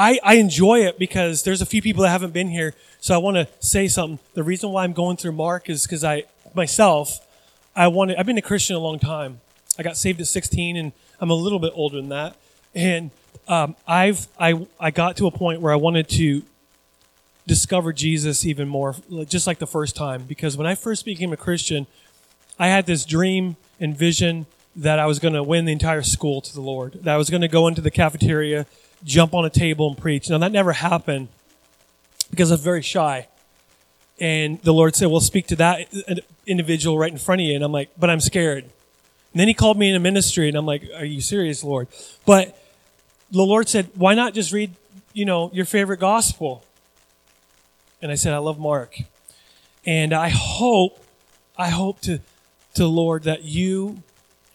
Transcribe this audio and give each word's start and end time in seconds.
I, 0.00 0.18
I 0.24 0.34
enjoy 0.36 0.86
it 0.86 0.98
because 0.98 1.42
there's 1.42 1.60
a 1.60 1.66
few 1.66 1.82
people 1.82 2.04
that 2.04 2.08
haven't 2.08 2.32
been 2.32 2.48
here. 2.48 2.72
So 3.00 3.14
I 3.14 3.18
want 3.18 3.36
to 3.36 3.46
say 3.60 3.86
something. 3.86 4.18
The 4.32 4.42
reason 4.42 4.70
why 4.70 4.84
I'm 4.84 4.94
going 4.94 5.18
through 5.18 5.32
Mark 5.32 5.68
is 5.68 5.82
because 5.82 6.04
I, 6.04 6.24
myself, 6.54 7.20
I 7.76 7.86
wanted, 7.88 8.16
I've 8.16 8.24
been 8.24 8.38
a 8.38 8.42
Christian 8.42 8.76
a 8.76 8.78
long 8.78 8.98
time. 8.98 9.42
I 9.78 9.82
got 9.82 9.98
saved 9.98 10.18
at 10.22 10.26
16 10.26 10.78
and 10.78 10.92
I'm 11.20 11.28
a 11.28 11.34
little 11.34 11.58
bit 11.58 11.72
older 11.74 11.96
than 11.96 12.08
that. 12.08 12.36
And 12.74 13.10
um, 13.46 13.76
I've, 13.86 14.26
I, 14.38 14.66
I 14.80 14.90
got 14.90 15.18
to 15.18 15.26
a 15.26 15.30
point 15.30 15.60
where 15.60 15.70
I 15.70 15.76
wanted 15.76 16.08
to 16.10 16.44
discover 17.46 17.92
Jesus 17.92 18.46
even 18.46 18.68
more, 18.68 18.96
just 19.28 19.46
like 19.46 19.58
the 19.58 19.66
first 19.66 19.96
time. 19.96 20.22
Because 20.22 20.56
when 20.56 20.66
I 20.66 20.76
first 20.76 21.04
became 21.04 21.30
a 21.34 21.36
Christian, 21.36 21.86
I 22.58 22.68
had 22.68 22.86
this 22.86 23.04
dream 23.04 23.56
and 23.78 23.94
vision 23.94 24.46
that 24.76 24.98
I 24.98 25.04
was 25.04 25.18
going 25.18 25.34
to 25.34 25.42
win 25.42 25.66
the 25.66 25.72
entire 25.72 26.02
school 26.02 26.40
to 26.40 26.54
the 26.54 26.62
Lord, 26.62 26.94
that 27.02 27.12
I 27.12 27.18
was 27.18 27.28
going 27.28 27.42
to 27.42 27.48
go 27.48 27.68
into 27.68 27.82
the 27.82 27.90
cafeteria 27.90 28.64
jump 29.04 29.34
on 29.34 29.44
a 29.44 29.50
table 29.50 29.88
and 29.88 29.96
preach. 29.96 30.28
Now, 30.30 30.38
that 30.38 30.52
never 30.52 30.72
happened 30.72 31.28
because 32.30 32.50
I 32.50 32.54
was 32.54 32.62
very 32.62 32.82
shy. 32.82 33.28
And 34.20 34.60
the 34.62 34.72
Lord 34.72 34.94
said, 34.94 35.08
Well, 35.08 35.20
speak 35.20 35.46
to 35.48 35.56
that 35.56 35.88
individual 36.46 36.98
right 36.98 37.10
in 37.10 37.18
front 37.18 37.40
of 37.40 37.46
you. 37.46 37.54
And 37.54 37.64
I'm 37.64 37.72
like, 37.72 37.90
But 37.98 38.10
I'm 38.10 38.20
scared. 38.20 38.64
And 38.64 39.40
then 39.40 39.48
He 39.48 39.54
called 39.54 39.78
me 39.78 39.88
into 39.88 40.00
ministry, 40.00 40.48
and 40.48 40.56
I'm 40.56 40.66
like, 40.66 40.84
Are 40.94 41.04
you 41.04 41.20
serious, 41.20 41.64
Lord? 41.64 41.88
But 42.26 42.56
the 43.30 43.42
Lord 43.42 43.68
said, 43.68 43.88
Why 43.94 44.14
not 44.14 44.34
just 44.34 44.52
read, 44.52 44.72
you 45.12 45.24
know, 45.24 45.50
your 45.54 45.64
favorite 45.64 46.00
gospel? 46.00 46.64
And 48.02 48.12
I 48.12 48.14
said, 48.14 48.34
I 48.34 48.38
love 48.38 48.58
Mark. 48.58 48.98
And 49.86 50.12
I 50.12 50.28
hope, 50.28 51.02
I 51.56 51.70
hope 51.70 52.00
to, 52.02 52.20
to 52.74 52.86
Lord 52.86 53.24
that 53.24 53.44
you 53.44 54.02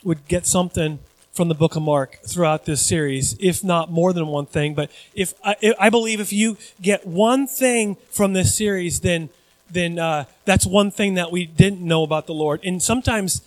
would 0.03 0.27
get 0.27 0.45
something 0.45 0.99
from 1.35 1.49
the 1.49 1.53
book 1.53 1.75
of 1.75 1.83
Mark 1.83 2.19
throughout 2.25 2.63
this 2.65 2.83
series, 2.83 3.35
if 3.41 3.61
not 3.61 3.91
more 3.91 4.13
than 4.13 4.27
one 4.27 4.45
thing. 4.45 4.73
But 4.73 4.89
if 5.13 5.33
I, 5.43 5.55
I 5.77 5.89
believe 5.89 6.21
if 6.21 6.31
you 6.31 6.57
get 6.81 7.05
one 7.05 7.45
thing 7.45 7.97
from 8.09 8.33
this 8.33 8.55
series, 8.55 9.01
then 9.01 9.29
then 9.69 9.99
uh, 9.99 10.25
that's 10.45 10.65
one 10.65 10.91
thing 10.91 11.15
that 11.15 11.31
we 11.31 11.45
didn't 11.45 11.81
know 11.81 12.03
about 12.03 12.25
the 12.25 12.33
Lord. 12.33 12.61
And 12.63 12.81
sometimes, 12.81 13.41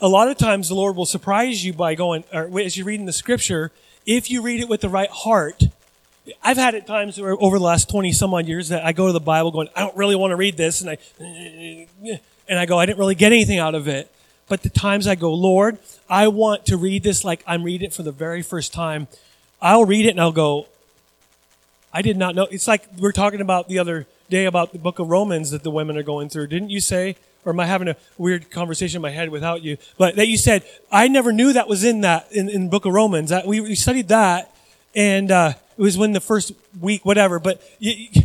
a 0.00 0.08
lot 0.08 0.28
of 0.28 0.38
times, 0.38 0.68
the 0.68 0.74
Lord 0.74 0.96
will 0.96 1.04
surprise 1.04 1.64
you 1.64 1.72
by 1.74 1.94
going, 1.94 2.24
or 2.32 2.58
as 2.60 2.76
you 2.76 2.84
read 2.84 3.00
in 3.00 3.06
the 3.06 3.12
Scripture, 3.12 3.70
if 4.06 4.30
you 4.30 4.40
read 4.40 4.60
it 4.60 4.68
with 4.68 4.80
the 4.80 4.88
right 4.88 5.10
heart. 5.10 5.64
I've 6.42 6.56
had 6.56 6.74
it 6.74 6.86
times 6.86 7.18
over 7.18 7.58
the 7.58 7.64
last 7.64 7.90
twenty 7.90 8.10
some 8.10 8.32
odd 8.32 8.48
years 8.48 8.70
that 8.70 8.82
I 8.82 8.92
go 8.92 9.08
to 9.08 9.12
the 9.12 9.20
Bible 9.20 9.50
going, 9.50 9.68
I 9.76 9.80
don't 9.80 9.94
really 9.94 10.16
want 10.16 10.30
to 10.30 10.36
read 10.36 10.56
this, 10.56 10.80
and 10.80 10.88
I 10.88 10.96
and 12.48 12.58
I 12.58 12.64
go, 12.64 12.78
I 12.78 12.86
didn't 12.86 12.98
really 12.98 13.14
get 13.14 13.32
anything 13.32 13.58
out 13.58 13.74
of 13.74 13.88
it. 13.88 14.10
But 14.48 14.62
the 14.62 14.68
times 14.68 15.06
I 15.06 15.14
go, 15.14 15.32
Lord, 15.32 15.78
I 16.08 16.28
want 16.28 16.66
to 16.66 16.76
read 16.76 17.02
this 17.02 17.24
like 17.24 17.42
I'm 17.46 17.62
reading 17.62 17.86
it 17.88 17.94
for 17.94 18.02
the 18.02 18.12
very 18.12 18.42
first 18.42 18.72
time. 18.72 19.08
I'll 19.60 19.84
read 19.84 20.06
it 20.06 20.10
and 20.10 20.20
I'll 20.20 20.32
go, 20.32 20.66
I 21.92 22.02
did 22.02 22.16
not 22.16 22.34
know. 22.34 22.46
It's 22.50 22.68
like 22.68 22.84
we 22.98 23.08
are 23.08 23.12
talking 23.12 23.40
about 23.40 23.68
the 23.68 23.78
other 23.78 24.06
day 24.28 24.44
about 24.44 24.72
the 24.72 24.78
book 24.78 24.98
of 24.98 25.08
Romans 25.08 25.50
that 25.50 25.62
the 25.62 25.70
women 25.70 25.96
are 25.96 26.02
going 26.02 26.28
through. 26.28 26.48
Didn't 26.48 26.70
you 26.70 26.80
say, 26.80 27.16
or 27.44 27.52
am 27.52 27.60
I 27.60 27.66
having 27.66 27.88
a 27.88 27.96
weird 28.18 28.50
conversation 28.50 28.96
in 28.96 29.02
my 29.02 29.10
head 29.10 29.30
without 29.30 29.62
you? 29.62 29.78
But 29.96 30.16
that 30.16 30.28
you 30.28 30.36
said, 30.36 30.64
I 30.90 31.08
never 31.08 31.32
knew 31.32 31.52
that 31.52 31.68
was 31.68 31.84
in 31.84 32.02
that, 32.02 32.30
in, 32.32 32.48
in 32.48 32.68
book 32.68 32.84
of 32.84 32.92
Romans. 32.92 33.30
That, 33.30 33.46
we, 33.46 33.60
we 33.60 33.74
studied 33.74 34.08
that 34.08 34.54
and, 34.94 35.30
uh, 35.30 35.54
it 35.76 35.82
was 35.82 35.98
when 35.98 36.12
the 36.12 36.20
first 36.20 36.52
week, 36.80 37.04
whatever, 37.04 37.40
but 37.40 37.60
you, 37.80 38.22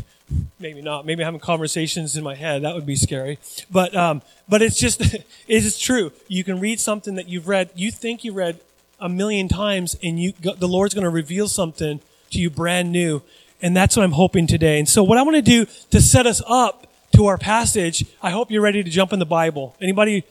maybe 0.59 0.81
not. 0.81 1.05
Maybe 1.05 1.23
having 1.23 1.39
conversations 1.39 2.17
in 2.17 2.23
my 2.23 2.35
head. 2.35 2.63
That 2.63 2.75
would 2.75 2.85
be 2.85 2.95
scary. 2.95 3.39
But, 3.71 3.95
um, 3.95 4.21
but 4.47 4.61
it's 4.61 4.77
just, 4.77 5.01
it 5.13 5.25
is 5.47 5.79
true. 5.79 6.11
You 6.27 6.43
can 6.43 6.59
read 6.59 6.79
something 6.79 7.15
that 7.15 7.27
you've 7.27 7.47
read, 7.47 7.69
you 7.75 7.91
think 7.91 8.23
you 8.23 8.33
read 8.33 8.59
a 8.99 9.09
million 9.09 9.47
times 9.47 9.95
and 10.03 10.19
you, 10.19 10.33
the 10.33 10.67
Lord's 10.67 10.93
going 10.93 11.03
to 11.03 11.09
reveal 11.09 11.47
something 11.47 12.01
to 12.31 12.39
you 12.39 12.49
brand 12.49 12.91
new. 12.91 13.21
And 13.61 13.75
that's 13.75 13.97
what 13.97 14.03
I'm 14.03 14.13
hoping 14.13 14.47
today. 14.47 14.79
And 14.79 14.87
so 14.87 15.03
what 15.03 15.17
I 15.17 15.23
want 15.23 15.35
to 15.35 15.41
do 15.41 15.65
to 15.91 16.01
set 16.01 16.25
us 16.25 16.41
up 16.47 16.87
to 17.13 17.25
our 17.25 17.37
passage, 17.37 18.05
I 18.21 18.29
hope 18.29 18.51
you're 18.51 18.61
ready 18.61 18.83
to 18.83 18.89
jump 18.89 19.13
in 19.13 19.19
the 19.19 19.25
Bible. 19.25 19.75
Anybody 19.81 20.23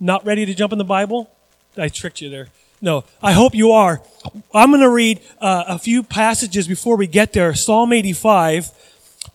not 0.00 0.24
ready 0.26 0.44
to 0.44 0.54
jump 0.54 0.72
in 0.72 0.78
the 0.78 0.84
Bible? 0.84 1.30
I 1.76 1.88
tricked 1.88 2.20
you 2.20 2.28
there. 2.28 2.48
No, 2.82 3.04
I 3.22 3.32
hope 3.32 3.54
you 3.54 3.70
are. 3.70 4.02
I'm 4.52 4.70
going 4.70 4.82
to 4.82 4.90
read 4.90 5.20
uh, 5.40 5.64
a 5.68 5.78
few 5.78 6.02
passages 6.02 6.66
before 6.66 6.96
we 6.96 7.06
get 7.06 7.32
there. 7.32 7.54
Psalm 7.54 7.92
85 7.92 8.72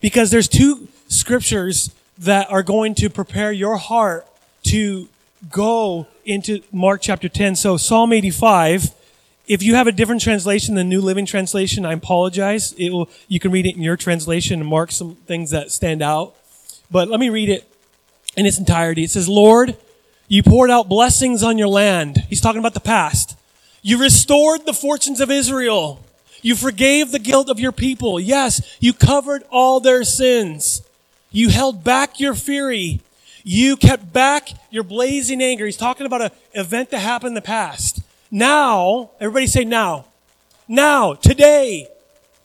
because 0.02 0.32
there's 0.32 0.48
two 0.48 0.88
scriptures 1.08 1.94
that 2.18 2.50
are 2.50 2.64
going 2.64 2.96
to 2.96 3.10
prepare 3.10 3.52
your 3.52 3.78
heart 3.78 4.28
to 4.64 5.08
go 5.52 6.08
into 6.26 6.62
Mark 6.72 7.02
chapter 7.02 7.30
10. 7.30 7.56
So 7.56 7.78
Psalm 7.78 8.12
85, 8.12 8.92
if 9.48 9.64
you 9.64 9.76
have 9.76 9.88
a 9.88 9.92
different 9.92 10.22
translation 10.22 10.76
than 10.76 10.90
New 10.90 11.02
Living 11.02 11.26
Translation, 11.26 11.86
I 11.86 11.94
apologize. 11.94 12.74
It 12.74 12.92
will, 12.92 13.10
you 13.28 13.40
can 13.40 13.52
read 13.52 13.66
it 13.66 13.76
in 13.76 13.82
your 13.82 13.96
translation 13.98 14.60
and 14.60 14.70
mark 14.70 14.92
some 14.92 15.16
things 15.16 15.52
that 15.52 15.72
stand 15.72 16.02
out. 16.02 16.36
But 16.92 17.08
let 17.08 17.20
me 17.20 17.30
read 17.30 17.50
it 17.50 17.70
in 18.36 18.46
its 18.46 18.58
entirety. 18.60 19.04
It 19.04 19.12
says, 19.12 19.30
Lord, 19.30 19.78
you 20.28 20.44
poured 20.44 20.70
out 20.70 20.90
blessings 20.90 21.44
on 21.44 21.58
your 21.58 21.70
land. 21.70 22.26
He's 22.30 22.42
talking 22.42 22.60
about 22.60 22.74
the 22.74 22.80
past. 22.80 23.38
You 23.82 24.00
restored 24.02 24.66
the 24.66 24.74
fortunes 24.74 25.22
of 25.22 25.32
Israel. 25.32 26.04
You 26.48 26.56
forgave 26.56 27.12
the 27.12 27.20
guilt 27.20 27.50
of 27.50 27.60
your 27.60 27.74
people. 27.74 28.22
Yes, 28.22 28.78
you 28.80 28.94
covered 28.94 29.44
all 29.52 29.82
their 29.82 30.06
sins. 30.06 30.82
You 31.30 31.50
held 31.50 31.84
back 31.84 32.22
your 32.22 32.36
fury. 32.36 33.02
You 33.44 33.76
kept 33.76 34.14
back 34.14 34.52
your 34.72 34.84
blazing 34.84 35.42
anger. 35.42 35.66
He's 35.66 35.76
talking 35.76 36.06
about 36.06 36.22
an 36.22 36.32
event 36.54 36.92
that 36.92 37.00
happened 37.00 37.32
in 37.32 37.34
the 37.34 37.42
past. 37.42 38.00
Now, 38.32 39.10
everybody 39.20 39.48
say 39.48 39.66
now. 39.66 40.06
Now, 40.70 41.16
today, 41.16 41.90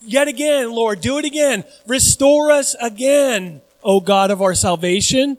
yet 0.00 0.26
again, 0.26 0.72
Lord, 0.72 1.00
do 1.00 1.18
it 1.18 1.24
again. 1.24 1.62
Restore 1.86 2.50
us 2.50 2.74
again, 2.80 3.60
O 3.84 4.00
God 4.00 4.32
of 4.32 4.42
our 4.42 4.56
salvation. 4.56 5.38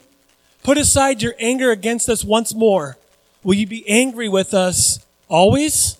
Put 0.64 0.78
aside 0.78 1.22
your 1.22 1.36
anger 1.38 1.72
against 1.72 2.08
us 2.08 2.24
once 2.24 2.56
more. 2.56 2.96
Will 3.44 3.56
you 3.56 3.68
be 3.68 3.86
angry 3.90 4.30
with 4.30 4.54
us 4.54 5.06
always? 5.28 5.98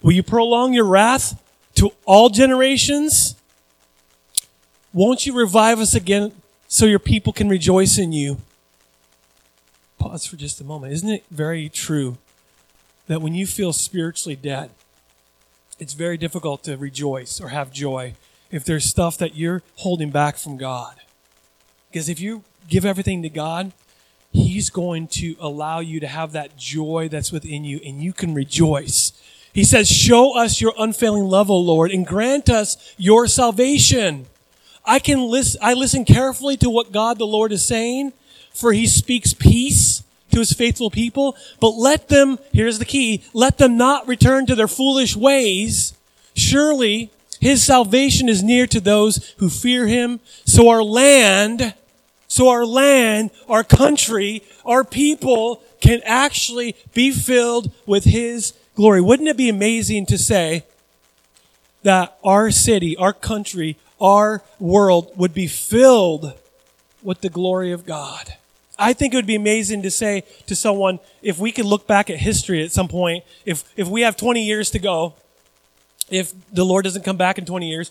Will 0.00 0.12
you 0.12 0.22
prolong 0.22 0.72
your 0.72 0.86
wrath 0.86 1.38
to 1.78 1.92
all 2.04 2.28
generations. 2.28 3.36
Won't 4.92 5.26
you 5.26 5.32
revive 5.32 5.78
us 5.78 5.94
again 5.94 6.32
so 6.66 6.86
your 6.86 6.98
people 6.98 7.32
can 7.32 7.48
rejoice 7.48 7.98
in 7.98 8.12
you? 8.12 8.38
Pause 9.98 10.26
for 10.26 10.36
just 10.36 10.60
a 10.60 10.64
moment. 10.64 10.92
Isn't 10.92 11.10
it 11.10 11.24
very 11.30 11.68
true 11.68 12.18
that 13.06 13.22
when 13.22 13.34
you 13.34 13.46
feel 13.46 13.72
spiritually 13.72 14.34
dead, 14.34 14.70
it's 15.78 15.92
very 15.92 16.16
difficult 16.16 16.64
to 16.64 16.76
rejoice 16.76 17.40
or 17.40 17.50
have 17.50 17.72
joy 17.72 18.14
if 18.50 18.64
there's 18.64 18.84
stuff 18.84 19.16
that 19.18 19.36
you're 19.36 19.62
holding 19.76 20.10
back 20.10 20.36
from 20.36 20.56
God? 20.56 20.96
Because 21.90 22.08
if 22.08 22.18
you 22.18 22.42
give 22.66 22.84
everything 22.84 23.22
to 23.22 23.28
God, 23.28 23.72
He's 24.32 24.68
going 24.68 25.06
to 25.08 25.36
allow 25.38 25.78
you 25.78 26.00
to 26.00 26.08
have 26.08 26.32
that 26.32 26.56
joy 26.56 27.08
that's 27.08 27.30
within 27.30 27.64
you 27.64 27.80
and 27.86 28.02
you 28.02 28.12
can 28.12 28.34
rejoice 28.34 29.07
he 29.58 29.64
says, 29.64 29.90
Show 29.90 30.38
us 30.38 30.60
your 30.60 30.72
unfailing 30.78 31.24
love, 31.24 31.50
O 31.50 31.58
Lord, 31.58 31.90
and 31.90 32.06
grant 32.06 32.48
us 32.48 32.94
your 32.96 33.26
salvation. 33.26 34.26
I 34.84 35.00
can 35.00 35.22
listen, 35.22 35.60
I 35.60 35.74
listen 35.74 36.04
carefully 36.04 36.56
to 36.58 36.70
what 36.70 36.92
God 36.92 37.18
the 37.18 37.26
Lord 37.26 37.50
is 37.50 37.64
saying, 37.64 38.12
for 38.54 38.72
he 38.72 38.86
speaks 38.86 39.34
peace 39.34 40.04
to 40.30 40.38
his 40.38 40.52
faithful 40.52 40.90
people. 40.90 41.36
But 41.58 41.70
let 41.70 42.06
them, 42.06 42.38
here's 42.52 42.78
the 42.78 42.84
key, 42.84 43.24
let 43.32 43.58
them 43.58 43.76
not 43.76 44.06
return 44.06 44.46
to 44.46 44.54
their 44.54 44.68
foolish 44.68 45.16
ways. 45.16 45.92
Surely 46.34 47.10
his 47.40 47.60
salvation 47.60 48.28
is 48.28 48.44
near 48.44 48.68
to 48.68 48.78
those 48.78 49.34
who 49.38 49.50
fear 49.50 49.88
him. 49.88 50.20
So 50.44 50.68
our 50.68 50.84
land, 50.84 51.74
so 52.28 52.48
our 52.48 52.64
land, 52.64 53.32
our 53.48 53.64
country, 53.64 54.44
our 54.64 54.84
people 54.84 55.64
can 55.80 56.00
actually 56.04 56.76
be 56.94 57.10
filled 57.10 57.72
with 57.86 58.04
his 58.04 58.52
glory. 58.78 59.00
Wouldn't 59.00 59.28
it 59.28 59.36
be 59.36 59.48
amazing 59.48 60.06
to 60.06 60.16
say 60.16 60.62
that 61.82 62.16
our 62.22 62.52
city, 62.52 62.96
our 62.96 63.12
country, 63.12 63.76
our 64.00 64.40
world 64.60 65.10
would 65.16 65.34
be 65.34 65.48
filled 65.48 66.32
with 67.02 67.20
the 67.20 67.28
glory 67.28 67.72
of 67.72 67.84
God? 67.84 68.34
I 68.78 68.92
think 68.92 69.12
it 69.12 69.16
would 69.16 69.26
be 69.26 69.34
amazing 69.34 69.82
to 69.82 69.90
say 69.90 70.22
to 70.46 70.54
someone, 70.54 71.00
if 71.22 71.40
we 71.40 71.50
could 71.50 71.64
look 71.64 71.88
back 71.88 72.08
at 72.08 72.18
history 72.18 72.62
at 72.62 72.70
some 72.70 72.86
point, 72.86 73.24
if, 73.44 73.64
if 73.76 73.88
we 73.88 74.02
have 74.02 74.16
20 74.16 74.44
years 74.44 74.70
to 74.70 74.78
go, 74.78 75.14
if 76.08 76.32
the 76.52 76.64
Lord 76.64 76.84
doesn't 76.84 77.02
come 77.02 77.16
back 77.16 77.36
in 77.36 77.44
20 77.44 77.68
years, 77.68 77.90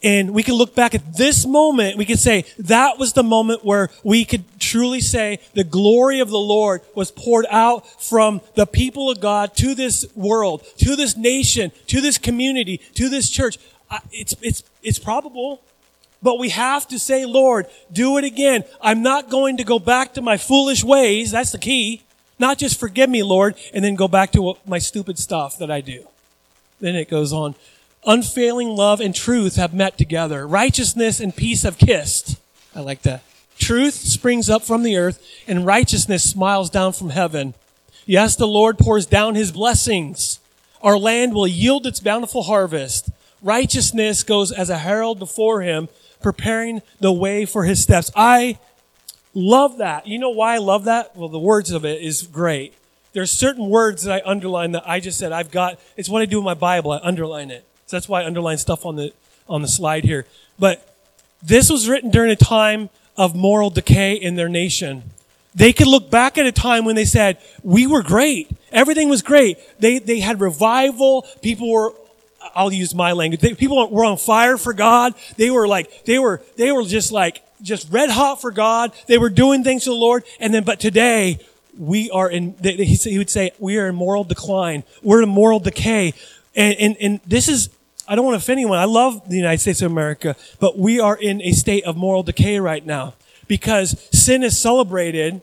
and 0.00 0.30
we 0.32 0.44
can 0.44 0.54
look 0.54 0.76
back 0.76 0.94
at 0.94 1.16
this 1.16 1.44
moment, 1.44 1.98
we 1.98 2.04
could 2.04 2.20
say 2.20 2.44
that 2.60 3.00
was 3.00 3.14
the 3.14 3.24
moment 3.24 3.64
where 3.64 3.90
we 4.04 4.24
could 4.24 4.44
truly 4.70 5.00
say 5.00 5.40
the 5.54 5.64
glory 5.64 6.20
of 6.20 6.30
the 6.30 6.38
Lord 6.38 6.82
was 6.94 7.10
poured 7.10 7.46
out 7.50 7.86
from 8.00 8.40
the 8.54 8.66
people 8.66 9.10
of 9.10 9.20
God 9.20 9.54
to 9.56 9.74
this 9.74 10.06
world, 10.14 10.62
to 10.78 10.94
this 10.94 11.16
nation, 11.16 11.72
to 11.88 12.00
this 12.00 12.18
community, 12.18 12.78
to 12.94 13.08
this 13.08 13.28
church. 13.28 13.58
It's, 14.12 14.34
it's, 14.40 14.62
it's 14.82 14.98
probable. 14.98 15.60
But 16.22 16.38
we 16.38 16.50
have 16.50 16.86
to 16.88 16.98
say, 16.98 17.24
Lord, 17.24 17.66
do 17.90 18.18
it 18.18 18.24
again. 18.24 18.64
I'm 18.80 19.02
not 19.02 19.30
going 19.30 19.56
to 19.56 19.64
go 19.64 19.78
back 19.78 20.14
to 20.14 20.22
my 20.22 20.36
foolish 20.36 20.84
ways. 20.84 21.30
That's 21.30 21.52
the 21.52 21.58
key. 21.58 22.02
Not 22.38 22.58
just 22.58 22.78
forgive 22.78 23.10
me, 23.10 23.22
Lord, 23.22 23.56
and 23.74 23.84
then 23.84 23.96
go 23.96 24.06
back 24.06 24.30
to 24.32 24.54
my 24.66 24.78
stupid 24.78 25.18
stuff 25.18 25.58
that 25.58 25.70
I 25.70 25.80
do. 25.80 26.06
Then 26.78 26.94
it 26.94 27.08
goes 27.10 27.32
on. 27.32 27.54
unfailing 28.06 28.68
love 28.68 29.00
and 29.00 29.14
truth 29.14 29.56
have 29.56 29.74
met 29.74 29.98
together. 29.98 30.46
Righteousness 30.46 31.20
and 31.20 31.34
peace 31.34 31.62
have 31.62 31.78
kissed. 31.78 32.38
I 32.74 32.80
like 32.80 33.02
that. 33.02 33.22
Truth 33.60 33.94
springs 33.94 34.48
up 34.48 34.62
from 34.62 34.82
the 34.82 34.96
earth 34.96 35.24
and 35.46 35.66
righteousness 35.66 36.28
smiles 36.28 36.70
down 36.70 36.92
from 36.94 37.10
heaven. 37.10 37.54
Yes, 38.06 38.34
the 38.34 38.48
Lord 38.48 38.78
pours 38.78 39.06
down 39.06 39.34
his 39.34 39.52
blessings. 39.52 40.40
Our 40.82 40.98
land 40.98 41.34
will 41.34 41.46
yield 41.46 41.86
its 41.86 42.00
bountiful 42.00 42.44
harvest. 42.44 43.10
Righteousness 43.42 44.22
goes 44.22 44.50
as 44.50 44.70
a 44.70 44.78
herald 44.78 45.18
before 45.18 45.60
him, 45.60 45.88
preparing 46.22 46.80
the 47.00 47.12
way 47.12 47.44
for 47.44 47.64
his 47.64 47.82
steps. 47.82 48.10
I 48.16 48.58
love 49.34 49.76
that. 49.76 50.06
You 50.06 50.18
know 50.18 50.30
why 50.30 50.54
I 50.54 50.58
love 50.58 50.84
that? 50.84 51.14
Well, 51.14 51.28
the 51.28 51.38
words 51.38 51.70
of 51.70 51.84
it 51.84 52.02
is 52.02 52.22
great. 52.22 52.74
There's 53.12 53.30
certain 53.30 53.68
words 53.68 54.04
that 54.04 54.22
I 54.24 54.28
underline 54.28 54.72
that 54.72 54.88
I 54.88 55.00
just 55.00 55.18
said 55.18 55.32
I've 55.32 55.50
got. 55.50 55.78
It's 55.96 56.08
what 56.08 56.22
I 56.22 56.24
do 56.24 56.38
in 56.38 56.44
my 56.44 56.54
Bible. 56.54 56.92
I 56.92 57.00
underline 57.02 57.50
it. 57.50 57.66
So 57.86 57.96
that's 57.96 58.08
why 58.08 58.22
I 58.22 58.26
underline 58.26 58.58
stuff 58.58 58.86
on 58.86 58.96
the 58.96 59.12
on 59.48 59.62
the 59.62 59.68
slide 59.68 60.04
here. 60.04 60.26
But 60.58 60.96
this 61.42 61.68
was 61.68 61.88
written 61.88 62.10
during 62.10 62.30
a 62.30 62.36
time 62.36 62.88
of 63.20 63.34
moral 63.34 63.68
decay 63.68 64.14
in 64.14 64.34
their 64.34 64.48
nation. 64.48 65.02
They 65.54 65.74
could 65.74 65.88
look 65.88 66.10
back 66.10 66.38
at 66.38 66.46
a 66.46 66.52
time 66.52 66.86
when 66.86 66.96
they 66.96 67.04
said, 67.04 67.36
we 67.62 67.86
were 67.86 68.02
great. 68.02 68.50
Everything 68.72 69.10
was 69.10 69.20
great. 69.20 69.58
They, 69.78 69.98
they 69.98 70.20
had 70.20 70.40
revival. 70.40 71.26
People 71.42 71.70
were, 71.70 71.92
I'll 72.54 72.72
use 72.72 72.94
my 72.94 73.12
language. 73.12 73.42
They, 73.42 73.52
people 73.52 73.90
were 73.90 74.06
on 74.06 74.16
fire 74.16 74.56
for 74.56 74.72
God. 74.72 75.12
They 75.36 75.50
were 75.50 75.68
like, 75.68 76.06
they 76.06 76.18
were, 76.18 76.40
they 76.56 76.72
were 76.72 76.82
just 76.84 77.12
like, 77.12 77.42
just 77.60 77.92
red 77.92 78.08
hot 78.08 78.40
for 78.40 78.52
God. 78.52 78.92
They 79.06 79.18
were 79.18 79.28
doing 79.28 79.64
things 79.64 79.84
to 79.84 79.90
the 79.90 79.96
Lord. 79.96 80.24
And 80.38 80.54
then, 80.54 80.64
but 80.64 80.80
today, 80.80 81.40
we 81.78 82.10
are 82.10 82.30
in, 82.30 82.54
he 82.62 83.18
would 83.18 83.28
say, 83.28 83.50
we 83.58 83.76
are 83.76 83.88
in 83.88 83.96
moral 83.96 84.24
decline. 84.24 84.82
We're 85.02 85.22
in 85.22 85.28
moral 85.28 85.60
decay. 85.60 86.14
And, 86.56 86.74
and, 86.78 86.96
and 86.98 87.20
this 87.26 87.48
is, 87.48 87.68
I 88.10 88.16
don't 88.16 88.24
want 88.24 88.34
to 88.34 88.42
offend 88.42 88.58
anyone. 88.58 88.80
I 88.80 88.86
love 88.86 89.28
the 89.28 89.36
United 89.36 89.60
States 89.60 89.82
of 89.82 89.92
America, 89.92 90.34
but 90.58 90.76
we 90.76 90.98
are 90.98 91.16
in 91.16 91.40
a 91.42 91.52
state 91.52 91.84
of 91.84 91.96
moral 91.96 92.24
decay 92.24 92.58
right 92.58 92.84
now 92.84 93.14
because 93.46 94.08
sin 94.10 94.42
is 94.42 94.58
celebrated 94.58 95.40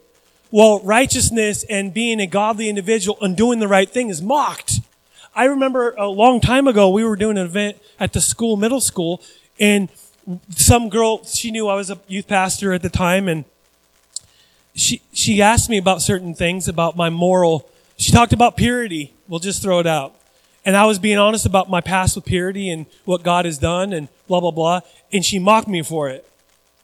while 0.50 0.82
righteousness 0.82 1.64
and 1.70 1.94
being 1.94 2.20
a 2.20 2.28
godly 2.28 2.68
individual 2.68 3.18
and 3.22 3.38
doing 3.38 3.60
the 3.60 3.70
right 3.70 3.90
thing 3.90 4.10
is 4.10 4.22
mocked. 4.22 4.82
I 5.34 5.46
remember 5.46 5.96
a 5.98 6.08
long 6.08 6.42
time 6.42 6.68
ago, 6.68 6.90
we 6.90 7.06
were 7.06 7.16
doing 7.16 7.38
an 7.38 7.46
event 7.46 7.78
at 8.02 8.12
the 8.12 8.20
school, 8.20 8.58
middle 8.58 8.82
school, 8.82 9.22
and 9.62 9.88
some 10.50 10.90
girl, 10.90 11.24
she 11.24 11.52
knew 11.52 11.70
I 11.70 11.76
was 11.76 11.90
a 11.90 11.98
youth 12.10 12.28
pastor 12.28 12.74
at 12.74 12.82
the 12.82 12.90
time, 12.90 13.30
and 13.30 13.46
she, 14.76 15.02
she 15.14 15.42
asked 15.42 15.70
me 15.70 15.78
about 15.78 16.02
certain 16.02 16.34
things 16.34 16.68
about 16.68 16.98
my 16.98 17.10
moral. 17.10 17.70
She 17.96 18.12
talked 18.12 18.34
about 18.34 18.58
purity. 18.58 19.14
We'll 19.30 19.40
just 19.40 19.62
throw 19.62 19.80
it 19.80 19.88
out. 19.88 20.16
And 20.68 20.76
I 20.76 20.86
was 20.86 21.00
being 21.00 21.18
honest 21.18 21.46
about 21.46 21.70
my 21.70 21.80
past 21.80 22.18
with 22.18 22.26
purity 22.26 22.70
and 22.70 22.88
what 23.06 23.24
God 23.24 23.46
has 23.46 23.58
done 23.58 23.94
and 23.94 24.10
blah, 24.28 24.42
blah, 24.42 24.52
blah. 24.52 24.82
And 25.14 25.24
she 25.24 25.40
mocked 25.40 25.70
me 25.70 25.82
for 25.82 26.10
it. 26.10 26.30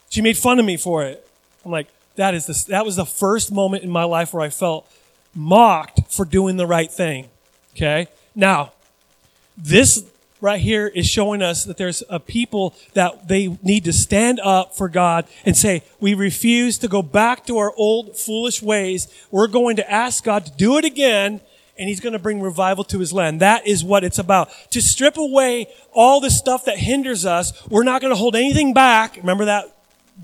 She 0.08 0.22
made 0.22 0.38
fun 0.38 0.58
of 0.58 0.64
me 0.64 0.78
for 0.78 1.04
it. 1.04 1.28
I'm 1.66 1.72
like, 1.72 1.90
that 2.16 2.34
is 2.34 2.46
the, 2.46 2.66
that 2.70 2.86
was 2.86 2.96
the 2.96 3.06
first 3.06 3.52
moment 3.52 3.84
in 3.84 3.90
my 3.90 4.06
life 4.06 4.34
where 4.34 4.42
I 4.42 4.48
felt 4.48 4.90
mocked 5.36 6.10
for 6.10 6.24
doing 6.24 6.56
the 6.56 6.66
right 6.66 6.90
thing. 6.90 7.28
Okay. 7.76 8.08
Now, 8.34 8.72
this 9.58 10.06
right 10.40 10.62
here 10.62 10.88
is 10.88 11.06
showing 11.06 11.42
us 11.42 11.66
that 11.66 11.76
there's 11.76 12.04
a 12.10 12.22
people 12.22 12.74
that 12.94 13.28
they 13.28 13.58
need 13.62 13.84
to 13.84 13.92
stand 13.92 14.40
up 14.46 14.78
for 14.78 14.88
God 14.88 15.26
and 15.46 15.58
say, 15.58 15.84
we 16.00 16.14
refuse 16.14 16.78
to 16.78 16.88
go 16.88 17.02
back 17.02 17.46
to 17.48 17.58
our 17.58 17.74
old 17.76 18.16
foolish 18.16 18.62
ways. 18.62 19.10
We're 19.30 19.48
going 19.48 19.76
to 19.76 19.92
ask 19.92 20.24
God 20.24 20.46
to 20.46 20.52
do 20.54 20.78
it 20.78 20.86
again 20.86 21.42
and 21.84 21.90
he's 21.90 22.00
going 22.00 22.14
to 22.14 22.20
bring 22.20 22.40
revival 22.40 22.86
to 22.86 23.00
his 23.00 23.12
land. 23.12 23.42
That 23.42 23.68
is 23.68 23.84
what 23.84 24.06
it's 24.06 24.18
about. 24.18 24.50
To 24.72 24.82
strip 24.82 25.18
away 25.18 25.68
all 25.92 26.22
the 26.22 26.30
stuff 26.30 26.64
that 26.64 26.78
hinders 26.78 27.26
us. 27.26 27.52
We're 27.68 27.84
not 27.84 28.00
going 28.00 28.14
to 28.14 28.16
hold 28.16 28.38
anything 28.38 28.74
back. 28.74 29.18
Remember 29.18 29.44
that, 29.44 29.66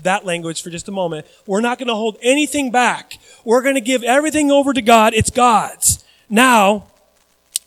that 0.02 0.24
language 0.24 0.62
for 0.62 0.70
just 0.70 0.88
a 0.88 0.90
moment. 0.90 1.26
We're 1.46 1.60
not 1.60 1.76
going 1.76 1.88
to 1.88 1.94
hold 1.94 2.16
anything 2.22 2.70
back. 2.70 3.18
We're 3.44 3.60
going 3.60 3.74
to 3.74 3.82
give 3.82 4.02
everything 4.02 4.50
over 4.50 4.72
to 4.72 4.80
God. 4.80 5.12
It's 5.12 5.28
God's. 5.28 6.02
Now, 6.30 6.86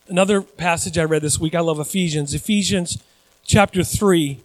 another 0.07 0.41
passage 0.41 0.97
I 0.97 1.03
read 1.03 1.21
this 1.21 1.39
week. 1.39 1.53
I 1.53 1.59
love 1.59 1.79
Ephesians. 1.79 2.33
Ephesians 2.33 2.97
chapter 3.45 3.83
3, 3.83 4.39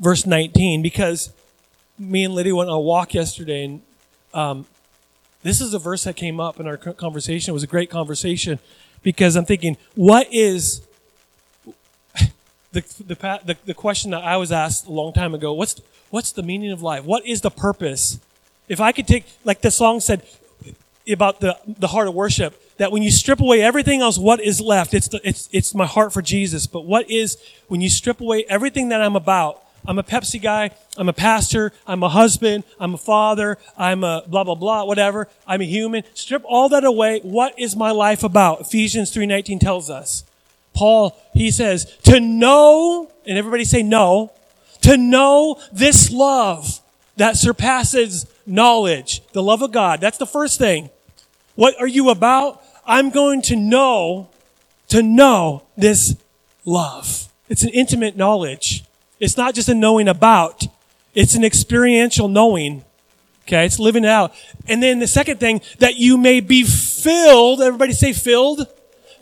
verse 0.00 0.24
19, 0.24 0.80
because 0.80 1.34
me 1.98 2.24
and 2.24 2.34
Lydia 2.34 2.56
went 2.56 2.70
on 2.70 2.76
a 2.76 2.80
walk 2.80 3.12
yesterday 3.12 3.66
and, 3.66 3.82
um, 4.32 4.64
this 5.42 5.60
is 5.60 5.74
a 5.74 5.78
verse 5.78 6.02
that 6.04 6.16
came 6.16 6.40
up 6.40 6.58
in 6.58 6.66
our 6.66 6.76
conversation. 6.76 7.52
It 7.52 7.54
was 7.54 7.62
a 7.62 7.68
great 7.68 7.88
conversation 7.88 8.58
because 9.06 9.36
I'm 9.36 9.44
thinking, 9.44 9.76
what 9.94 10.26
is 10.32 10.80
the, 12.72 12.82
the, 13.06 13.14
the, 13.44 13.56
the 13.64 13.72
question 13.72 14.10
that 14.10 14.24
I 14.24 14.36
was 14.36 14.50
asked 14.50 14.88
a 14.88 14.90
long 14.90 15.12
time 15.12 15.32
ago? 15.32 15.52
What's, 15.52 15.80
what's 16.10 16.32
the 16.32 16.42
meaning 16.42 16.72
of 16.72 16.82
life? 16.82 17.04
What 17.04 17.24
is 17.24 17.40
the 17.40 17.52
purpose? 17.52 18.18
If 18.66 18.80
I 18.80 18.90
could 18.90 19.06
take, 19.06 19.24
like 19.44 19.60
the 19.60 19.70
song 19.70 20.00
said 20.00 20.26
about 21.08 21.38
the, 21.38 21.56
the 21.68 21.86
heart 21.86 22.08
of 22.08 22.14
worship, 22.14 22.60
that 22.78 22.90
when 22.90 23.04
you 23.04 23.12
strip 23.12 23.38
away 23.38 23.62
everything 23.62 24.00
else, 24.00 24.18
what 24.18 24.40
is 24.40 24.60
left? 24.60 24.92
It's, 24.92 25.06
the, 25.06 25.20
it's, 25.22 25.48
it's 25.52 25.72
my 25.72 25.86
heart 25.86 26.12
for 26.12 26.20
Jesus. 26.20 26.66
But 26.66 26.84
what 26.84 27.08
is, 27.08 27.38
when 27.68 27.80
you 27.80 27.88
strip 27.88 28.20
away 28.20 28.44
everything 28.48 28.88
that 28.88 29.00
I'm 29.00 29.14
about, 29.14 29.62
I'm 29.86 29.98
a 29.98 30.02
Pepsi 30.02 30.40
guy. 30.40 30.70
I'm 30.96 31.08
a 31.08 31.12
pastor. 31.12 31.72
I'm 31.86 32.02
a 32.02 32.08
husband. 32.08 32.64
I'm 32.80 32.94
a 32.94 32.98
father. 32.98 33.58
I'm 33.76 34.04
a 34.04 34.24
blah, 34.26 34.44
blah, 34.44 34.54
blah, 34.54 34.84
whatever. 34.84 35.28
I'm 35.46 35.60
a 35.60 35.64
human. 35.64 36.02
Strip 36.14 36.42
all 36.44 36.68
that 36.70 36.84
away. 36.84 37.20
What 37.20 37.58
is 37.58 37.76
my 37.76 37.90
life 37.90 38.22
about? 38.22 38.62
Ephesians 38.62 39.14
3.19 39.14 39.60
tells 39.60 39.90
us. 39.90 40.24
Paul, 40.74 41.16
he 41.32 41.50
says, 41.50 41.86
to 42.04 42.20
know, 42.20 43.10
and 43.26 43.38
everybody 43.38 43.64
say 43.64 43.82
no, 43.82 44.32
to 44.82 44.96
know 44.96 45.58
this 45.72 46.12
love 46.12 46.80
that 47.16 47.36
surpasses 47.36 48.26
knowledge, 48.46 49.22
the 49.32 49.42
love 49.42 49.62
of 49.62 49.72
God. 49.72 50.00
That's 50.00 50.18
the 50.18 50.26
first 50.26 50.58
thing. 50.58 50.90
What 51.54 51.74
are 51.80 51.86
you 51.86 52.10
about? 52.10 52.62
I'm 52.86 53.10
going 53.10 53.42
to 53.42 53.56
know, 53.56 54.28
to 54.88 55.02
know 55.02 55.62
this 55.76 56.16
love. 56.64 57.28
It's 57.48 57.62
an 57.62 57.70
intimate 57.70 58.16
knowledge. 58.16 58.84
It's 59.18 59.36
not 59.36 59.54
just 59.54 59.68
a 59.68 59.74
knowing 59.74 60.08
about. 60.08 60.64
It's 61.14 61.34
an 61.34 61.44
experiential 61.44 62.28
knowing. 62.28 62.84
Okay. 63.46 63.64
It's 63.64 63.78
living 63.78 64.04
it 64.04 64.10
out. 64.10 64.34
And 64.66 64.82
then 64.82 64.98
the 64.98 65.06
second 65.06 65.38
thing, 65.38 65.60
that 65.78 65.96
you 65.96 66.18
may 66.18 66.40
be 66.40 66.64
filled. 66.64 67.62
Everybody 67.62 67.92
say 67.92 68.12
filled. 68.12 68.66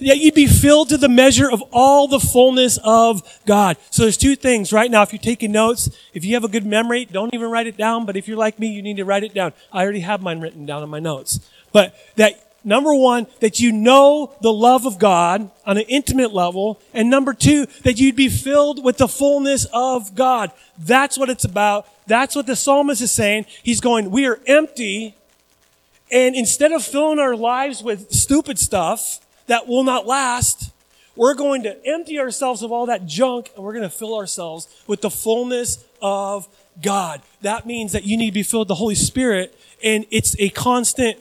That 0.00 0.19
you'd 0.19 0.35
be 0.35 0.49
filled 0.49 0.88
to 0.88 0.96
the 0.96 1.08
measure 1.08 1.49
of 1.49 1.62
all 1.73 2.08
the 2.08 2.19
fullness 2.19 2.79
of 2.82 3.23
God. 3.46 3.76
So 3.91 4.02
there's 4.02 4.17
two 4.17 4.35
things 4.35 4.73
right 4.73 4.91
now. 4.91 5.02
If 5.02 5.12
you're 5.12 5.20
taking 5.20 5.52
notes, 5.52 5.88
if 6.12 6.25
you 6.25 6.35
have 6.35 6.43
a 6.43 6.49
good 6.49 6.67
memory, 6.67 7.05
don't 7.05 7.32
even 7.32 7.49
write 7.49 7.68
it 7.68 7.76
down. 7.76 8.04
But 8.04 8.16
if 8.16 8.26
you're 8.26 8.37
like 8.37 8.59
me, 8.59 8.73
you 8.73 8.83
need 8.83 8.97
to 8.97 9.04
write 9.04 9.23
it 9.23 9.33
down. 9.33 9.52
I 9.73 9.83
already 9.83 10.00
have 10.00 10.21
mine 10.21 10.40
written 10.40 10.66
down 10.66 10.83
in 10.83 10.88
my 10.88 10.99
notes. 10.99 11.38
But 11.73 11.95
that 12.16 12.43
Number 12.64 12.94
one, 12.94 13.26
that 13.40 13.61
you 13.61 13.73
know 13.73 14.35
the 14.40 14.52
love 14.52 14.87
of 14.87 14.99
God 14.99 15.50
on 15.66 15.76
an 15.76 15.85
intimate 15.87 16.33
level. 16.33 16.80
And 16.94 17.11
number 17.11 17.35
two, 17.35 17.66
that 17.83 18.00
you'd 18.00 18.16
be 18.16 18.30
filled 18.30 18.83
with 18.83 18.97
the 18.97 19.09
fullness 19.09 19.66
of 19.73 20.14
God. 20.14 20.50
That's 20.78 21.18
what 21.18 21.28
it's 21.28 21.44
about. 21.44 21.87
That's 22.06 22.35
what 22.35 22.47
the 22.47 22.56
psalmist 22.56 23.02
is 23.02 23.12
saying. 23.12 23.44
He's 23.62 23.83
going, 23.83 24.11
we 24.11 24.26
are 24.26 24.40
empty. 24.47 25.14
And 26.11 26.35
instead 26.35 26.73
of 26.73 26.83
filling 26.83 27.18
our 27.18 27.37
lives 27.37 27.83
with 27.83 28.11
stupid 28.12 28.59
stuff 28.59 29.21
that 29.47 29.68
will 29.68 29.85
not 29.85 30.06
last, 30.06 30.71
we're 31.16 31.35
going 31.35 31.62
to 31.64 31.87
empty 31.87 32.18
ourselves 32.18 32.62
of 32.62 32.73
all 32.73 32.87
that 32.87 33.04
junk 33.06 33.50
and 33.54 33.64
we're 33.64 33.73
going 33.73 33.83
to 33.88 33.90
fill 33.90 34.16
ourselves 34.16 34.68
with 34.87 35.02
the 35.02 35.11
fullness 35.11 35.85
of 36.00 36.49
God. 36.83 37.21
That 37.42 37.66
means 37.66 37.92
that 37.92 38.04
you 38.04 38.16
need 38.16 38.30
to 38.30 38.33
be 38.33 38.42
filled 38.42 38.62
with 38.62 38.68
the 38.68 38.75
Holy 38.76 38.94
Spirit 38.94 39.56
and 39.83 40.06
it's 40.11 40.35
a 40.40 40.49
constant 40.49 41.18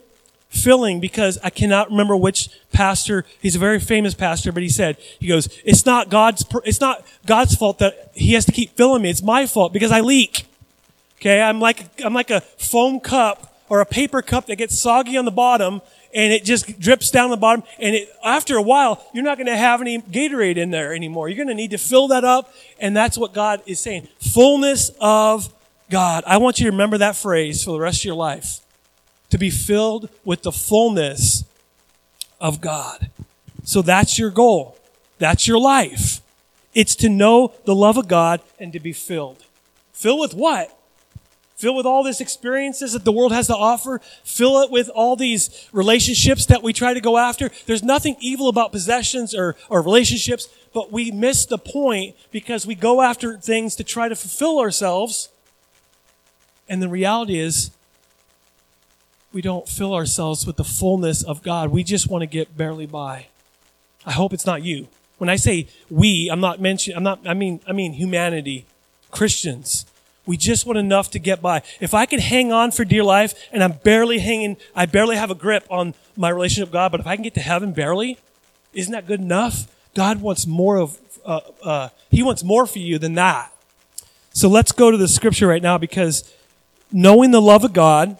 filling 0.54 1.00
because 1.00 1.38
I 1.42 1.50
cannot 1.50 1.90
remember 1.90 2.16
which 2.16 2.48
pastor, 2.72 3.24
he's 3.40 3.56
a 3.56 3.58
very 3.58 3.80
famous 3.80 4.14
pastor, 4.14 4.52
but 4.52 4.62
he 4.62 4.68
said, 4.68 4.96
he 5.18 5.26
goes, 5.26 5.48
it's 5.64 5.84
not 5.84 6.08
God's, 6.08 6.44
it's 6.64 6.80
not 6.80 7.04
God's 7.26 7.54
fault 7.54 7.78
that 7.80 8.10
he 8.14 8.32
has 8.34 8.44
to 8.46 8.52
keep 8.52 8.76
filling 8.76 9.02
me. 9.02 9.10
It's 9.10 9.22
my 9.22 9.46
fault 9.46 9.72
because 9.72 9.90
I 9.90 10.00
leak. 10.00 10.46
Okay. 11.16 11.40
I'm 11.40 11.60
like, 11.60 11.86
I'm 12.04 12.14
like 12.14 12.30
a 12.30 12.40
foam 12.40 13.00
cup 13.00 13.54
or 13.68 13.80
a 13.80 13.86
paper 13.86 14.22
cup 14.22 14.46
that 14.46 14.56
gets 14.56 14.78
soggy 14.78 15.16
on 15.16 15.24
the 15.24 15.30
bottom 15.30 15.80
and 16.14 16.32
it 16.32 16.44
just 16.44 16.78
drips 16.78 17.10
down 17.10 17.30
the 17.30 17.36
bottom. 17.36 17.64
And 17.78 17.96
it, 17.96 18.08
after 18.24 18.56
a 18.56 18.62
while, 18.62 19.04
you're 19.12 19.24
not 19.24 19.36
going 19.36 19.48
to 19.48 19.56
have 19.56 19.80
any 19.80 20.00
Gatorade 20.00 20.56
in 20.56 20.70
there 20.70 20.94
anymore. 20.94 21.28
You're 21.28 21.44
going 21.44 21.48
to 21.48 21.54
need 21.54 21.72
to 21.72 21.78
fill 21.78 22.08
that 22.08 22.24
up. 22.24 22.54
And 22.78 22.96
that's 22.96 23.18
what 23.18 23.34
God 23.34 23.62
is 23.66 23.80
saying. 23.80 24.08
Fullness 24.20 24.92
of 25.00 25.52
God. 25.90 26.22
I 26.26 26.36
want 26.36 26.60
you 26.60 26.66
to 26.66 26.70
remember 26.70 26.98
that 26.98 27.16
phrase 27.16 27.64
for 27.64 27.72
the 27.72 27.80
rest 27.80 28.02
of 28.02 28.04
your 28.04 28.14
life 28.14 28.60
to 29.34 29.38
be 29.38 29.50
filled 29.50 30.08
with 30.24 30.42
the 30.42 30.52
fullness 30.52 31.42
of 32.40 32.60
God. 32.60 33.10
So 33.64 33.82
that's 33.82 34.16
your 34.16 34.30
goal. 34.30 34.78
That's 35.18 35.48
your 35.48 35.58
life. 35.58 36.20
It's 36.72 36.94
to 36.94 37.08
know 37.08 37.52
the 37.64 37.74
love 37.74 37.96
of 37.96 38.06
God 38.06 38.42
and 38.60 38.72
to 38.72 38.78
be 38.78 38.92
filled. 38.92 39.42
Filled 39.92 40.20
with 40.20 40.34
what? 40.34 40.78
Fill 41.56 41.74
with 41.74 41.84
all 41.84 42.04
these 42.04 42.20
experiences 42.20 42.92
that 42.92 43.04
the 43.04 43.10
world 43.10 43.32
has 43.32 43.48
to 43.48 43.56
offer. 43.56 44.00
Fill 44.22 44.62
it 44.62 44.70
with 44.70 44.88
all 44.88 45.16
these 45.16 45.68
relationships 45.72 46.46
that 46.46 46.62
we 46.62 46.72
try 46.72 46.94
to 46.94 47.00
go 47.00 47.18
after. 47.18 47.50
There's 47.66 47.82
nothing 47.82 48.14
evil 48.20 48.48
about 48.48 48.70
possessions 48.70 49.34
or, 49.34 49.56
or 49.68 49.82
relationships, 49.82 50.48
but 50.72 50.92
we 50.92 51.10
miss 51.10 51.44
the 51.44 51.58
point 51.58 52.14
because 52.30 52.68
we 52.68 52.76
go 52.76 53.02
after 53.02 53.36
things 53.36 53.74
to 53.74 53.82
try 53.82 54.08
to 54.08 54.14
fulfill 54.14 54.60
ourselves. 54.60 55.28
And 56.68 56.80
the 56.80 56.88
reality 56.88 57.40
is, 57.40 57.72
we 59.34 59.42
don't 59.42 59.68
fill 59.68 59.92
ourselves 59.92 60.46
with 60.46 60.56
the 60.56 60.64
fullness 60.64 61.24
of 61.24 61.42
God. 61.42 61.70
We 61.70 61.82
just 61.82 62.08
want 62.08 62.22
to 62.22 62.26
get 62.26 62.56
barely 62.56 62.86
by. 62.86 63.26
I 64.06 64.12
hope 64.12 64.32
it's 64.32 64.46
not 64.46 64.62
you. 64.62 64.86
When 65.18 65.28
I 65.28 65.36
say 65.36 65.66
we, 65.90 66.28
I'm 66.30 66.40
not 66.40 66.60
mentioning, 66.60 66.96
I'm 66.96 67.02
not, 67.02 67.20
I 67.26 67.34
mean, 67.34 67.60
I 67.66 67.72
mean 67.72 67.94
humanity, 67.94 68.64
Christians. 69.10 69.86
We 70.24 70.36
just 70.36 70.66
want 70.66 70.78
enough 70.78 71.10
to 71.10 71.18
get 71.18 71.42
by. 71.42 71.62
If 71.80 71.94
I 71.94 72.06
can 72.06 72.20
hang 72.20 72.52
on 72.52 72.70
for 72.70 72.84
dear 72.84 73.02
life 73.02 73.34
and 73.52 73.62
I'm 73.62 73.72
barely 73.72 74.20
hanging, 74.20 74.56
I 74.74 74.86
barely 74.86 75.16
have 75.16 75.30
a 75.30 75.34
grip 75.34 75.66
on 75.68 75.94
my 76.16 76.28
relationship 76.28 76.68
with 76.68 76.72
God, 76.72 76.92
but 76.92 77.00
if 77.00 77.06
I 77.06 77.16
can 77.16 77.24
get 77.24 77.34
to 77.34 77.40
heaven 77.40 77.72
barely, 77.72 78.18
isn't 78.72 78.92
that 78.92 79.06
good 79.06 79.20
enough? 79.20 79.66
God 79.94 80.22
wants 80.22 80.46
more 80.46 80.76
of, 80.76 80.98
uh, 81.26 81.40
uh, 81.62 81.88
He 82.08 82.22
wants 82.22 82.44
more 82.44 82.66
for 82.66 82.78
you 82.78 82.98
than 82.98 83.14
that. 83.14 83.52
So 84.32 84.48
let's 84.48 84.72
go 84.72 84.90
to 84.90 84.96
the 84.96 85.08
scripture 85.08 85.48
right 85.48 85.62
now 85.62 85.76
because 85.76 86.32
knowing 86.92 87.32
the 87.32 87.42
love 87.42 87.64
of 87.64 87.72
God, 87.72 88.16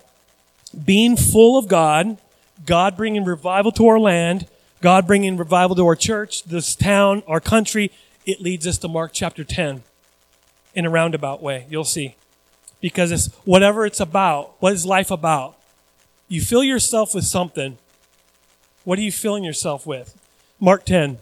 being 0.75 1.17
full 1.17 1.59
of 1.59 1.69
God, 1.69 2.19
God 2.67 2.97
bringing 2.97 3.25
revival 3.25 3.73
to 3.73 3.87
our 3.87 3.99
land, 3.99 4.47
God 4.81 5.07
bringing 5.07 5.37
revival 5.37 5.77
to 5.77 5.87
our 5.87 5.97
church, 5.97 6.45
this 6.45 6.75
town, 6.77 7.23
our 7.27 7.41
country, 7.41 7.91
it 8.27 8.41
leads 8.41 8.67
us 8.67 8.79
to 8.79 8.89
Mark 8.89 9.13
chapter 9.13 9.45
10 9.45 9.83
in 10.75 10.87
a 10.87 10.91
roundabout 10.91 11.43
way. 11.43 11.67
You'll 11.69 11.85
see. 11.85 12.17
Because 12.81 13.11
it's 13.11 13.29
whatever 13.45 13.87
it's 13.87 14.01
about. 14.01 14.55
What 14.61 14.73
is 14.73 14.85
life 14.85 15.11
about? 15.11 15.57
You 16.29 16.41
fill 16.41 16.65
yourself 16.65 17.15
with 17.15 17.25
something. 17.25 17.79
What 18.85 18.99
are 18.99 19.03
you 19.03 19.13
filling 19.13 19.45
yourself 19.45 19.87
with? 19.87 20.19
Mark 20.61 20.85
10. 20.85 21.19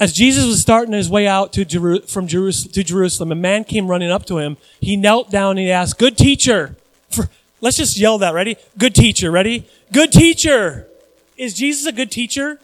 As 0.00 0.12
Jesus 0.12 0.46
was 0.46 0.60
starting 0.60 0.92
his 0.92 1.10
way 1.10 1.26
out 1.26 1.52
to 1.54 1.64
Jeru- 1.64 2.02
from 2.02 2.28
to 2.28 2.84
Jerusalem, 2.84 3.32
a 3.32 3.34
man 3.34 3.64
came 3.64 3.88
running 3.88 4.10
up 4.10 4.26
to 4.26 4.38
him. 4.38 4.56
He 4.80 4.96
knelt 4.96 5.30
down 5.30 5.52
and 5.52 5.60
he 5.60 5.72
asked, 5.72 5.98
Good 5.98 6.16
teacher. 6.16 6.76
For, 7.10 7.28
let's 7.60 7.76
just 7.76 7.96
yell 7.98 8.18
that. 8.18 8.34
Ready? 8.34 8.56
Good 8.76 8.94
teacher. 8.94 9.30
Ready? 9.30 9.68
Good 9.92 10.12
teacher. 10.12 10.88
Is 11.36 11.54
Jesus 11.54 11.86
a 11.86 11.92
good 11.92 12.10
teacher? 12.10 12.58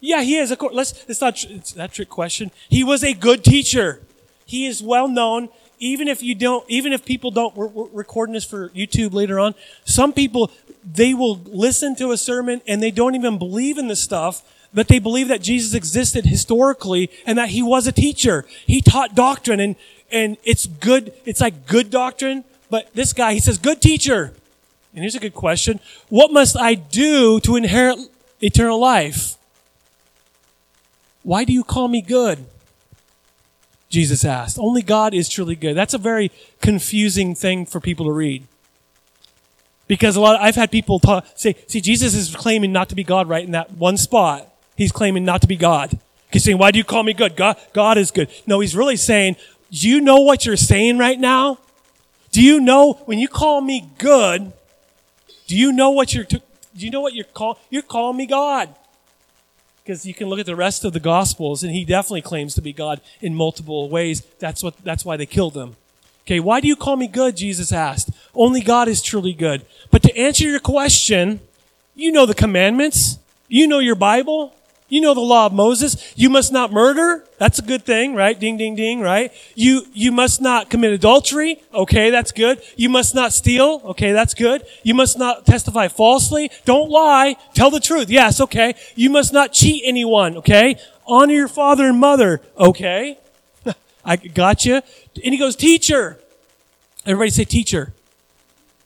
Yeah, 0.00 0.22
he 0.22 0.36
is. 0.36 0.50
Of 0.50 0.58
course. 0.58 0.74
Let's, 0.74 1.04
it's 1.08 1.20
not 1.20 1.42
it's 1.44 1.72
that 1.72 1.92
trick 1.92 2.08
question. 2.08 2.50
He 2.68 2.84
was 2.84 3.02
a 3.02 3.14
good 3.14 3.44
teacher. 3.44 4.02
He 4.44 4.66
is 4.66 4.82
well 4.82 5.08
known. 5.08 5.48
Even 5.78 6.06
if 6.06 6.22
you 6.22 6.36
don't, 6.36 6.64
even 6.68 6.92
if 6.92 7.04
people 7.04 7.32
don't, 7.32 7.56
we're, 7.56 7.66
we're 7.66 7.88
recording 7.88 8.34
this 8.34 8.44
for 8.44 8.68
YouTube 8.68 9.12
later 9.14 9.40
on. 9.40 9.54
Some 9.84 10.12
people, 10.12 10.50
they 10.84 11.12
will 11.12 11.40
listen 11.46 11.96
to 11.96 12.12
a 12.12 12.16
sermon 12.16 12.62
and 12.68 12.80
they 12.80 12.92
don't 12.92 13.16
even 13.16 13.36
believe 13.36 13.78
in 13.78 13.88
the 13.88 13.96
stuff, 13.96 14.42
but 14.72 14.86
they 14.86 15.00
believe 15.00 15.26
that 15.28 15.42
Jesus 15.42 15.74
existed 15.74 16.24
historically 16.24 17.10
and 17.26 17.36
that 17.36 17.48
he 17.48 17.62
was 17.62 17.88
a 17.88 17.92
teacher. 17.92 18.44
He 18.64 18.80
taught 18.80 19.16
doctrine 19.16 19.58
and, 19.58 19.74
and 20.12 20.36
it's 20.44 20.66
good. 20.66 21.14
It's 21.24 21.40
like 21.40 21.66
good 21.66 21.90
doctrine. 21.90 22.44
But 22.72 22.88
this 22.94 23.12
guy, 23.12 23.34
he 23.34 23.38
says, 23.38 23.58
good 23.58 23.82
teacher. 23.82 24.32
And 24.94 25.02
here's 25.02 25.14
a 25.14 25.20
good 25.20 25.34
question. 25.34 25.78
What 26.08 26.32
must 26.32 26.56
I 26.56 26.72
do 26.72 27.38
to 27.40 27.56
inherit 27.56 27.98
eternal 28.40 28.80
life? 28.80 29.36
Why 31.22 31.44
do 31.44 31.52
you 31.52 31.64
call 31.64 31.86
me 31.88 32.00
good? 32.00 32.46
Jesus 33.90 34.24
asked. 34.24 34.58
Only 34.58 34.80
God 34.80 35.12
is 35.12 35.28
truly 35.28 35.54
good. 35.54 35.76
That's 35.76 35.92
a 35.92 35.98
very 35.98 36.30
confusing 36.62 37.34
thing 37.34 37.66
for 37.66 37.78
people 37.78 38.06
to 38.06 38.12
read. 38.12 38.46
Because 39.86 40.16
a 40.16 40.22
lot, 40.22 40.36
of, 40.36 40.40
I've 40.40 40.56
had 40.56 40.70
people 40.70 40.98
talk, 40.98 41.26
say, 41.34 41.56
see, 41.66 41.82
Jesus 41.82 42.14
is 42.14 42.34
claiming 42.34 42.72
not 42.72 42.88
to 42.88 42.94
be 42.94 43.04
God 43.04 43.28
right 43.28 43.44
in 43.44 43.50
that 43.50 43.72
one 43.72 43.98
spot. 43.98 44.50
He's 44.76 44.92
claiming 44.92 45.26
not 45.26 45.42
to 45.42 45.46
be 45.46 45.56
God. 45.56 45.98
He's 46.32 46.42
saying, 46.42 46.56
why 46.56 46.70
do 46.70 46.78
you 46.78 46.84
call 46.84 47.02
me 47.02 47.12
good? 47.12 47.36
God, 47.36 47.58
God 47.74 47.98
is 47.98 48.10
good. 48.10 48.30
No, 48.46 48.60
he's 48.60 48.74
really 48.74 48.96
saying, 48.96 49.36
do 49.70 49.90
you 49.90 50.00
know 50.00 50.20
what 50.20 50.46
you're 50.46 50.56
saying 50.56 50.96
right 50.96 51.20
now? 51.20 51.58
Do 52.32 52.42
you 52.42 52.60
know 52.60 52.94
when 53.04 53.18
you 53.18 53.28
call 53.28 53.60
me 53.60 53.90
good, 53.98 54.52
do 55.46 55.56
you 55.56 55.70
know 55.70 55.90
what 55.90 56.14
you're, 56.14 56.24
do 56.24 56.40
you 56.74 56.90
know 56.90 57.02
what 57.02 57.14
you're 57.14 57.26
call, 57.26 57.58
you're 57.70 57.82
calling 57.82 58.16
me 58.16 58.26
God? 58.26 58.74
Because 59.84 60.06
you 60.06 60.14
can 60.14 60.28
look 60.28 60.38
at 60.38 60.46
the 60.46 60.56
rest 60.56 60.84
of 60.84 60.92
the 60.92 61.00
gospels 61.00 61.62
and 61.62 61.72
he 61.72 61.84
definitely 61.84 62.22
claims 62.22 62.54
to 62.54 62.62
be 62.62 62.72
God 62.72 63.00
in 63.20 63.34
multiple 63.34 63.88
ways. 63.90 64.22
That's 64.38 64.62
what, 64.62 64.76
that's 64.82 65.04
why 65.04 65.16
they 65.16 65.26
killed 65.26 65.54
him. 65.54 65.76
Okay, 66.24 66.40
why 66.40 66.60
do 66.60 66.68
you 66.68 66.76
call 66.76 66.96
me 66.96 67.08
good? 67.08 67.36
Jesus 67.36 67.72
asked. 67.72 68.10
Only 68.34 68.60
God 68.60 68.88
is 68.88 69.02
truly 69.02 69.34
good. 69.34 69.66
But 69.90 70.02
to 70.04 70.16
answer 70.16 70.44
your 70.44 70.60
question, 70.60 71.40
you 71.94 72.12
know 72.12 72.26
the 72.26 72.34
commandments. 72.34 73.18
You 73.48 73.66
know 73.66 73.80
your 73.80 73.96
Bible. 73.96 74.54
You 74.92 75.00
know 75.00 75.14
the 75.14 75.20
law 75.20 75.46
of 75.46 75.54
Moses. 75.54 76.12
You 76.16 76.28
must 76.28 76.52
not 76.52 76.70
murder. 76.70 77.24
That's 77.38 77.58
a 77.58 77.62
good 77.62 77.82
thing, 77.82 78.14
right? 78.14 78.38
Ding, 78.38 78.58
ding, 78.58 78.74
ding, 78.74 79.00
right? 79.00 79.32
You, 79.54 79.86
you 79.94 80.12
must 80.12 80.42
not 80.42 80.68
commit 80.68 80.92
adultery. 80.92 81.62
Okay, 81.72 82.10
that's 82.10 82.30
good. 82.30 82.60
You 82.76 82.90
must 82.90 83.14
not 83.14 83.32
steal. 83.32 83.80
Okay, 83.86 84.12
that's 84.12 84.34
good. 84.34 84.66
You 84.82 84.92
must 84.92 85.18
not 85.18 85.46
testify 85.46 85.88
falsely. 85.88 86.50
Don't 86.66 86.90
lie. 86.90 87.36
Tell 87.54 87.70
the 87.70 87.80
truth. 87.80 88.10
Yes, 88.10 88.38
okay. 88.38 88.74
You 88.94 89.08
must 89.08 89.32
not 89.32 89.54
cheat 89.54 89.82
anyone. 89.86 90.36
Okay. 90.36 90.76
Honor 91.06 91.32
your 91.32 91.48
father 91.48 91.86
and 91.86 91.98
mother. 91.98 92.42
Okay. 92.58 93.18
I 94.04 94.16
got 94.16 94.66
you. 94.66 94.74
And 94.74 95.32
he 95.32 95.38
goes, 95.38 95.56
teacher. 95.56 96.18
Everybody 97.06 97.30
say 97.30 97.44
teacher. 97.44 97.94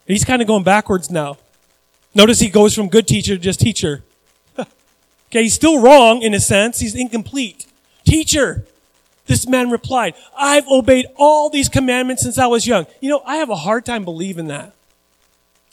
He's 0.07 0.25
kind 0.25 0.41
of 0.41 0.47
going 0.47 0.63
backwards 0.63 1.11
now. 1.11 1.39
Notice 2.15 2.39
he 2.39 2.49
goes 2.49 2.77
from 2.77 2.91
good 2.91 3.09
teacher 3.09 3.35
to 3.35 3.43
just 3.43 3.59
teacher. 3.59 4.05
Okay, 5.31 5.43
he's 5.43 5.55
still 5.55 5.81
wrong 5.81 6.23
in 6.23 6.35
a 6.35 6.41
sense. 6.41 6.79
He's 6.81 6.95
incomplete. 6.95 7.67
Teacher, 8.05 8.65
this 9.27 9.47
man 9.47 9.71
replied, 9.71 10.15
I've 10.39 10.67
obeyed 10.69 11.07
all 11.17 11.51
these 11.51 11.69
commandments 11.69 12.23
since 12.23 12.39
I 12.39 12.47
was 12.47 12.67
young. 12.67 12.87
You 13.01 13.11
know, 13.11 13.23
I 13.27 13.37
have 13.37 13.51
a 13.51 13.57
hard 13.57 13.85
time 13.85 14.05
believing 14.05 14.47
that. 14.49 14.73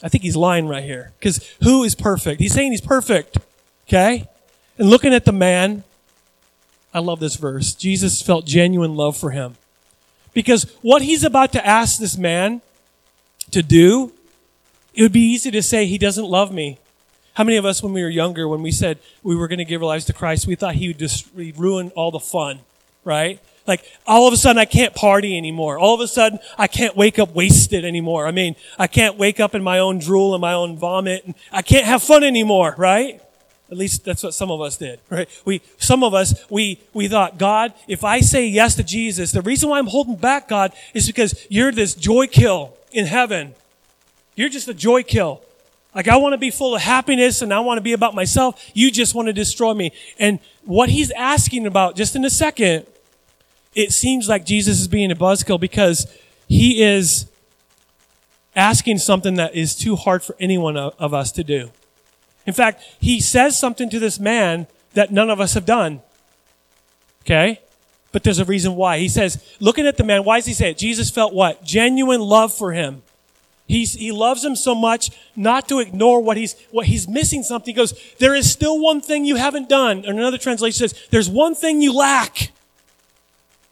I 0.02 0.08
think 0.08 0.22
he's 0.24 0.36
lying 0.36 0.66
right 0.66 0.84
here. 0.84 1.12
Because 1.18 1.48
who 1.62 1.84
is 1.84 1.94
perfect? 1.94 2.40
He's 2.40 2.52
saying 2.52 2.72
he's 2.72 2.80
perfect. 2.80 3.38
Okay? 3.88 4.28
And 4.76 4.90
looking 4.90 5.14
at 5.14 5.24
the 5.24 5.32
man, 5.32 5.84
I 6.92 6.98
love 6.98 7.20
this 7.20 7.36
verse. 7.36 7.74
Jesus 7.74 8.20
felt 8.20 8.44
genuine 8.44 8.96
love 8.96 9.16
for 9.16 9.30
him. 9.30 9.56
Because 10.32 10.64
what 10.82 11.02
he's 11.02 11.22
about 11.22 11.52
to 11.52 11.64
ask 11.64 11.98
this 11.98 12.18
man 12.18 12.60
to 13.52 13.62
do, 13.62 14.12
it 14.94 15.02
would 15.02 15.12
be 15.12 15.20
easy 15.20 15.50
to 15.52 15.62
say, 15.62 15.86
he 15.86 15.96
doesn't 15.96 16.26
love 16.26 16.52
me. 16.52 16.78
How 17.34 17.44
many 17.44 17.56
of 17.56 17.64
us, 17.64 17.82
when 17.82 17.92
we 17.92 18.02
were 18.02 18.08
younger, 18.08 18.48
when 18.48 18.62
we 18.62 18.70
said 18.70 18.98
we 19.22 19.36
were 19.36 19.48
going 19.48 19.58
to 19.58 19.64
give 19.64 19.82
our 19.82 19.88
lives 19.88 20.04
to 20.06 20.12
Christ, 20.12 20.46
we 20.46 20.54
thought 20.54 20.76
He 20.76 20.88
would 20.88 20.98
just 20.98 21.26
ruin 21.34 21.90
all 21.96 22.10
the 22.10 22.20
fun, 22.20 22.60
right? 23.04 23.40
Like 23.66 23.84
all 24.06 24.28
of 24.28 24.34
a 24.34 24.36
sudden 24.36 24.58
I 24.58 24.66
can't 24.66 24.94
party 24.94 25.36
anymore. 25.36 25.78
All 25.78 25.94
of 25.94 26.00
a 26.00 26.08
sudden 26.08 26.38
I 26.58 26.66
can't 26.66 26.96
wake 26.96 27.18
up 27.18 27.34
wasted 27.34 27.84
anymore. 27.84 28.26
I 28.26 28.30
mean, 28.30 28.56
I 28.78 28.86
can't 28.86 29.16
wake 29.16 29.40
up 29.40 29.54
in 29.54 29.62
my 29.62 29.78
own 29.78 29.98
drool 29.98 30.34
and 30.34 30.40
my 30.40 30.52
own 30.52 30.76
vomit. 30.76 31.24
And 31.24 31.34
I 31.50 31.62
can't 31.62 31.86
have 31.86 32.02
fun 32.02 32.24
anymore, 32.24 32.74
right? 32.76 33.20
At 33.70 33.78
least 33.78 34.04
that's 34.04 34.22
what 34.22 34.34
some 34.34 34.50
of 34.50 34.60
us 34.60 34.76
did, 34.76 35.00
right? 35.08 35.28
We, 35.44 35.62
some 35.78 36.04
of 36.04 36.12
us, 36.12 36.34
we, 36.50 36.80
we 36.92 37.08
thought, 37.08 37.38
God, 37.38 37.72
if 37.88 38.04
I 38.04 38.20
say 38.20 38.46
yes 38.46 38.74
to 38.76 38.84
Jesus, 38.84 39.32
the 39.32 39.42
reason 39.42 39.70
why 39.70 39.78
I'm 39.78 39.86
holding 39.86 40.16
back, 40.16 40.48
God, 40.48 40.72
is 40.92 41.06
because 41.06 41.46
you're 41.48 41.72
this 41.72 41.94
joy 41.94 42.26
kill 42.26 42.76
in 42.92 43.06
heaven. 43.06 43.54
You're 44.36 44.50
just 44.50 44.68
a 44.68 44.74
joy 44.74 45.02
kill. 45.02 45.42
Like 45.94 46.08
I 46.08 46.16
want 46.16 46.32
to 46.32 46.38
be 46.38 46.50
full 46.50 46.74
of 46.74 46.82
happiness 46.82 47.40
and 47.40 47.54
I 47.54 47.60
want 47.60 47.78
to 47.78 47.82
be 47.82 47.92
about 47.92 48.14
myself. 48.14 48.70
You 48.74 48.90
just 48.90 49.14
want 49.14 49.26
to 49.26 49.32
destroy 49.32 49.74
me. 49.74 49.92
And 50.18 50.40
what 50.64 50.88
he's 50.88 51.10
asking 51.12 51.66
about 51.66 51.96
just 51.96 52.16
in 52.16 52.24
a 52.24 52.30
second, 52.30 52.86
it 53.74 53.92
seems 53.92 54.28
like 54.28 54.44
Jesus 54.44 54.80
is 54.80 54.88
being 54.88 55.10
a 55.10 55.16
buzzkill 55.16 55.60
because 55.60 56.06
he 56.48 56.82
is 56.82 57.26
asking 58.56 58.98
something 58.98 59.34
that 59.34 59.54
is 59.54 59.74
too 59.74 59.96
hard 59.96 60.22
for 60.22 60.36
anyone 60.38 60.76
of 60.76 61.14
us 61.14 61.32
to 61.32 61.44
do. 61.44 61.70
In 62.46 62.52
fact, 62.52 62.82
he 63.00 63.20
says 63.20 63.58
something 63.58 63.88
to 63.90 63.98
this 63.98 64.18
man 64.18 64.66
that 64.92 65.10
none 65.10 65.30
of 65.30 65.40
us 65.40 65.54
have 65.54 65.64
done. 65.64 66.02
Okay? 67.22 67.60
But 68.12 68.22
there's 68.22 68.38
a 68.38 68.44
reason 68.44 68.76
why. 68.76 68.98
He 68.98 69.08
says, 69.08 69.42
looking 69.58 69.86
at 69.86 69.96
the 69.96 70.04
man, 70.04 70.24
why 70.24 70.38
does 70.38 70.46
he 70.46 70.52
say 70.52 70.70
it? 70.70 70.78
Jesus 70.78 71.10
felt 71.10 71.34
what? 71.34 71.64
Genuine 71.64 72.20
love 72.20 72.52
for 72.52 72.72
him. 72.72 73.02
He's, 73.66 73.94
he 73.94 74.12
loves 74.12 74.44
him 74.44 74.56
so 74.56 74.74
much 74.74 75.10
not 75.34 75.68
to 75.68 75.78
ignore 75.78 76.20
what 76.20 76.36
he's, 76.36 76.54
what 76.70 76.86
he's 76.86 77.08
missing 77.08 77.42
something. 77.42 77.74
He 77.74 77.76
goes, 77.76 77.98
there 78.18 78.34
is 78.34 78.50
still 78.50 78.78
one 78.78 79.00
thing 79.00 79.24
you 79.24 79.36
haven't 79.36 79.68
done. 79.68 80.04
And 80.04 80.18
another 80.18 80.38
translation 80.38 80.88
says, 80.88 81.06
there's 81.10 81.30
one 81.30 81.54
thing 81.54 81.80
you 81.80 81.94
lack. 81.94 82.52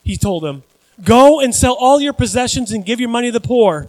He 0.02 0.16
told 0.16 0.44
him, 0.44 0.62
go 1.04 1.40
and 1.40 1.54
sell 1.54 1.74
all 1.74 2.00
your 2.00 2.14
possessions 2.14 2.72
and 2.72 2.84
give 2.84 3.00
your 3.00 3.10
money 3.10 3.28
to 3.28 3.38
the 3.38 3.46
poor 3.46 3.88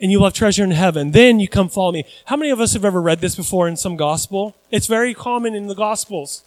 and 0.00 0.12
you 0.12 0.18
will 0.18 0.26
have 0.26 0.34
treasure 0.34 0.64
in 0.64 0.70
heaven. 0.70 1.10
Then 1.10 1.40
you 1.40 1.48
come 1.48 1.68
follow 1.68 1.92
me. 1.92 2.04
How 2.26 2.36
many 2.36 2.50
of 2.50 2.60
us 2.60 2.72
have 2.74 2.84
ever 2.84 3.00
read 3.00 3.20
this 3.20 3.34
before 3.34 3.68
in 3.68 3.76
some 3.76 3.96
gospel? 3.96 4.54
It's 4.70 4.86
very 4.86 5.14
common 5.14 5.54
in 5.54 5.66
the 5.66 5.74
gospels. 5.74 6.44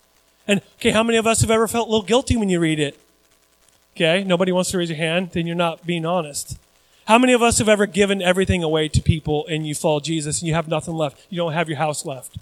And 0.47 0.61
okay, 0.75 0.91
how 0.91 1.03
many 1.03 1.17
of 1.17 1.27
us 1.27 1.41
have 1.41 1.51
ever 1.51 1.67
felt 1.67 1.87
a 1.87 1.91
little 1.91 2.05
guilty 2.05 2.37
when 2.37 2.49
you 2.49 2.59
read 2.59 2.79
it? 2.79 2.99
Okay, 3.95 4.23
nobody 4.23 4.51
wants 4.51 4.71
to 4.71 4.77
raise 4.77 4.89
your 4.89 4.97
hand, 4.97 5.31
then 5.33 5.45
you're 5.45 5.55
not 5.55 5.85
being 5.85 6.05
honest. 6.05 6.57
How 7.05 7.17
many 7.17 7.33
of 7.33 7.41
us 7.41 7.57
have 7.57 7.67
ever 7.67 7.85
given 7.85 8.21
everything 8.21 8.63
away 8.63 8.87
to 8.89 9.01
people 9.01 9.45
and 9.47 9.65
you 9.67 9.75
follow 9.75 9.99
Jesus 9.99 10.39
and 10.39 10.47
you 10.47 10.53
have 10.53 10.67
nothing 10.67 10.93
left? 10.93 11.25
You 11.29 11.37
don't 11.37 11.53
have 11.53 11.67
your 11.67 11.77
house 11.77 12.05
left. 12.05 12.37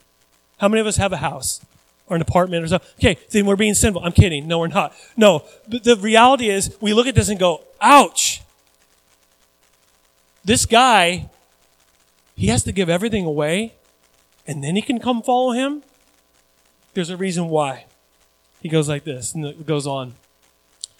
How 0.59 0.67
many 0.67 0.81
of 0.81 0.87
us 0.87 0.97
have 0.97 1.13
a 1.13 1.17
house 1.17 1.61
or 2.07 2.15
an 2.15 2.21
apartment 2.21 2.63
or 2.63 2.67
something? 2.67 2.89
Okay, 2.99 3.17
then 3.31 3.45
we're 3.45 3.55
being 3.55 3.73
sinful. 3.73 4.03
I'm 4.03 4.11
kidding. 4.11 4.47
No, 4.47 4.59
we're 4.59 4.67
not. 4.67 4.93
No, 5.15 5.45
but 5.67 5.83
the 5.83 5.95
reality 5.95 6.49
is 6.49 6.75
we 6.81 6.93
look 6.93 7.07
at 7.07 7.15
this 7.15 7.29
and 7.29 7.39
go, 7.39 7.63
ouch. 7.81 8.41
This 10.43 10.65
guy, 10.65 11.29
he 12.35 12.47
has 12.47 12.63
to 12.63 12.71
give 12.71 12.89
everything 12.89 13.25
away 13.25 13.73
and 14.45 14.63
then 14.63 14.75
he 14.75 14.81
can 14.81 14.99
come 14.99 15.21
follow 15.21 15.51
him? 15.51 15.83
There's 16.95 17.09
a 17.09 17.17
reason 17.17 17.49
why. 17.49 17.85
He 18.61 18.67
goes 18.67 18.89
like 18.89 19.03
this 19.03 19.33
and 19.33 19.45
it 19.45 19.65
goes 19.65 19.87
on. 19.87 20.15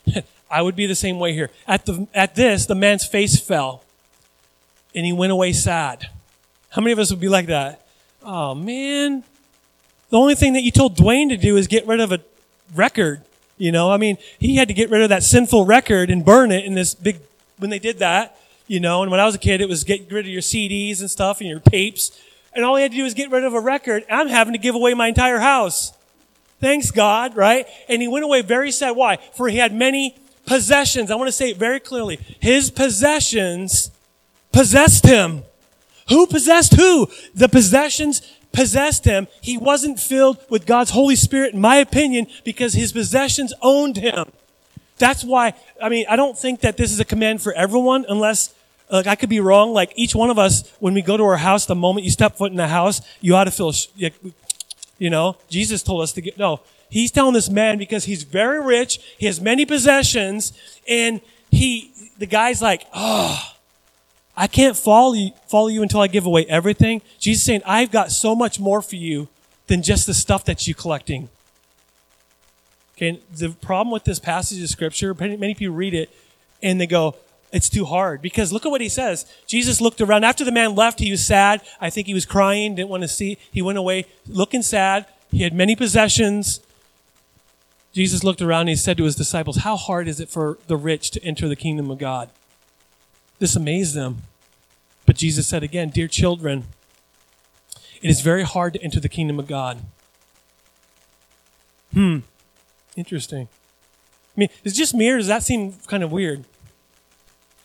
I 0.50 0.62
would 0.62 0.76
be 0.76 0.86
the 0.86 0.96
same 0.96 1.20
way 1.20 1.34
here. 1.34 1.52
At 1.68 1.86
the 1.86 2.08
at 2.14 2.36
this, 2.36 2.66
the 2.66 2.76
man's 2.76 3.06
face 3.06 3.40
fell, 3.40 3.84
and 4.96 5.06
he 5.06 5.14
went 5.14 5.32
away 5.32 5.54
sad. 5.54 6.10
How 6.70 6.82
many 6.82 6.92
of 6.92 7.00
us 7.00 7.12
would 7.12 7.20
be 7.20 7.30
like 7.30 7.48
that? 7.48 7.86
Oh 8.24 8.56
man, 8.56 9.24
the 10.10 10.18
only 10.18 10.36
thing 10.36 10.54
that 10.54 10.62
you 10.62 10.72
told 10.72 10.98
Dwayne 10.98 11.30
to 11.30 11.38
do 11.38 11.58
is 11.58 11.68
get 11.68 11.86
rid 11.88 12.00
of 12.00 12.12
a 12.12 12.20
record. 12.74 13.22
You 13.58 13.72
know, 13.72 13.92
I 13.92 13.98
mean, 13.98 14.18
he 14.40 14.56
had 14.56 14.68
to 14.70 14.74
get 14.74 14.90
rid 14.90 15.02
of 15.02 15.10
that 15.10 15.24
sinful 15.24 15.66
record 15.66 16.10
and 16.10 16.24
burn 16.24 16.52
it 16.52 16.66
in 16.66 16.74
this 16.76 16.96
big. 16.96 17.20
When 17.58 17.70
they 17.70 17.80
did 17.80 18.00
that, 18.00 18.38
you 18.68 18.80
know, 18.80 19.02
and 19.02 19.12
when 19.12 19.20
I 19.20 19.26
was 19.26 19.36
a 19.36 19.40
kid, 19.40 19.60
it 19.60 19.68
was 19.68 19.84
get 19.84 20.10
rid 20.10 20.26
of 20.26 20.32
your 20.32 20.42
CDs 20.42 21.02
and 21.02 21.12
stuff 21.12 21.42
and 21.42 21.50
your 21.50 21.60
tapes, 21.60 22.18
and 22.54 22.64
all 22.64 22.78
he 22.78 22.84
had 22.84 22.92
to 22.92 22.98
do 22.98 23.04
was 23.04 23.14
get 23.14 23.30
rid 23.30 23.44
of 23.44 23.54
a 23.54 23.60
record. 23.60 24.06
I'm 24.10 24.30
having 24.30 24.54
to 24.54 24.60
give 24.60 24.76
away 24.76 24.94
my 24.94 25.08
entire 25.08 25.40
house. 25.40 25.92
Thanks 26.62 26.92
God, 26.92 27.36
right? 27.36 27.68
And 27.88 28.02
he 28.02 28.08
went 28.08 28.26
away 28.26 28.42
very 28.42 28.72
sad. 28.72 28.96
Why? 28.96 29.18
For 29.34 29.50
he 29.50 29.58
had 29.58 29.74
many 29.74 30.16
possessions. 30.50 31.12
I 31.12 31.16
want 31.16 31.28
to 31.28 31.32
say 31.32 31.52
it 31.52 31.58
very 31.58 31.80
clearly. 31.80 32.20
His 32.40 32.72
possessions 32.72 33.92
possessed 34.52 35.06
him. 35.06 35.44
Who 36.10 36.26
possessed 36.26 36.74
who? 36.74 37.08
The 37.36 37.48
possessions 37.48 38.24
possessed 38.52 39.06
him. 39.06 39.28
He 39.42 39.60
wasn't 39.60 40.00
filled 40.00 40.40
with 40.50 40.66
God's 40.66 40.90
Holy 40.90 41.16
Spirit, 41.16 41.54
in 41.54 41.62
my 41.62 41.76
opinion, 41.76 42.26
because 42.44 42.74
his 42.74 42.92
possessions 42.92 43.54
owned 43.62 43.98
him. 43.98 44.26
That's 44.98 45.24
why, 45.24 45.54
I 45.82 45.88
mean, 45.88 46.06
I 46.10 46.16
don't 46.16 46.38
think 46.38 46.62
that 46.62 46.78
this 46.78 46.92
is 46.92 47.00
a 47.00 47.06
command 47.06 47.44
for 47.44 47.54
everyone 47.54 48.06
unless, 48.10 48.54
like, 48.92 49.06
I 49.06 49.14
could 49.14 49.30
be 49.30 49.40
wrong. 49.40 49.72
Like, 49.72 49.94
each 49.96 50.16
one 50.16 50.32
of 50.32 50.40
us, 50.40 50.68
when 50.80 50.96
we 50.96 51.04
go 51.04 51.16
to 51.16 51.24
our 51.26 51.38
house, 51.38 51.68
the 51.68 51.76
moment 51.76 52.06
you 52.06 52.12
step 52.12 52.38
foot 52.38 52.50
in 52.50 52.58
the 52.58 52.68
house, 52.68 53.02
you 53.22 53.36
ought 53.36 53.44
to 53.44 53.52
feel, 53.52 53.72
you 54.98 55.12
know, 55.12 55.38
Jesus 55.48 55.84
told 55.84 56.02
us 56.02 56.12
to 56.14 56.22
get, 56.22 56.40
no, 56.40 56.62
He's 56.90 57.12
telling 57.12 57.34
this 57.34 57.50
man 57.50 57.78
because 57.78 58.06
he's 58.06 58.24
very 58.24 58.60
rich, 58.64 59.00
he 59.18 59.26
has 59.28 59.40
many 59.40 59.66
possessions, 59.66 60.54
and 60.88 61.22
he, 61.52 61.92
the 62.18 62.26
guy's 62.26 62.62
like, 62.62 62.86
oh, 62.94 63.54
I 64.36 64.48
can't 64.48 64.78
follow 64.78 65.14
you, 65.14 65.32
follow 65.48 65.68
you 65.68 65.84
until 65.84 66.02
I 66.02 66.08
give 66.08 66.26
away 66.26 66.46
everything. 66.46 67.02
Jesus 67.20 67.44
saying, 67.44 67.62
I've 67.66 67.92
got 67.92 68.12
so 68.12 68.36
much 68.36 68.60
more 68.60 68.82
for 68.82 68.96
you 68.96 69.28
than 69.68 69.84
just 69.84 70.08
the 70.08 70.14
stuff 70.14 70.46
that 70.46 70.66
you're 70.66 70.76
collecting. 70.76 71.30
Okay, 72.96 73.20
the 73.36 73.50
problem 73.50 73.92
with 73.92 74.04
this 74.04 74.20
passage 74.20 74.62
of 74.62 74.70
scripture, 74.70 75.14
many 75.14 75.54
people 75.54 75.76
read 75.76 75.94
it 75.94 76.10
and 76.62 76.82
they 76.82 76.88
go, 76.88 77.16
it's 77.52 77.70
too 77.70 77.86
hard. 77.86 78.22
Because 78.22 78.52
look 78.52 78.66
at 78.66 78.70
what 78.70 78.82
he 78.82 78.90
says. 78.90 79.26
Jesus 79.48 79.82
looked 79.82 80.02
around. 80.02 80.24
After 80.24 80.44
the 80.44 80.52
man 80.52 80.76
left, 80.76 81.00
he 81.00 81.12
was 81.12 81.26
sad. 81.26 81.62
I 81.82 81.90
think 81.90 82.08
he 82.08 82.14
was 82.14 82.26
crying, 82.26 82.76
didn't 82.76 82.90
want 82.90 83.04
to 83.04 83.08
see. 83.08 83.38
He 83.52 83.62
went 83.62 83.78
away 83.78 84.06
looking 84.28 84.62
sad. 84.62 85.06
He 85.32 85.44
had 85.44 85.54
many 85.54 85.76
possessions. 85.76 86.62
Jesus 88.00 88.24
looked 88.24 88.42
around 88.42 88.62
and 88.62 88.70
he 88.70 88.76
said 88.78 88.96
to 88.96 89.04
his 89.04 89.18
disciples, 89.18 89.58
How 89.58 89.76
hard 89.76 90.08
is 90.08 90.22
it 90.22 90.30
for 90.30 90.58
the 90.68 90.78
rich 90.78 91.12
to 91.12 91.22
enter 91.22 91.50
the 91.50 91.56
kingdom 91.58 91.92
of 91.92 91.98
God? 91.98 92.30
This 93.40 93.58
amazed 93.58 93.94
them. 93.94 94.20
But 95.06 95.18
Jesus 95.18 95.48
said 95.48 95.64
again, 95.64 95.90
Dear 95.90 96.08
children, 96.08 96.64
it 98.02 98.10
is 98.10 98.22
very 98.22 98.44
hard 98.44 98.72
to 98.72 98.82
enter 98.82 99.02
the 99.02 99.10
kingdom 99.10 99.38
of 99.38 99.48
God. 99.48 99.80
Hmm. 101.92 102.20
Interesting. 102.96 103.50
I 104.34 104.40
mean, 104.40 104.50
is 104.64 104.78
just 104.78 104.96
me 104.96 105.10
or 105.10 105.18
does 105.18 105.28
that 105.28 105.44
seem 105.44 105.74
kind 105.88 106.02
of 106.02 106.10
weird? 106.10 106.46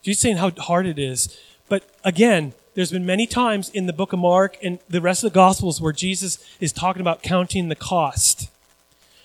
Jesus 0.03 0.21
saying 0.21 0.39
how 0.39 0.51
hard 0.51 0.87
it 0.87 0.99
is. 0.99 1.39
But 1.69 1.89
again, 2.03 2.55
there's 2.75 2.91
been 2.91 3.07
many 3.07 3.29
times 3.29 3.69
in 3.69 3.87
the 3.87 3.93
book 3.93 4.13
of 4.13 4.19
Mark 4.19 4.57
and 4.65 4.81
the 4.89 5.01
rest 5.01 5.23
of 5.23 5.31
the 5.31 5.37
Gospels 5.37 5.81
where 5.81 5.93
Jesus 5.93 6.45
is 6.59 6.73
talking 6.73 7.01
about 7.01 7.23
counting 7.23 7.69
the 7.69 7.77
cost. 7.77 8.51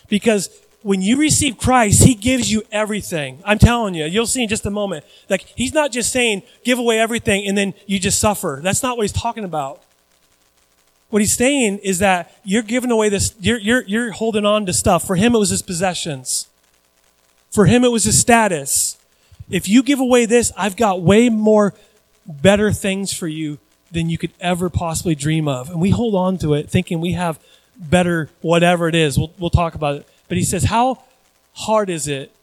Because 0.08 0.52
when 0.82 1.02
you 1.02 1.18
receive 1.18 1.58
Christ, 1.58 2.04
He 2.04 2.16
gives 2.16 2.52
you 2.52 2.64
everything. 2.72 3.42
I'm 3.44 3.60
telling 3.60 3.94
you, 3.94 4.06
you'll 4.06 4.28
see 4.28 4.44
in 4.44 4.50
just 4.50 4.66
a 4.66 4.70
moment. 4.70 5.06
Like, 5.30 5.42
He's 5.56 5.74
not 5.74 5.92
just 5.92 6.12
saying, 6.12 6.44
give 6.64 6.80
away 6.80 7.00
everything 7.00 7.48
and 7.48 7.58
then 7.58 7.74
you 7.86 8.00
just 8.00 8.20
suffer. 8.20 8.60
That's 8.64 8.84
not 8.84 8.98
what 8.98 9.04
He's 9.04 9.12
talking 9.12 9.44
about. 9.44 9.84
What 11.10 11.22
He's 11.22 11.36
saying 11.36 11.80
is 11.80 12.00
that 12.00 12.34
you're 12.44 12.64
giving 12.64 12.92
away 12.92 13.10
this, 13.10 13.36
you're, 13.40 13.58
you're, 13.58 13.84
you're 13.84 14.12
holding 14.12 14.46
on 14.46 14.66
to 14.68 14.74
stuff. 14.74 15.06
For 15.06 15.16
Him, 15.16 15.36
it 15.36 15.40
was 15.40 15.50
His 15.50 15.62
possessions. 15.62 16.48
For 17.52 17.66
Him, 17.66 17.84
it 17.84 17.92
was 17.92 18.06
His 18.06 18.20
status. 18.20 18.98
If 19.50 19.68
you 19.68 19.84
give 19.84 20.00
away 20.00 20.26
this, 20.26 20.52
I've 20.56 20.76
got 20.76 21.02
way 21.02 21.30
more 21.30 21.74
better 22.26 22.72
things 22.72 23.12
for 23.12 23.28
you 23.28 23.58
than 23.92 24.10
you 24.10 24.18
could 24.18 24.32
ever 24.40 24.70
possibly 24.70 25.16
dream 25.16 25.48
of. 25.48 25.70
And 25.70 25.82
we 25.82 25.90
hold 25.90 26.14
on 26.16 26.38
to 26.40 26.54
it 26.54 26.70
thinking 26.70 27.02
we 27.02 27.14
have 27.14 27.40
better 27.76 28.30
whatever 28.42 28.88
it 28.88 28.96
is. 28.96 29.18
We'll, 29.18 29.34
we'll 29.40 29.50
talk 29.50 29.74
about 29.74 29.96
it. 29.96 30.08
But 30.30 30.38
he 30.38 30.44
says, 30.44 30.66
How 30.66 31.04
hard 31.54 31.90
is 31.90 32.08
it 32.08 32.34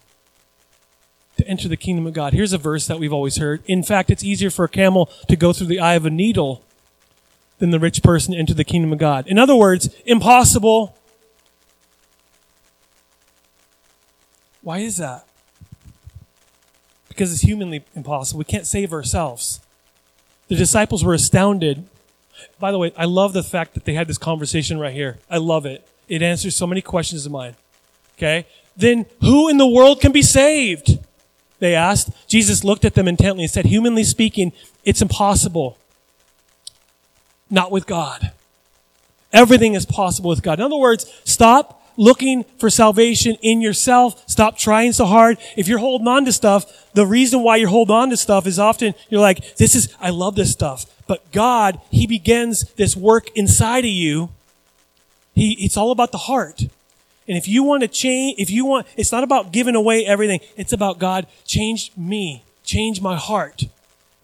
to 1.39 1.49
enter 1.49 1.69
the 1.69 1.77
kingdom 1.77 2.07
of 2.07 2.13
God? 2.13 2.35
Here's 2.35 2.53
a 2.53 2.59
verse 2.59 2.87
that 2.89 2.99
we've 2.99 3.13
always 3.13 3.37
heard. 3.39 3.63
In 3.67 3.83
fact, 3.83 4.11
it's 4.11 4.23
easier 4.23 4.51
for 4.51 4.67
a 4.67 4.69
camel 4.69 5.07
to 5.29 5.37
go 5.37 5.55
through 5.55 5.69
the 5.69 5.81
eye 5.81 5.95
of 5.95 6.05
a 6.05 6.11
needle 6.11 6.63
than 7.59 7.71
the 7.71 7.81
rich 7.81 8.03
person 8.03 8.35
enter 8.35 8.53
the 8.53 8.65
kingdom 8.65 8.93
of 8.93 8.99
God. 8.99 9.27
In 9.27 9.39
other 9.39 9.57
words, 9.57 9.89
impossible. 10.05 10.95
Why 14.61 14.81
is 14.81 14.99
that? 14.99 15.27
Because 17.09 17.33
it's 17.33 17.43
humanly 17.43 17.85
impossible. 17.95 18.39
We 18.39 18.45
can't 18.45 18.67
save 18.67 18.93
ourselves. 18.93 19.61
The 20.49 20.57
disciples 20.57 21.03
were 21.03 21.15
astounded. 21.15 21.89
By 22.59 22.73
the 22.73 22.79
way, 22.79 22.93
I 22.97 23.07
love 23.07 23.33
the 23.33 23.43
fact 23.43 23.75
that 23.75 23.85
they 23.85 23.95
had 23.95 24.07
this 24.07 24.19
conversation 24.19 24.79
right 24.79 24.93
here. 24.93 25.19
I 25.31 25.39
love 25.39 25.65
it. 25.65 25.89
It 26.09 26.21
answers 26.21 26.55
so 26.55 26.67
many 26.67 26.83
questions 26.83 27.25
of 27.25 27.33
mine. 27.33 27.57
Okay? 28.17 28.47
Then 28.77 29.07
who 29.21 29.49
in 29.49 29.59
the 29.59 29.67
world 29.67 30.01
can 30.01 30.13
be 30.13 30.23
saved? 30.23 30.99
They 31.59 31.75
asked. 31.75 32.11
Jesus 32.27 32.65
looked 32.65 32.85
at 32.85 32.95
them 32.95 33.09
intently 33.09 33.45
and 33.45 33.51
said, 33.51 33.67
Humanly 33.67 34.05
speaking, 34.05 34.53
it's 34.85 35.03
impossible. 35.03 35.79
Not 37.51 37.71
with 37.71 37.87
God. 37.87 38.33
Everything 39.33 39.75
is 39.75 39.87
possible 39.87 40.31
with 40.31 40.43
God. 40.43 40.59
In 40.59 40.65
other 40.65 40.77
words, 40.77 41.11
stop 41.25 41.83
looking 41.97 42.45
for 42.59 42.69
salvation 42.69 43.37
in 43.43 43.61
yourself. 43.61 44.23
Stop 44.29 44.59
trying 44.59 44.93
so 44.93 45.07
hard. 45.07 45.39
If 45.57 45.69
you're 45.69 45.79
holding 45.79 46.09
on 46.09 46.25
to 46.27 46.33
stuff, 46.33 46.91
the 46.93 47.07
reason 47.07 47.43
why 47.43 47.57
you're 47.57 47.69
holding 47.69 47.95
on 47.95 48.11
to 48.11 48.17
stuff 48.17 48.47
is 48.47 48.59
often 48.59 48.95
you're 49.09 49.21
like, 49.21 49.57
this 49.57 49.75
is, 49.75 49.95
I 50.01 50.11
love 50.11 50.35
this 50.35 50.53
stuff. 50.53 50.87
But 51.07 51.31
God, 51.33 51.81
He 51.91 52.07
begins 52.07 52.71
this 52.75 52.97
work 52.97 53.29
inside 53.35 53.85
of 53.85 53.91
you. 53.91 54.31
He, 55.35 55.57
it's 55.65 55.77
all 55.77 55.91
about 55.91 56.13
the 56.13 56.19
heart. 56.19 56.63
And 57.29 57.37
if 57.37 57.49
you 57.49 57.63
want 57.63 57.83
to 57.83 57.89
change, 57.89 58.39
if 58.39 58.51
you 58.51 58.65
want, 58.65 58.87
it's 58.97 59.13
not 59.13 59.25
about 59.25 59.53
giving 59.53 59.75
away 59.75 60.07
everything. 60.07 60.41
It's 60.57 60.73
about 60.73 60.99
God, 60.99 61.27
change 61.45 61.91
me, 61.97 62.45
change 62.65 63.01
my 63.01 63.17
heart. 63.17 63.65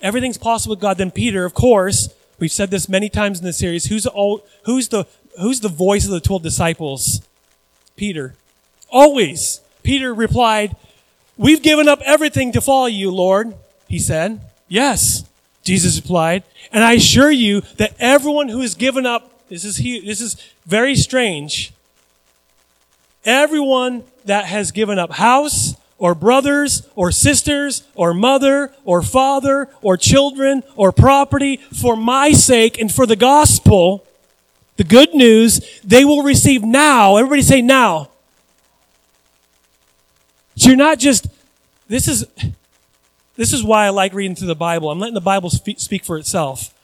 Everything's 0.00 0.38
possible 0.38 0.72
with 0.72 0.80
God. 0.80 0.98
Then 0.98 1.10
Peter, 1.10 1.44
of 1.44 1.54
course, 1.54 2.12
we've 2.38 2.52
said 2.52 2.70
this 2.70 2.88
many 2.88 3.08
times 3.08 3.38
in 3.38 3.44
the 3.44 3.52
series. 3.52 3.86
Who's 3.86 4.04
the, 4.04 4.40
who's 4.64 4.88
the, 4.88 5.06
who's 5.40 5.60
the 5.60 5.68
voice 5.68 6.04
of 6.04 6.10
the 6.10 6.20
12 6.20 6.42
disciples? 6.42 7.22
Peter. 7.96 8.34
Always. 8.90 9.60
Peter 9.82 10.12
replied, 10.14 10.76
We've 11.36 11.62
given 11.62 11.88
up 11.88 12.00
everything 12.04 12.52
to 12.52 12.60
follow 12.60 12.86
you, 12.86 13.10
Lord. 13.10 13.54
He 13.88 13.98
said, 13.98 14.40
Yes. 14.68 15.24
Jesus 15.62 15.96
replied, 15.96 16.42
and 16.72 16.82
I 16.82 16.94
assure 16.94 17.30
you 17.30 17.62
that 17.76 17.94
everyone 17.98 18.48
who 18.48 18.60
has 18.60 18.74
given 18.74 19.06
up, 19.06 19.48
this 19.48 19.64
is, 19.64 19.76
he, 19.76 20.00
this 20.00 20.20
is 20.20 20.36
very 20.66 20.96
strange, 20.96 21.72
Everyone 23.24 24.04
that 24.24 24.46
has 24.46 24.72
given 24.72 24.98
up 24.98 25.12
house 25.12 25.74
or 25.98 26.14
brothers 26.14 26.88
or 26.96 27.12
sisters 27.12 27.84
or 27.94 28.12
mother 28.12 28.72
or 28.84 29.02
father 29.02 29.68
or 29.80 29.96
children 29.96 30.64
or 30.74 30.90
property 30.90 31.58
for 31.58 31.96
my 31.96 32.32
sake 32.32 32.78
and 32.80 32.92
for 32.92 33.06
the 33.06 33.14
gospel, 33.14 34.04
the 34.76 34.84
good 34.84 35.14
news, 35.14 35.80
they 35.84 36.04
will 36.04 36.24
receive 36.24 36.64
now. 36.64 37.16
Everybody 37.16 37.42
say 37.42 37.62
now. 37.62 38.10
So 40.56 40.68
you're 40.68 40.76
not 40.76 40.98
just, 40.98 41.28
this 41.88 42.08
is, 42.08 42.26
this 43.36 43.52
is 43.52 43.62
why 43.62 43.86
I 43.86 43.90
like 43.90 44.12
reading 44.12 44.34
through 44.34 44.48
the 44.48 44.54
Bible. 44.54 44.90
I'm 44.90 44.98
letting 44.98 45.14
the 45.14 45.20
Bible 45.20 45.50
speak 45.50 46.04
for 46.04 46.18
itself. 46.18 46.74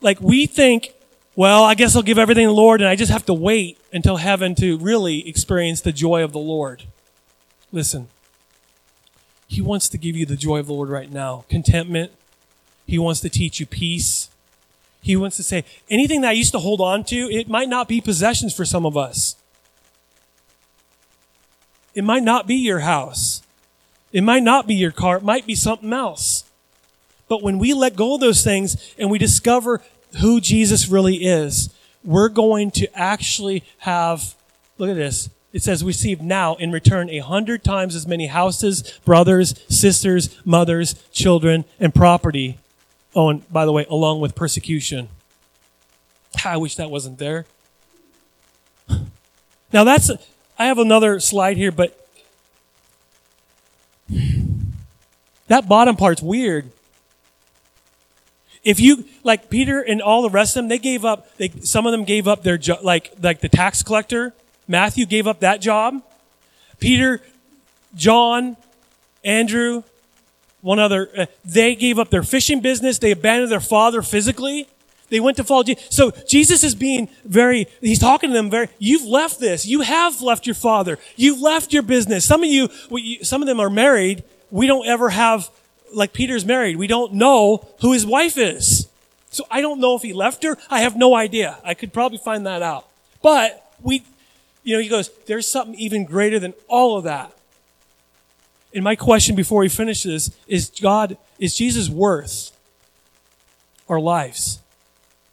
Like 0.00 0.20
we 0.20 0.46
think 0.46 0.92
well, 1.38 1.62
I 1.62 1.76
guess 1.76 1.94
I'll 1.94 2.02
give 2.02 2.18
everything 2.18 2.46
to 2.46 2.48
the 2.48 2.52
Lord 2.52 2.80
and 2.80 2.90
I 2.90 2.96
just 2.96 3.12
have 3.12 3.24
to 3.26 3.32
wait 3.32 3.78
until 3.92 4.16
heaven 4.16 4.56
to 4.56 4.76
really 4.76 5.28
experience 5.28 5.80
the 5.80 5.92
joy 5.92 6.24
of 6.24 6.32
the 6.32 6.40
Lord. 6.40 6.82
Listen, 7.70 8.08
He 9.46 9.62
wants 9.62 9.88
to 9.90 9.98
give 9.98 10.16
you 10.16 10.26
the 10.26 10.34
joy 10.34 10.58
of 10.58 10.66
the 10.66 10.72
Lord 10.72 10.88
right 10.88 11.08
now, 11.08 11.44
contentment. 11.48 12.10
He 12.88 12.98
wants 12.98 13.20
to 13.20 13.28
teach 13.28 13.60
you 13.60 13.66
peace. 13.66 14.30
He 15.00 15.14
wants 15.14 15.36
to 15.36 15.44
say, 15.44 15.64
anything 15.88 16.22
that 16.22 16.30
I 16.30 16.32
used 16.32 16.50
to 16.54 16.58
hold 16.58 16.80
on 16.80 17.04
to, 17.04 17.30
it 17.30 17.48
might 17.48 17.68
not 17.68 17.86
be 17.86 18.00
possessions 18.00 18.52
for 18.52 18.64
some 18.64 18.84
of 18.84 18.96
us. 18.96 19.36
It 21.94 22.02
might 22.02 22.24
not 22.24 22.48
be 22.48 22.56
your 22.56 22.80
house. 22.80 23.42
It 24.12 24.24
might 24.24 24.42
not 24.42 24.66
be 24.66 24.74
your 24.74 24.90
car. 24.90 25.18
It 25.18 25.22
might 25.22 25.46
be 25.46 25.54
something 25.54 25.92
else. 25.92 26.42
But 27.28 27.44
when 27.44 27.60
we 27.60 27.74
let 27.74 27.94
go 27.94 28.16
of 28.16 28.20
those 28.20 28.42
things 28.42 28.92
and 28.98 29.08
we 29.08 29.18
discover 29.18 29.82
who 30.20 30.40
Jesus 30.40 30.88
really 30.88 31.16
is, 31.24 31.74
we're 32.04 32.28
going 32.28 32.70
to 32.72 32.88
actually 32.98 33.64
have, 33.78 34.34
look 34.78 34.90
at 34.90 34.96
this. 34.96 35.30
It 35.52 35.62
says, 35.62 35.82
receive 35.82 36.20
now 36.20 36.56
in 36.56 36.72
return 36.72 37.08
a 37.10 37.18
hundred 37.18 37.64
times 37.64 37.94
as 37.94 38.06
many 38.06 38.26
houses, 38.26 38.98
brothers, 39.04 39.54
sisters, 39.68 40.36
mothers, 40.44 40.94
children, 41.10 41.64
and 41.80 41.94
property. 41.94 42.58
Oh, 43.14 43.30
and 43.30 43.52
by 43.52 43.64
the 43.64 43.72
way, 43.72 43.86
along 43.88 44.20
with 44.20 44.34
persecution. 44.34 45.08
I 46.44 46.56
wish 46.56 46.76
that 46.76 46.90
wasn't 46.90 47.18
there. 47.18 47.46
Now 49.70 49.84
that's, 49.84 50.10
I 50.58 50.64
have 50.64 50.78
another 50.78 51.20
slide 51.20 51.58
here, 51.58 51.70
but 51.70 52.08
that 55.48 55.68
bottom 55.68 55.94
part's 55.94 56.22
weird. 56.22 56.70
If 58.64 58.80
you 58.80 59.04
like 59.24 59.50
Peter 59.50 59.80
and 59.80 60.02
all 60.02 60.22
the 60.22 60.30
rest 60.30 60.56
of 60.56 60.62
them, 60.62 60.68
they 60.68 60.78
gave 60.78 61.04
up. 61.04 61.36
They, 61.36 61.48
some 61.62 61.86
of 61.86 61.92
them 61.92 62.04
gave 62.04 62.26
up 62.28 62.42
their 62.42 62.58
like 62.82 63.12
like 63.22 63.40
the 63.40 63.48
tax 63.48 63.82
collector. 63.82 64.34
Matthew 64.66 65.06
gave 65.06 65.26
up 65.26 65.40
that 65.40 65.60
job. 65.60 66.02
Peter, 66.78 67.20
John, 67.94 68.56
Andrew, 69.24 69.82
one 70.60 70.78
other. 70.78 71.08
Uh, 71.16 71.26
they 71.44 71.74
gave 71.74 71.98
up 71.98 72.10
their 72.10 72.22
fishing 72.22 72.60
business. 72.60 72.98
They 72.98 73.12
abandoned 73.12 73.50
their 73.50 73.60
father 73.60 74.02
physically. 74.02 74.68
They 75.10 75.20
went 75.20 75.36
to 75.38 75.44
follow 75.44 75.62
Jesus. 75.62 75.86
So 75.90 76.10
Jesus 76.28 76.62
is 76.62 76.74
being 76.74 77.08
very, 77.24 77.66
he's 77.80 77.98
talking 77.98 78.30
to 78.30 78.34
them 78.34 78.50
very, 78.50 78.68
you've 78.78 79.04
left 79.04 79.40
this. 79.40 79.66
You 79.66 79.80
have 79.80 80.20
left 80.20 80.46
your 80.46 80.54
father. 80.54 80.98
You've 81.16 81.40
left 81.40 81.72
your 81.72 81.82
business. 81.82 82.24
Some 82.24 82.42
of 82.42 82.50
you, 82.50 82.68
some 83.22 83.42
of 83.42 83.48
them 83.48 83.60
are 83.60 83.70
married. 83.70 84.22
We 84.50 84.66
don't 84.66 84.86
ever 84.86 85.08
have 85.08 85.50
like 85.92 86.12
Peter's 86.12 86.44
married. 86.44 86.76
We 86.76 86.86
don't 86.86 87.14
know 87.14 87.66
who 87.80 87.92
his 87.92 88.06
wife 88.06 88.36
is. 88.36 88.88
So 89.30 89.44
I 89.50 89.60
don't 89.60 89.80
know 89.80 89.94
if 89.94 90.02
he 90.02 90.12
left 90.12 90.42
her. 90.44 90.56
I 90.70 90.80
have 90.80 90.96
no 90.96 91.14
idea. 91.14 91.58
I 91.64 91.74
could 91.74 91.92
probably 91.92 92.18
find 92.18 92.46
that 92.46 92.62
out. 92.62 92.88
But 93.22 93.72
we, 93.82 94.04
you 94.62 94.76
know, 94.76 94.82
he 94.82 94.88
goes, 94.88 95.10
there's 95.26 95.46
something 95.46 95.74
even 95.78 96.04
greater 96.04 96.38
than 96.38 96.54
all 96.66 96.96
of 96.96 97.04
that. 97.04 97.32
And 98.74 98.84
my 98.84 98.96
question 98.96 99.34
before 99.34 99.60
we 99.60 99.68
finish 99.68 100.02
this 100.02 100.30
is 100.46 100.70
God, 100.80 101.16
is 101.38 101.54
Jesus 101.54 101.88
worth 101.88 102.56
our 103.88 104.00
lives? 104.00 104.60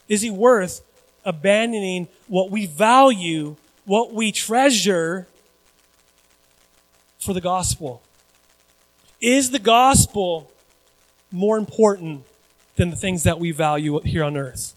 Is 0.08 0.22
he 0.22 0.30
worth 0.30 0.82
abandoning 1.26 2.08
what 2.28 2.52
we 2.52 2.66
value, 2.66 3.56
what 3.86 4.14
we 4.14 4.32
treasure 4.32 5.28
for 7.20 7.34
the 7.34 7.42
gospel? 7.42 8.02
Is 9.22 9.52
the 9.52 9.60
gospel 9.60 10.52
more 11.32 11.58
important 11.58 12.24
than 12.76 12.90
the 12.90 12.96
things 12.96 13.24
that 13.24 13.40
we 13.40 13.52
value 13.52 14.00
here 14.02 14.24
on 14.24 14.38
earth? 14.38 14.74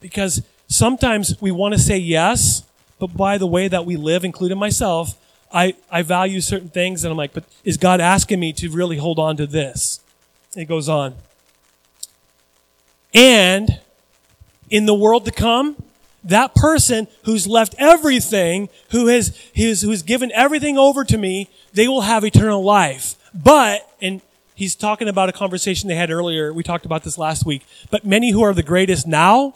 Because 0.00 0.42
sometimes 0.66 1.40
we 1.40 1.50
want 1.50 1.74
to 1.74 1.80
say 1.80 1.98
yes, 1.98 2.62
but 2.98 3.16
by 3.16 3.38
the 3.38 3.46
way 3.46 3.68
that 3.68 3.84
we 3.84 3.96
live, 3.96 4.24
including 4.24 4.58
myself, 4.58 5.18
I, 5.52 5.74
I 5.90 6.02
value 6.02 6.40
certain 6.40 6.68
things 6.68 7.04
and 7.04 7.10
I'm 7.10 7.16
like, 7.16 7.32
but 7.32 7.44
is 7.64 7.76
God 7.76 8.00
asking 8.00 8.40
me 8.40 8.52
to 8.54 8.70
really 8.70 8.98
hold 8.98 9.18
on 9.18 9.36
to 9.38 9.46
this? 9.46 10.00
It 10.56 10.66
goes 10.66 10.88
on. 10.88 11.14
And 13.14 13.80
in 14.70 14.86
the 14.86 14.94
world 14.94 15.24
to 15.24 15.30
come, 15.30 15.82
that 16.24 16.54
person 16.54 17.08
who's 17.24 17.46
left 17.46 17.74
everything, 17.78 18.68
who 18.90 19.06
has, 19.06 19.36
who's, 19.56 19.82
who's 19.82 20.02
given 20.02 20.30
everything 20.32 20.76
over 20.76 21.04
to 21.04 21.16
me, 21.16 21.48
they 21.72 21.88
will 21.88 22.02
have 22.02 22.24
eternal 22.24 22.62
life. 22.62 23.14
But, 23.34 23.88
and 24.00 24.20
he's 24.54 24.74
talking 24.74 25.08
about 25.08 25.28
a 25.28 25.32
conversation 25.32 25.88
they 25.88 25.94
had 25.94 26.10
earlier. 26.10 26.52
We 26.52 26.62
talked 26.62 26.84
about 26.84 27.04
this 27.04 27.18
last 27.18 27.46
week. 27.46 27.64
But 27.90 28.04
many 28.04 28.32
who 28.32 28.42
are 28.42 28.54
the 28.54 28.62
greatest 28.62 29.06
now 29.06 29.54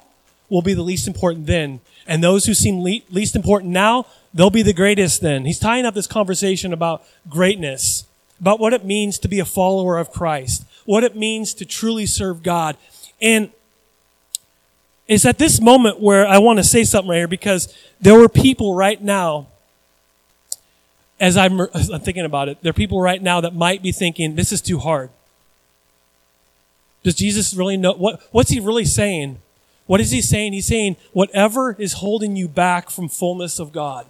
will 0.49 0.63
be 0.63 0.75
the 0.75 0.83
least 0.83 1.07
important 1.07 1.47
then. 1.47 1.81
And 2.07 2.23
those 2.23 2.47
who 2.47 2.55
seem 2.55 2.83
le- 2.83 3.01
least 3.11 3.37
important 3.37 3.73
now, 3.73 4.07
they'll 4.35 4.51
be 4.51 4.63
the 4.63 4.73
greatest 4.73 5.21
then. 5.21 5.45
He's 5.45 5.59
tying 5.59 5.87
up 5.87 5.95
this 5.95 6.07
conversation 6.07 6.73
about 6.73 7.05
greatness, 7.29 8.05
about 8.41 8.61
what 8.61 8.73
it 8.73 8.85
means 8.85 9.19
to 9.21 9.29
be 9.29 9.39
a 9.39 9.45
follower 9.45 9.99
of 9.99 10.11
Christ, 10.11 10.65
what 10.85 11.05
it 11.05 11.17
means 11.17 11.55
to 11.55 11.65
truly 11.65 12.07
serve 12.07 12.43
God. 12.43 12.77
And 13.21 13.51
it's 15.07 15.25
at 15.25 15.39
this 15.39 15.61
moment 15.61 16.01
where 16.01 16.27
I 16.27 16.39
want 16.39 16.59
to 16.59 16.65
say 16.65 16.85
something 16.85 17.11
right 17.11 17.19
here 17.19 17.29
because 17.29 17.75
there 18.01 18.19
were 18.19 18.29
people 18.29 18.75
right 18.75 19.01
now 19.03 19.47
as 21.23 21.37
I'm, 21.37 21.61
as 21.61 21.89
I'm 21.89 22.01
thinking 22.01 22.25
about 22.25 22.49
it, 22.49 22.59
there 22.63 22.71
are 22.71 22.75
people 22.75 23.01
right 23.01 23.23
now 23.23 23.41
that 23.41 23.55
might 23.55 23.81
be 23.81 23.93
thinking, 23.93 24.35
this 24.35 24.51
is 24.51 24.61
too 24.61 24.81
hard. 24.81 25.09
Does 27.05 27.15
Jesus 27.15 27.55
really 27.55 27.77
know? 27.77 27.93
What, 27.93 28.21
what's 28.33 28.51
he 28.51 28.59
really 28.59 28.85
saying? 28.85 29.39
What 29.87 30.01
is 30.01 30.11
he 30.11 30.21
saying? 30.21 30.53
He's 30.53 30.67
saying, 30.67 30.97
whatever 31.13 31.77
is 31.79 31.95
holding 31.95 32.35
you 32.35 32.49
back 32.49 32.91
from 32.91 33.09
fullness 33.09 33.61
of 33.61 33.73
God, 33.73 34.07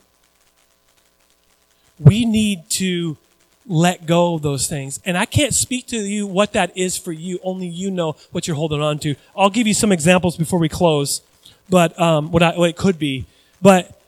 we 1.99 2.25
need 2.25 2.71
to 2.71 3.19
let 3.67 4.07
go 4.07 4.35
of 4.35 4.43
those 4.43 4.67
things. 4.67 4.99
And 5.05 5.19
I 5.19 5.27
can't 5.27 5.53
speak 5.53 5.87
to 5.89 5.99
you 5.99 6.27
what 6.27 6.55
that 6.55 6.75
is 6.75 6.97
for 6.97 7.13
you. 7.13 7.39
Only 7.45 7.67
you 7.67 7.91
know 7.91 8.17
what 8.31 8.47
you're 8.47 8.57
holding 8.57 8.81
on 8.81 8.99
to. 9.01 9.17
I'll 9.37 9.51
give 9.51 9.67
you 9.67 9.75
some 9.75 9.93
examples 9.93 10.39
before 10.39 10.59
we 10.59 10.71
close, 10.71 11.21
but 11.69 11.99
um, 12.01 12.33
what, 12.33 12.43
I, 12.43 12.57
what 12.57 12.71
it 12.71 12.77
could 12.77 12.99
be. 12.99 13.27
But 13.61 14.02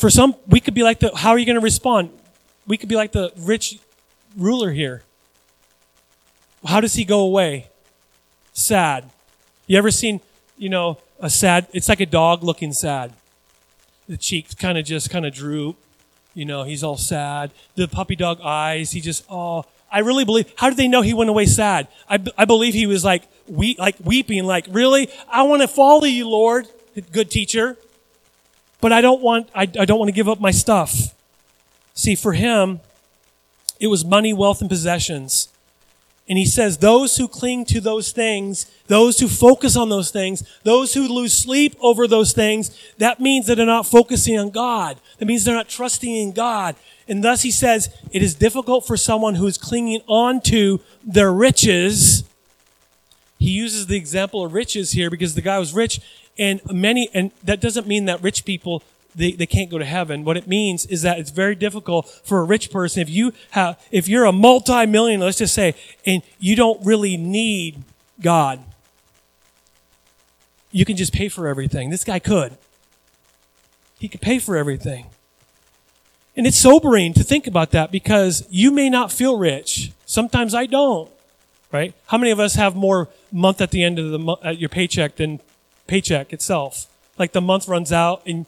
for 0.00 0.08
some, 0.08 0.34
we 0.48 0.60
could 0.60 0.72
be 0.72 0.82
like 0.82 1.00
the, 1.00 1.14
how 1.14 1.30
are 1.30 1.38
you 1.38 1.44
going 1.44 1.58
to 1.58 1.62
respond? 1.62 2.10
We 2.66 2.78
could 2.78 2.88
be 2.88 2.96
like 2.96 3.12
the 3.12 3.32
rich 3.36 3.78
ruler 4.36 4.72
here. 4.72 5.02
How 6.64 6.80
does 6.80 6.94
he 6.94 7.04
go 7.04 7.20
away? 7.20 7.68
Sad. 8.54 9.10
You 9.66 9.76
ever 9.76 9.90
seen, 9.90 10.20
you 10.56 10.70
know, 10.70 10.98
a 11.20 11.28
sad, 11.28 11.68
it's 11.72 11.88
like 11.88 12.00
a 12.00 12.06
dog 12.06 12.42
looking 12.42 12.72
sad. 12.72 13.12
The 14.08 14.16
cheeks 14.16 14.54
kind 14.54 14.78
of 14.78 14.86
just 14.86 15.10
kind 15.10 15.26
of 15.26 15.34
droop. 15.34 15.76
You 16.32 16.46
know, 16.46 16.62
he's 16.62 16.82
all 16.82 16.96
sad. 16.96 17.50
The 17.74 17.86
puppy 17.86 18.16
dog 18.16 18.40
eyes, 18.42 18.92
he 18.92 19.00
just, 19.00 19.24
oh, 19.28 19.64
I 19.92 19.98
really 19.98 20.24
believe, 20.24 20.50
how 20.56 20.70
did 20.70 20.78
they 20.78 20.88
know 20.88 21.02
he 21.02 21.12
went 21.12 21.28
away 21.28 21.44
sad? 21.44 21.88
I, 22.08 22.18
I 22.38 22.46
believe 22.46 22.72
he 22.72 22.86
was 22.86 23.04
like, 23.04 23.24
we, 23.46 23.74
like 23.78 23.96
weeping, 24.02 24.44
like, 24.44 24.66
really? 24.70 25.10
I 25.30 25.42
want 25.42 25.60
to 25.60 25.68
follow 25.68 26.04
you, 26.04 26.26
Lord. 26.26 26.68
Good 27.12 27.30
teacher 27.30 27.76
but 28.80 28.92
I 28.92 29.00
don't 29.00 29.20
want, 29.20 29.48
I, 29.54 29.62
I 29.62 29.84
don't 29.84 29.98
want 29.98 30.08
to 30.08 30.14
give 30.14 30.28
up 30.28 30.40
my 30.40 30.50
stuff. 30.50 31.14
See, 31.94 32.14
for 32.14 32.32
him, 32.32 32.80
it 33.78 33.88
was 33.88 34.04
money, 34.04 34.32
wealth, 34.32 34.60
and 34.60 34.70
possessions. 34.70 35.48
And 36.28 36.38
he 36.38 36.46
says, 36.46 36.78
those 36.78 37.16
who 37.16 37.26
cling 37.26 37.64
to 37.66 37.80
those 37.80 38.12
things, 38.12 38.70
those 38.86 39.18
who 39.18 39.26
focus 39.26 39.76
on 39.76 39.88
those 39.88 40.12
things, 40.12 40.44
those 40.62 40.94
who 40.94 41.08
lose 41.08 41.36
sleep 41.36 41.74
over 41.80 42.06
those 42.06 42.32
things, 42.32 42.70
that 42.98 43.18
means 43.18 43.46
that 43.46 43.56
they're 43.56 43.66
not 43.66 43.84
focusing 43.86 44.38
on 44.38 44.50
God. 44.50 45.00
That 45.18 45.26
means 45.26 45.44
they're 45.44 45.56
not 45.56 45.68
trusting 45.68 46.14
in 46.14 46.30
God. 46.30 46.76
And 47.08 47.24
thus 47.24 47.42
he 47.42 47.50
says, 47.50 47.88
it 48.12 48.22
is 48.22 48.36
difficult 48.36 48.86
for 48.86 48.96
someone 48.96 49.34
who 49.34 49.46
is 49.48 49.58
clinging 49.58 50.02
on 50.06 50.40
to 50.42 50.80
their 51.02 51.32
riches. 51.32 52.22
He 53.40 53.50
uses 53.50 53.88
the 53.88 53.96
example 53.96 54.44
of 54.44 54.52
riches 54.52 54.92
here 54.92 55.10
because 55.10 55.34
the 55.34 55.42
guy 55.42 55.58
was 55.58 55.74
rich 55.74 56.00
and 56.40 56.60
many, 56.72 57.10
and 57.14 57.30
that 57.44 57.60
doesn't 57.60 57.86
mean 57.86 58.06
that 58.06 58.22
rich 58.22 58.44
people, 58.44 58.82
they, 59.14 59.32
they 59.32 59.46
can't 59.46 59.70
go 59.70 59.78
to 59.78 59.84
heaven. 59.84 60.24
What 60.24 60.36
it 60.36 60.48
means 60.48 60.86
is 60.86 61.02
that 61.02 61.18
it's 61.18 61.30
very 61.30 61.54
difficult 61.54 62.08
for 62.24 62.40
a 62.40 62.44
rich 62.44 62.70
person. 62.70 63.02
If 63.02 63.10
you 63.10 63.32
have, 63.50 63.78
if 63.92 64.08
you're 64.08 64.24
a 64.24 64.32
multi-millionaire, 64.32 65.26
let's 65.26 65.38
just 65.38 65.54
say, 65.54 65.74
and 66.06 66.22
you 66.38 66.56
don't 66.56 66.84
really 66.84 67.16
need 67.16 67.82
God, 68.20 68.60
you 70.72 70.84
can 70.84 70.96
just 70.96 71.12
pay 71.12 71.28
for 71.28 71.46
everything. 71.46 71.90
This 71.90 72.04
guy 72.04 72.18
could. 72.18 72.56
He 73.98 74.08
could 74.08 74.22
pay 74.22 74.38
for 74.38 74.56
everything. 74.56 75.06
And 76.36 76.46
it's 76.46 76.56
sobering 76.56 77.12
to 77.14 77.24
think 77.24 77.46
about 77.46 77.72
that 77.72 77.90
because 77.90 78.46
you 78.48 78.70
may 78.70 78.88
not 78.88 79.12
feel 79.12 79.36
rich. 79.36 79.92
Sometimes 80.06 80.54
I 80.54 80.66
don't, 80.66 81.10
right? 81.70 81.92
How 82.06 82.16
many 82.16 82.30
of 82.30 82.40
us 82.40 82.54
have 82.54 82.74
more 82.74 83.08
month 83.30 83.60
at 83.60 83.72
the 83.72 83.84
end 83.84 83.98
of 83.98 84.10
the 84.10 84.18
mo- 84.18 84.38
at 84.42 84.58
your 84.58 84.68
paycheck 84.68 85.16
than 85.16 85.40
paycheck 85.90 86.32
itself. 86.32 86.86
Like 87.18 87.32
the 87.32 87.40
month 87.40 87.66
runs 87.66 87.92
out 87.92 88.22
and 88.24 88.46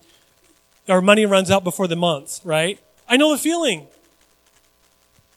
our 0.89 1.03
money 1.03 1.27
runs 1.27 1.51
out 1.51 1.65
before 1.65 1.89
the 1.89 1.97
month, 1.97 2.41
right? 2.45 2.79
I 3.09 3.17
know 3.17 3.33
the 3.33 3.39
feeling. 3.39 3.89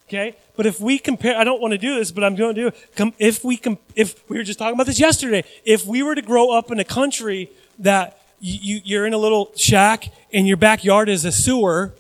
Okay? 0.08 0.36
But 0.56 0.68
if 0.68 0.80
we 0.80 1.00
compare, 1.00 1.36
I 1.36 1.44
don't 1.44 1.60
want 1.60 1.72
to 1.72 1.80
do 1.80 1.96
this, 1.96 2.12
but 2.12 2.24
I'm 2.24 2.36
going 2.36 2.54
to 2.56 2.62
do 2.62 2.68
it. 2.68 3.14
If 3.18 3.44
we, 3.44 3.60
if 3.96 4.30
we 4.30 4.38
were 4.38 4.44
just 4.44 4.60
talking 4.60 4.76
about 4.76 4.86
this 4.86 5.00
yesterday, 5.00 5.44
if 5.66 5.86
we 5.86 6.04
were 6.04 6.14
to 6.14 6.22
grow 6.22 6.52
up 6.52 6.72
in 6.72 6.80
a 6.80 6.86
country 6.86 7.50
that 7.80 8.20
you, 8.40 8.80
you're 8.84 9.08
in 9.08 9.14
a 9.14 9.18
little 9.18 9.52
shack 9.56 10.14
and 10.32 10.48
your 10.48 10.58
backyard 10.58 11.10
is 11.10 11.26
a 11.26 11.32
sewer, 11.32 11.96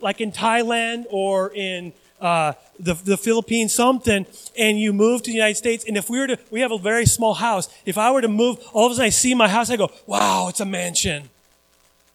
like 0.00 0.20
in 0.20 0.32
Thailand 0.32 1.06
or 1.10 1.52
in 1.54 1.92
uh, 2.20 2.52
the, 2.78 2.94
the 2.94 3.16
Philippines, 3.16 3.72
something, 3.72 4.26
and 4.58 4.78
you 4.78 4.92
move 4.92 5.22
to 5.22 5.30
the 5.30 5.36
United 5.36 5.56
States, 5.56 5.84
and 5.86 5.96
if 5.96 6.10
we 6.10 6.18
were 6.18 6.26
to, 6.26 6.38
we 6.50 6.60
have 6.60 6.72
a 6.72 6.78
very 6.78 7.06
small 7.06 7.34
house. 7.34 7.68
If 7.86 7.96
I 7.96 8.10
were 8.10 8.20
to 8.20 8.28
move, 8.28 8.58
all 8.72 8.86
of 8.86 8.92
a 8.92 8.94
sudden 8.96 9.06
I 9.06 9.10
see 9.10 9.34
my 9.34 9.48
house, 9.48 9.70
I 9.70 9.76
go, 9.76 9.90
wow, 10.06 10.48
it's 10.48 10.60
a 10.60 10.66
mansion. 10.66 11.30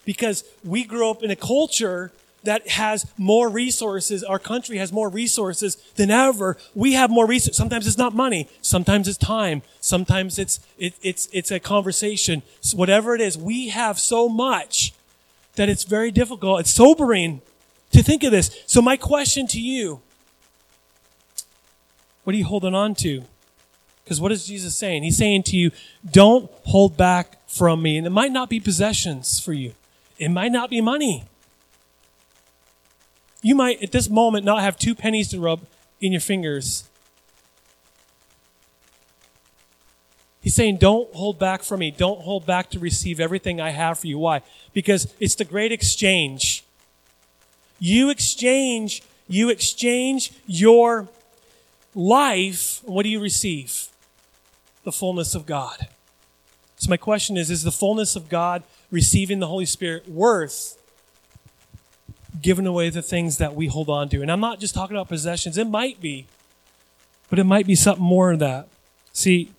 Because 0.06 0.44
we 0.64 0.84
grew 0.84 1.10
up 1.10 1.24
in 1.24 1.32
a 1.32 1.36
culture 1.36 2.12
that 2.44 2.68
has 2.70 3.08
more 3.18 3.50
resources. 3.50 4.24
Our 4.24 4.38
country 4.38 4.78
has 4.78 4.94
more 4.94 5.10
resources 5.10 5.78
than 5.96 6.12
ever. 6.12 6.58
We 6.76 6.94
have 6.94 7.10
more 7.10 7.26
resources. 7.26 7.58
Sometimes 7.58 7.88
it's 7.88 7.98
not 7.98 8.14
money. 8.14 8.48
Sometimes 8.62 9.08
it's 9.08 9.18
time. 9.18 9.64
Sometimes 9.82 10.38
it's, 10.38 10.60
it, 10.78 10.94
it's, 11.02 11.28
it's 11.34 11.50
a 11.50 11.60
conversation. 11.60 12.44
So 12.62 12.78
whatever 12.78 13.16
it 13.16 13.22
is, 13.22 13.36
we 13.36 13.70
have 13.70 13.98
so 13.98 14.30
much 14.30 14.94
that 15.56 15.70
it's 15.70 15.84
very 15.84 16.12
difficult. 16.12 16.60
It's 16.60 16.74
sobering 16.74 17.42
to 17.96 18.04
think 18.04 18.24
of 18.24 18.32
this. 18.32 18.64
So 18.66 18.82
my 18.82 18.98
question 18.98 19.48
to 19.48 19.60
you, 19.60 20.02
what 22.24 22.34
are 22.34 22.38
you 22.38 22.46
holding 22.46 22.76
on 22.76 22.96
to? 22.96 23.24
Because 24.04 24.22
what 24.22 24.32
is 24.32 24.46
Jesus 24.46 24.76
saying? 24.76 25.04
He's 25.04 25.18
saying 25.18 25.44
to 25.44 25.58
you, 25.58 25.72
don't 26.10 26.52
hold 26.66 26.96
back 26.96 27.38
from 27.50 27.82
me. 27.82 27.98
And 27.98 28.06
it 28.06 28.12
might 28.12 28.32
not 28.32 28.50
be 28.50 28.60
possessions 28.60 29.40
for 29.40 29.54
you. 29.54 29.74
It 30.18 30.30
might 30.30 30.52
not 30.52 30.70
be 30.70 30.80
money. 30.82 31.26
You 33.42 33.56
might, 33.56 33.82
at 33.82 33.92
this 33.92 34.10
moment, 34.10 34.46
not 34.46 34.62
have 34.62 34.78
two 34.78 34.96
pennies 34.96 35.30
to 35.30 35.40
rub 35.40 35.62
in 36.02 36.12
your 36.12 36.22
fingers. 36.22 36.90
He's 40.42 40.56
saying, 40.56 40.78
Don't 40.78 41.14
hold 41.16 41.40
back 41.40 41.64
from 41.64 41.80
me. 41.80 41.90
Don't 41.92 42.22
hold 42.22 42.46
back 42.46 42.70
to 42.72 42.80
receive 42.80 43.20
everything 43.20 43.60
I 43.60 43.72
have 43.72 44.00
for 44.00 44.08
you. 44.08 44.20
Why? 44.20 44.42
Because 44.74 45.14
it's 45.20 45.36
the 45.36 45.46
great 45.46 45.72
exchange. 45.72 46.55
You 47.80 48.10
exchange, 48.10 49.04
you 49.28 49.50
exchange 49.50 50.32
your 50.46 51.08
life. 51.94 52.82
What 52.84 53.04
do 53.04 53.10
you 53.10 53.20
receive? 53.20 53.88
The 54.84 54.92
fullness 54.92 55.36
of 55.36 55.46
God. 55.46 55.88
So 56.78 56.90
my 56.90 56.98
question 56.98 57.38
is, 57.38 57.50
is 57.50 57.64
the 57.64 57.72
fullness 57.72 58.16
of 58.16 58.30
God 58.30 58.64
receiving 58.92 59.40
the 59.40 59.48
Holy 59.48 59.66
Spirit 59.66 60.08
worth 60.08 60.78
giving 62.42 62.68
away 62.68 62.90
the 62.90 63.02
things 63.02 63.38
that 63.38 63.56
we 63.56 63.68
hold 63.68 63.90
on 63.90 64.10
to? 64.10 64.22
And 64.22 64.32
I'm 64.32 64.42
not 64.42 64.60
just 64.60 64.76
talking 64.76 64.96
about 64.96 65.08
possessions. 65.08 65.58
It 65.58 65.68
might 65.68 66.02
be, 66.02 66.28
but 67.30 67.40
it 67.40 67.46
might 67.46 67.66
be 67.66 67.76
something 67.76 68.04
more 68.04 68.32
than 68.32 68.40
that. 68.40 68.68
See, 69.14 69.52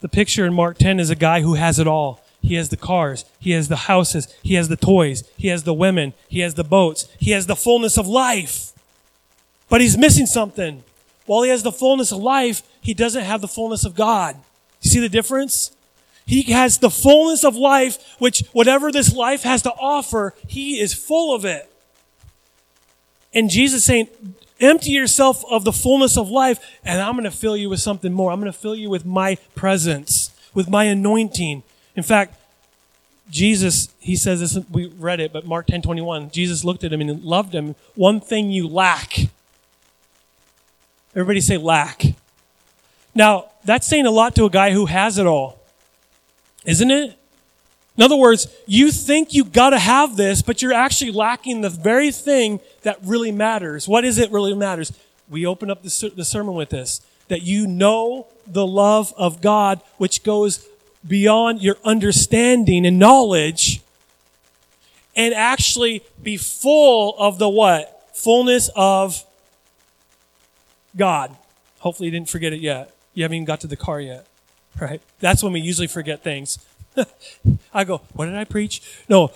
the 0.00 0.08
picture 0.08 0.44
in 0.46 0.54
Mark 0.54 0.78
10 0.78 0.98
is 0.98 1.10
a 1.10 1.14
guy 1.14 1.42
who 1.42 1.54
has 1.54 1.78
it 1.78 1.86
all. 1.86 2.23
He 2.44 2.56
has 2.56 2.68
the 2.68 2.76
cars. 2.76 3.24
He 3.40 3.52
has 3.52 3.68
the 3.68 3.76
houses. 3.76 4.28
He 4.42 4.54
has 4.54 4.68
the 4.68 4.76
toys. 4.76 5.24
He 5.38 5.48
has 5.48 5.62
the 5.62 5.72
women. 5.72 6.12
He 6.28 6.40
has 6.40 6.54
the 6.54 6.62
boats. 6.62 7.08
He 7.18 7.30
has 7.30 7.46
the 7.46 7.56
fullness 7.56 7.96
of 7.96 8.06
life. 8.06 8.72
But 9.70 9.80
he's 9.80 9.96
missing 9.96 10.26
something. 10.26 10.84
While 11.24 11.42
he 11.42 11.50
has 11.50 11.62
the 11.62 11.72
fullness 11.72 12.12
of 12.12 12.20
life, 12.20 12.62
he 12.82 12.92
doesn't 12.92 13.24
have 13.24 13.40
the 13.40 13.48
fullness 13.48 13.86
of 13.86 13.94
God. 13.94 14.36
You 14.82 14.90
see 14.90 15.00
the 15.00 15.08
difference? 15.08 15.74
He 16.26 16.42
has 16.52 16.78
the 16.78 16.90
fullness 16.90 17.44
of 17.44 17.56
life, 17.56 17.98
which 18.18 18.44
whatever 18.52 18.92
this 18.92 19.14
life 19.14 19.42
has 19.42 19.62
to 19.62 19.72
offer, 19.72 20.34
he 20.46 20.78
is 20.80 20.92
full 20.92 21.34
of 21.34 21.46
it. 21.46 21.70
And 23.32 23.48
Jesus 23.48 23.84
saying, 23.84 24.08
empty 24.60 24.90
yourself 24.90 25.42
of 25.50 25.64
the 25.64 25.72
fullness 25.72 26.18
of 26.18 26.28
life, 26.28 26.60
and 26.84 27.00
I'm 27.00 27.14
going 27.14 27.24
to 27.24 27.30
fill 27.30 27.56
you 27.56 27.70
with 27.70 27.80
something 27.80 28.12
more. 28.12 28.30
I'm 28.30 28.40
going 28.40 28.52
to 28.52 28.58
fill 28.58 28.76
you 28.76 28.90
with 28.90 29.06
my 29.06 29.36
presence, 29.54 30.30
with 30.52 30.68
my 30.68 30.84
anointing, 30.84 31.62
in 31.96 32.02
fact, 32.02 32.36
Jesus, 33.30 33.88
he 34.00 34.16
says 34.16 34.40
this, 34.40 34.58
we 34.70 34.86
read 34.86 35.20
it, 35.20 35.32
but 35.32 35.46
Mark 35.46 35.66
10 35.66 35.82
21, 35.82 36.30
Jesus 36.30 36.64
looked 36.64 36.84
at 36.84 36.92
him 36.92 37.00
and 37.00 37.22
loved 37.22 37.54
him. 37.54 37.74
One 37.94 38.20
thing 38.20 38.50
you 38.50 38.68
lack. 38.68 39.18
Everybody 41.14 41.40
say 41.40 41.56
lack. 41.56 42.02
Now, 43.14 43.50
that's 43.64 43.86
saying 43.86 44.06
a 44.06 44.10
lot 44.10 44.34
to 44.34 44.44
a 44.44 44.50
guy 44.50 44.72
who 44.72 44.86
has 44.86 45.18
it 45.18 45.26
all, 45.26 45.60
isn't 46.64 46.90
it? 46.90 47.18
In 47.96 48.02
other 48.02 48.16
words, 48.16 48.48
you 48.66 48.90
think 48.90 49.32
you 49.32 49.44
gotta 49.44 49.78
have 49.78 50.16
this, 50.16 50.42
but 50.42 50.60
you're 50.60 50.72
actually 50.72 51.12
lacking 51.12 51.60
the 51.60 51.70
very 51.70 52.10
thing 52.10 52.60
that 52.82 52.98
really 53.04 53.30
matters. 53.30 53.86
What 53.86 54.04
is 54.04 54.18
it 54.18 54.32
really 54.32 54.54
matters? 54.54 54.92
We 55.30 55.46
open 55.46 55.70
up 55.70 55.82
the, 55.82 56.12
the 56.14 56.24
sermon 56.24 56.54
with 56.54 56.70
this 56.70 57.00
that 57.28 57.42
you 57.42 57.66
know 57.66 58.26
the 58.46 58.66
love 58.66 59.14
of 59.16 59.40
God, 59.40 59.80
which 59.96 60.24
goes 60.24 60.68
beyond 61.06 61.62
your 61.62 61.76
understanding 61.84 62.86
and 62.86 62.98
knowledge 62.98 63.82
and 65.16 65.34
actually 65.34 66.02
be 66.22 66.36
full 66.36 67.14
of 67.18 67.38
the 67.38 67.48
what? 67.48 68.08
Fullness 68.14 68.70
of 68.74 69.24
God. 70.96 71.34
Hopefully 71.80 72.06
you 72.06 72.10
didn't 72.12 72.30
forget 72.30 72.52
it 72.52 72.60
yet. 72.60 72.94
You 73.12 73.22
haven't 73.22 73.36
even 73.36 73.44
got 73.44 73.60
to 73.60 73.66
the 73.66 73.76
car 73.76 74.00
yet. 74.00 74.26
Right? 74.80 75.00
That's 75.20 75.40
when 75.40 75.52
we 75.52 75.60
usually 75.60 75.86
forget 75.86 76.24
things. 76.24 76.58
I 77.74 77.84
go, 77.84 77.98
what 78.12 78.26
did 78.26 78.34
I 78.34 78.42
preach? 78.42 78.82
No. 79.08 79.30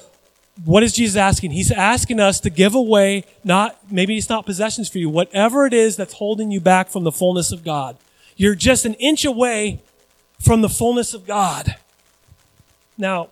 What 0.65 0.83
is 0.83 0.93
Jesus 0.93 1.15
asking? 1.17 1.53
He's 1.53 1.71
asking 1.71 2.19
us 2.19 2.41
to 2.41 2.51
give 2.51 2.75
away 2.75 3.23
not, 3.45 3.79
maybe 3.89 4.17
it's 4.17 4.29
not 4.29 4.47
possessions 4.47 4.89
for 4.89 4.99
you, 4.99 5.09
whatever 5.09 5.65
it 5.65 5.73
is 5.73 5.95
that's 5.95 6.15
holding 6.15 6.51
you 6.51 6.61
back 6.61 6.89
from 6.89 7.05
the 7.05 7.13
fullness 7.13 7.53
of 7.53 7.63
God. 7.63 7.97
You're 8.37 8.57
just 8.57 8.85
an 8.85 8.95
inch 8.95 9.25
away 9.25 9.81
from 10.41 10.61
the 10.61 10.69
fullness 10.69 11.15
of 11.15 11.27
God. 11.27 11.77
Now, 12.97 13.29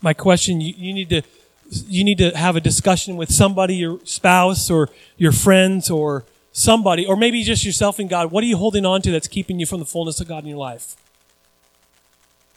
my 0.00 0.14
question, 0.14 0.60
you, 0.60 0.74
you, 0.76 0.92
need 0.92 1.10
to 1.10 1.22
you 1.70 2.04
need 2.04 2.18
to 2.18 2.36
have 2.36 2.56
a 2.56 2.60
discussion 2.60 3.16
with 3.16 3.30
somebody, 3.30 3.76
your 3.76 4.00
spouse 4.04 4.70
or 4.70 4.88
your 5.16 5.32
friends 5.32 5.90
or 5.90 6.24
somebody, 6.52 7.06
or 7.06 7.16
maybe 7.16 7.42
just 7.42 7.64
yourself 7.64 7.98
and 7.98 8.08
God. 8.08 8.30
What 8.30 8.42
are 8.42 8.46
you 8.46 8.56
holding 8.56 8.86
on 8.86 9.02
to 9.02 9.10
that's 9.10 9.28
keeping 9.28 9.60
you 9.60 9.66
from 9.66 9.78
the 9.78 9.86
fullness 9.86 10.20
of 10.20 10.28
God 10.28 10.42
in 10.42 10.48
your 10.48 10.58
life? 10.58 10.96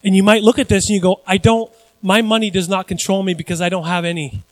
And 0.04 0.16
you 0.16 0.24
might 0.24 0.44
look 0.44 0.60
at 0.60 0.68
this 0.68 0.90
and 0.90 0.96
you 0.96 1.02
go, 1.02 1.22
I 1.26 1.38
don't, 1.38 1.72
my 2.02 2.22
money 2.22 2.50
does 2.50 2.68
not 2.68 2.88
control 2.88 3.24
me 3.24 3.34
because 3.34 3.62
I 3.62 3.70
don't 3.70 3.86
have 3.86 4.04
any. 4.04 4.44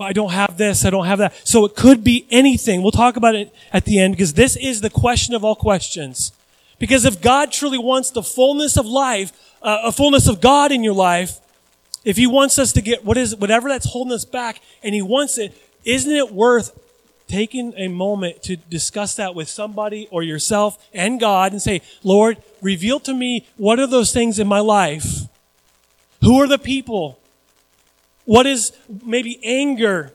I 0.00 0.12
don't 0.12 0.32
have 0.32 0.56
this, 0.56 0.84
I 0.84 0.90
don't 0.90 1.06
have 1.06 1.18
that. 1.20 1.34
So 1.46 1.64
it 1.64 1.76
could 1.76 2.02
be 2.02 2.26
anything. 2.30 2.82
We'll 2.82 2.90
talk 2.90 3.16
about 3.16 3.36
it 3.36 3.54
at 3.72 3.84
the 3.84 4.00
end 4.00 4.14
because 4.14 4.34
this 4.34 4.56
is 4.56 4.80
the 4.80 4.90
question 4.90 5.34
of 5.34 5.44
all 5.44 5.54
questions. 5.54 6.32
Because 6.78 7.04
if 7.04 7.20
God 7.20 7.52
truly 7.52 7.78
wants 7.78 8.10
the 8.10 8.22
fullness 8.22 8.76
of 8.76 8.86
life, 8.86 9.32
uh, 9.62 9.78
a 9.84 9.92
fullness 9.92 10.28
of 10.28 10.40
God 10.40 10.72
in 10.72 10.84
your 10.84 10.94
life, 10.94 11.40
if 12.04 12.16
He 12.16 12.26
wants 12.26 12.58
us 12.58 12.72
to 12.72 12.82
get 12.82 13.04
what 13.04 13.16
is 13.16 13.34
whatever 13.36 13.68
that's 13.68 13.86
holding 13.86 14.12
us 14.12 14.24
back, 14.24 14.60
and 14.82 14.94
He 14.94 15.02
wants 15.02 15.38
it, 15.38 15.56
isn't 15.84 16.12
it 16.12 16.32
worth 16.32 16.78
taking 17.28 17.72
a 17.76 17.88
moment 17.88 18.42
to 18.42 18.56
discuss 18.56 19.14
that 19.16 19.34
with 19.34 19.48
somebody 19.48 20.08
or 20.10 20.22
yourself 20.22 20.86
and 20.92 21.18
God 21.18 21.52
and 21.52 21.60
say, 21.60 21.80
Lord, 22.02 22.42
reveal 22.60 23.00
to 23.00 23.14
me 23.14 23.46
what 23.56 23.78
are 23.78 23.86
those 23.86 24.12
things 24.12 24.38
in 24.38 24.46
my 24.46 24.60
life? 24.60 25.22
Who 26.22 26.40
are 26.40 26.46
the 26.46 26.58
people? 26.58 27.18
What 28.24 28.46
is 28.46 28.72
maybe 29.04 29.40
anger? 29.42 30.12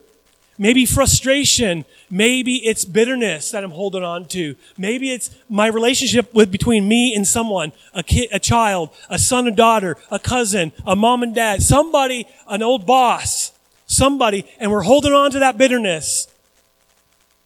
Maybe 0.61 0.85
frustration. 0.85 1.85
Maybe 2.11 2.57
it's 2.57 2.83
bitterness 2.83 3.51
that 3.51 3.63
I'm 3.63 3.71
holding 3.71 4.03
on 4.03 4.25
to. 4.25 4.55
Maybe 4.77 5.11
it's 5.11 5.31
my 5.47 5.67
relationship 5.67 6.33
with 6.33 6.51
between 6.51 6.85
me 6.85 7.15
and 7.15 7.25
someone, 7.25 7.71
a 7.93 8.03
kid, 8.03 8.27
a 8.33 8.39
child, 8.39 8.89
a 9.09 9.17
son 9.17 9.47
and 9.47 9.55
daughter, 9.55 9.95
a 10.11 10.19
cousin, 10.19 10.73
a 10.85 10.97
mom 10.97 11.23
and 11.23 11.33
dad, 11.33 11.63
somebody, 11.63 12.27
an 12.49 12.61
old 12.61 12.85
boss, 12.85 13.53
somebody, 13.87 14.45
and 14.59 14.69
we're 14.69 14.81
holding 14.81 15.13
on 15.13 15.31
to 15.31 15.39
that 15.39 15.57
bitterness. 15.57 16.27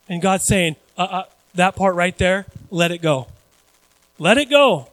And 0.10 0.20
God's 0.20 0.46
saying, 0.46 0.76
uh, 0.98 1.02
uh, 1.04 1.24
that 1.54 1.76
part 1.76 1.96
right 1.96 2.18
there, 2.18 2.48
let 2.72 2.92
it 2.92 3.04
go. 3.04 3.28
Let 4.18 4.40
it 4.40 4.50
go. 4.50 4.88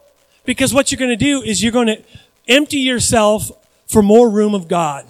Because 0.45 0.75
what 0.75 0.91
you're 0.91 0.99
going 0.99 1.09
to 1.09 1.15
do 1.15 1.41
is 1.41 1.63
you're 1.63 1.71
going 1.71 1.87
to 1.87 2.03
empty 2.47 2.79
yourself 2.79 3.49
for 3.87 4.03
more 4.03 4.29
room 4.29 4.53
of 4.53 4.67
God. 4.67 5.07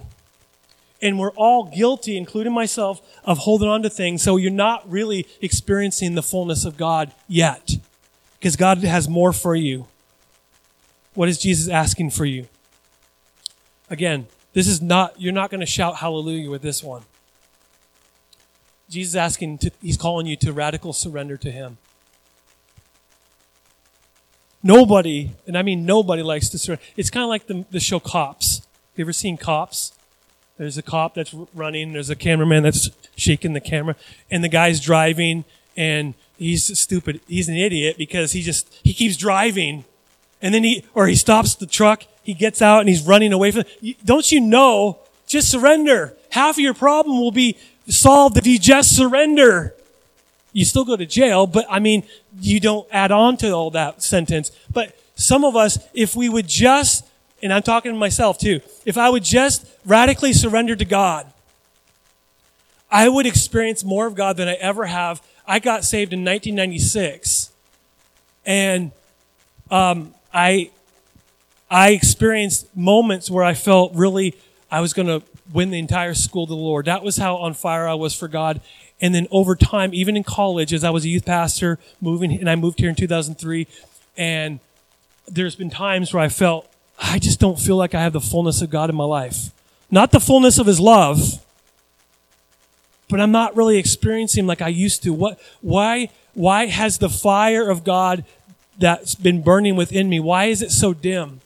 And 1.02 1.18
we're 1.18 1.32
all 1.32 1.64
guilty, 1.64 2.16
including 2.16 2.52
myself, 2.52 3.02
of 3.24 3.38
holding 3.38 3.68
on 3.68 3.82
to 3.82 3.90
things. 3.90 4.22
So 4.22 4.36
you're 4.36 4.52
not 4.52 4.88
really 4.88 5.26
experiencing 5.40 6.14
the 6.14 6.22
fullness 6.22 6.64
of 6.64 6.76
God 6.76 7.12
yet. 7.26 7.72
Because 8.38 8.56
God 8.56 8.78
has 8.78 9.08
more 9.08 9.32
for 9.32 9.56
you. 9.56 9.86
What 11.14 11.28
is 11.28 11.38
Jesus 11.38 11.68
asking 11.68 12.10
for 12.10 12.24
you? 12.24 12.46
Again, 13.90 14.28
this 14.52 14.68
is 14.68 14.80
not, 14.80 15.20
you're 15.20 15.32
not 15.32 15.50
going 15.50 15.60
to 15.60 15.66
shout 15.66 15.96
hallelujah 15.96 16.50
with 16.50 16.62
this 16.62 16.82
one. 16.82 17.02
Jesus 18.88 19.12
is 19.12 19.16
asking, 19.16 19.58
to, 19.58 19.70
he's 19.80 19.96
calling 19.96 20.26
you 20.26 20.36
to 20.36 20.52
radical 20.52 20.92
surrender 20.92 21.36
to 21.38 21.50
him. 21.50 21.78
Nobody, 24.62 25.32
and 25.46 25.58
I 25.58 25.62
mean 25.62 25.84
nobody 25.84 26.22
likes 26.22 26.48
to 26.50 26.58
surrender. 26.58 26.82
It's 26.96 27.10
kind 27.10 27.24
of 27.24 27.28
like 27.28 27.46
the, 27.46 27.64
the 27.70 27.80
show 27.80 27.98
Cops. 27.98 28.62
You 28.94 29.04
ever 29.04 29.12
seen 29.12 29.36
Cops? 29.36 29.92
There's 30.62 30.78
a 30.78 30.82
cop 30.82 31.14
that's 31.14 31.34
running. 31.54 31.92
There's 31.92 32.08
a 32.08 32.14
cameraman 32.14 32.62
that's 32.62 32.88
shaking 33.16 33.52
the 33.52 33.60
camera, 33.60 33.96
and 34.30 34.44
the 34.44 34.48
guy's 34.48 34.78
driving, 34.78 35.44
and 35.76 36.14
he's 36.38 36.78
stupid. 36.78 37.20
He's 37.26 37.48
an 37.48 37.56
idiot 37.56 37.96
because 37.98 38.30
he 38.30 38.42
just 38.42 38.72
he 38.84 38.94
keeps 38.94 39.16
driving, 39.16 39.84
and 40.40 40.54
then 40.54 40.62
he 40.62 40.84
or 40.94 41.08
he 41.08 41.16
stops 41.16 41.56
the 41.56 41.66
truck. 41.66 42.04
He 42.22 42.32
gets 42.32 42.62
out 42.62 42.78
and 42.78 42.88
he's 42.88 43.02
running 43.02 43.32
away 43.32 43.50
from. 43.50 43.64
Don't 44.04 44.30
you 44.30 44.40
know? 44.40 45.00
Just 45.26 45.50
surrender. 45.50 46.14
Half 46.30 46.54
of 46.54 46.60
your 46.60 46.74
problem 46.74 47.18
will 47.18 47.32
be 47.32 47.56
solved 47.88 48.36
if 48.36 48.46
you 48.46 48.56
just 48.56 48.94
surrender. 48.94 49.74
You 50.52 50.64
still 50.64 50.84
go 50.84 50.94
to 50.94 51.06
jail, 51.06 51.48
but 51.48 51.66
I 51.68 51.80
mean, 51.80 52.04
you 52.40 52.60
don't 52.60 52.86
add 52.92 53.10
on 53.10 53.36
to 53.38 53.50
all 53.50 53.72
that 53.72 54.00
sentence. 54.00 54.52
But 54.72 54.96
some 55.16 55.44
of 55.44 55.56
us, 55.56 55.80
if 55.92 56.14
we 56.14 56.28
would 56.28 56.46
just, 56.46 57.04
and 57.42 57.52
I'm 57.52 57.62
talking 57.62 57.92
to 57.92 57.98
myself 57.98 58.38
too, 58.38 58.60
if 58.84 58.96
I 58.96 59.10
would 59.10 59.24
just 59.24 59.66
radically 59.84 60.32
surrender 60.32 60.76
to 60.76 60.84
God, 60.84 61.26
I 62.90 63.08
would 63.08 63.26
experience 63.26 63.84
more 63.84 64.06
of 64.06 64.14
God 64.14 64.36
than 64.36 64.48
I 64.48 64.54
ever 64.54 64.86
have. 64.86 65.22
I 65.46 65.58
got 65.58 65.84
saved 65.84 66.12
in 66.12 66.20
1996, 66.20 67.50
and 68.46 68.92
um, 69.70 70.14
I 70.32 70.70
I 71.70 71.92
experienced 71.92 72.76
moments 72.76 73.30
where 73.30 73.42
I 73.42 73.54
felt 73.54 73.94
really 73.94 74.34
I 74.70 74.80
was 74.80 74.92
going 74.92 75.08
to 75.08 75.22
win 75.52 75.70
the 75.70 75.78
entire 75.78 76.14
school 76.14 76.46
to 76.46 76.50
the 76.50 76.56
Lord. 76.56 76.84
That 76.86 77.02
was 77.02 77.16
how 77.16 77.36
on 77.36 77.54
fire 77.54 77.88
I 77.88 77.94
was 77.94 78.14
for 78.14 78.28
God. 78.28 78.60
And 79.00 79.14
then 79.14 79.26
over 79.30 79.56
time, 79.56 79.92
even 79.92 80.16
in 80.16 80.22
college, 80.22 80.72
as 80.72 80.84
I 80.84 80.90
was 80.90 81.04
a 81.04 81.08
youth 81.08 81.24
pastor, 81.24 81.78
moving, 82.00 82.32
and 82.32 82.48
I 82.48 82.54
moved 82.56 82.78
here 82.78 82.88
in 82.88 82.94
2003, 82.94 83.66
and 84.16 84.60
there's 85.26 85.56
been 85.56 85.70
times 85.70 86.14
where 86.14 86.22
I 86.22 86.28
felt 86.28 86.71
I 87.02 87.18
just 87.18 87.40
don't 87.40 87.58
feel 87.58 87.76
like 87.76 87.94
I 87.94 88.02
have 88.02 88.12
the 88.12 88.20
fullness 88.20 88.62
of 88.62 88.70
God 88.70 88.88
in 88.88 88.96
my 88.96 89.04
life. 89.04 89.50
Not 89.90 90.12
the 90.12 90.20
fullness 90.20 90.58
of 90.58 90.66
His 90.66 90.80
love, 90.80 91.44
but 93.08 93.20
I'm 93.20 93.32
not 93.32 93.56
really 93.56 93.76
experiencing 93.76 94.46
like 94.46 94.62
I 94.62 94.68
used 94.68 95.02
to. 95.02 95.12
What? 95.12 95.40
Why? 95.60 96.08
Why 96.34 96.66
has 96.66 96.96
the 96.98 97.10
fire 97.10 97.68
of 97.68 97.84
God 97.84 98.24
that's 98.78 99.14
been 99.14 99.42
burning 99.42 99.76
within 99.76 100.08
me? 100.08 100.20
Why 100.20 100.46
is 100.46 100.62
it 100.62 100.70
so 100.70 100.94
dim? 100.94 101.40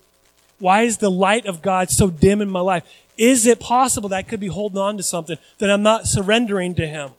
Why 0.58 0.82
is 0.82 0.98
the 0.98 1.10
light 1.10 1.46
of 1.46 1.62
God 1.62 1.90
so 1.90 2.08
dim 2.08 2.40
in 2.40 2.48
my 2.48 2.60
life? 2.60 2.84
Is 3.18 3.46
it 3.46 3.58
possible 3.58 4.08
that 4.10 4.16
I 4.16 4.22
could 4.22 4.40
be 4.40 4.46
holding 4.46 4.78
on 4.78 4.96
to 4.98 5.02
something 5.02 5.38
that 5.58 5.70
I'm 5.70 5.82
not 5.82 6.06
surrendering 6.06 6.74
to 6.76 6.86
Him? 6.86 7.10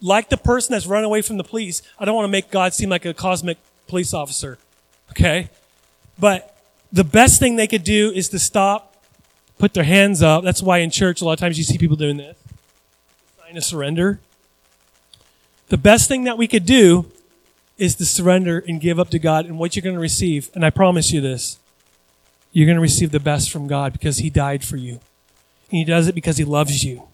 Like 0.00 0.28
the 0.28 0.36
person 0.36 0.72
that's 0.72 0.86
run 0.86 1.02
away 1.02 1.22
from 1.22 1.38
the 1.38 1.44
police, 1.44 1.82
I 1.98 2.04
don't 2.04 2.14
want 2.14 2.26
to 2.26 2.30
make 2.32 2.50
God 2.50 2.74
seem 2.74 2.90
like 2.90 3.06
a 3.06 3.14
cosmic 3.14 3.58
police 3.88 4.14
officer. 4.14 4.58
Okay? 5.10 5.48
But 6.18 6.53
the 6.94 7.04
best 7.04 7.40
thing 7.40 7.56
they 7.56 7.66
could 7.66 7.82
do 7.82 8.12
is 8.12 8.28
to 8.28 8.38
stop, 8.38 8.96
put 9.58 9.74
their 9.74 9.84
hands 9.84 10.22
up. 10.22 10.44
That's 10.44 10.62
why 10.62 10.78
in 10.78 10.90
church, 10.90 11.20
a 11.20 11.24
lot 11.24 11.32
of 11.32 11.40
times 11.40 11.58
you 11.58 11.64
see 11.64 11.76
people 11.76 11.96
doing 11.96 12.16
this 12.18 12.36
sign 13.36 13.56
of 13.56 13.64
surrender. 13.64 14.20
The 15.68 15.76
best 15.76 16.06
thing 16.06 16.22
that 16.24 16.38
we 16.38 16.46
could 16.46 16.64
do 16.64 17.10
is 17.76 17.96
to 17.96 18.06
surrender 18.06 18.62
and 18.68 18.80
give 18.80 19.00
up 19.00 19.10
to 19.10 19.18
God 19.18 19.44
and 19.44 19.58
what 19.58 19.74
you're 19.74 19.82
going 19.82 19.96
to 19.96 20.00
receive. 20.00 20.50
And 20.54 20.64
I 20.64 20.70
promise 20.70 21.12
you 21.12 21.20
this 21.20 21.58
you're 22.52 22.66
going 22.66 22.76
to 22.76 22.82
receive 22.82 23.10
the 23.10 23.18
best 23.18 23.50
from 23.50 23.66
God 23.66 23.92
because 23.92 24.18
He 24.18 24.30
died 24.30 24.64
for 24.64 24.76
you. 24.76 24.92
And 24.92 25.78
He 25.78 25.84
does 25.84 26.06
it 26.06 26.14
because 26.14 26.36
He 26.36 26.44
loves 26.44 26.84
you. 26.84 27.08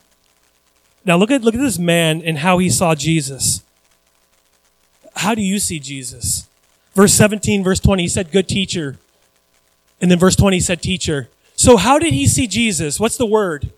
Now 1.06 1.16
look 1.16 1.30
at 1.30 1.40
look 1.40 1.54
at 1.54 1.60
this 1.60 1.78
man 1.78 2.20
and 2.22 2.38
how 2.38 2.58
he 2.58 2.68
saw 2.68 2.94
Jesus. 2.94 3.62
How 5.16 5.34
do 5.34 5.40
you 5.40 5.58
see 5.58 5.78
Jesus? 5.78 6.48
Verse 6.94 7.14
17, 7.14 7.64
verse 7.64 7.80
20, 7.80 8.02
he 8.02 8.08
said, 8.08 8.30
Good 8.30 8.46
teacher. 8.46 8.98
And 10.00 10.10
then 10.10 10.18
verse 10.18 10.36
20, 10.36 10.56
he 10.56 10.60
said, 10.60 10.82
Teacher. 10.82 11.28
So 11.54 11.76
how 11.76 11.98
did 11.98 12.14
he 12.14 12.26
see 12.26 12.46
Jesus? 12.46 12.98
What's 12.98 13.18
the 13.18 13.26
word? 13.26 13.70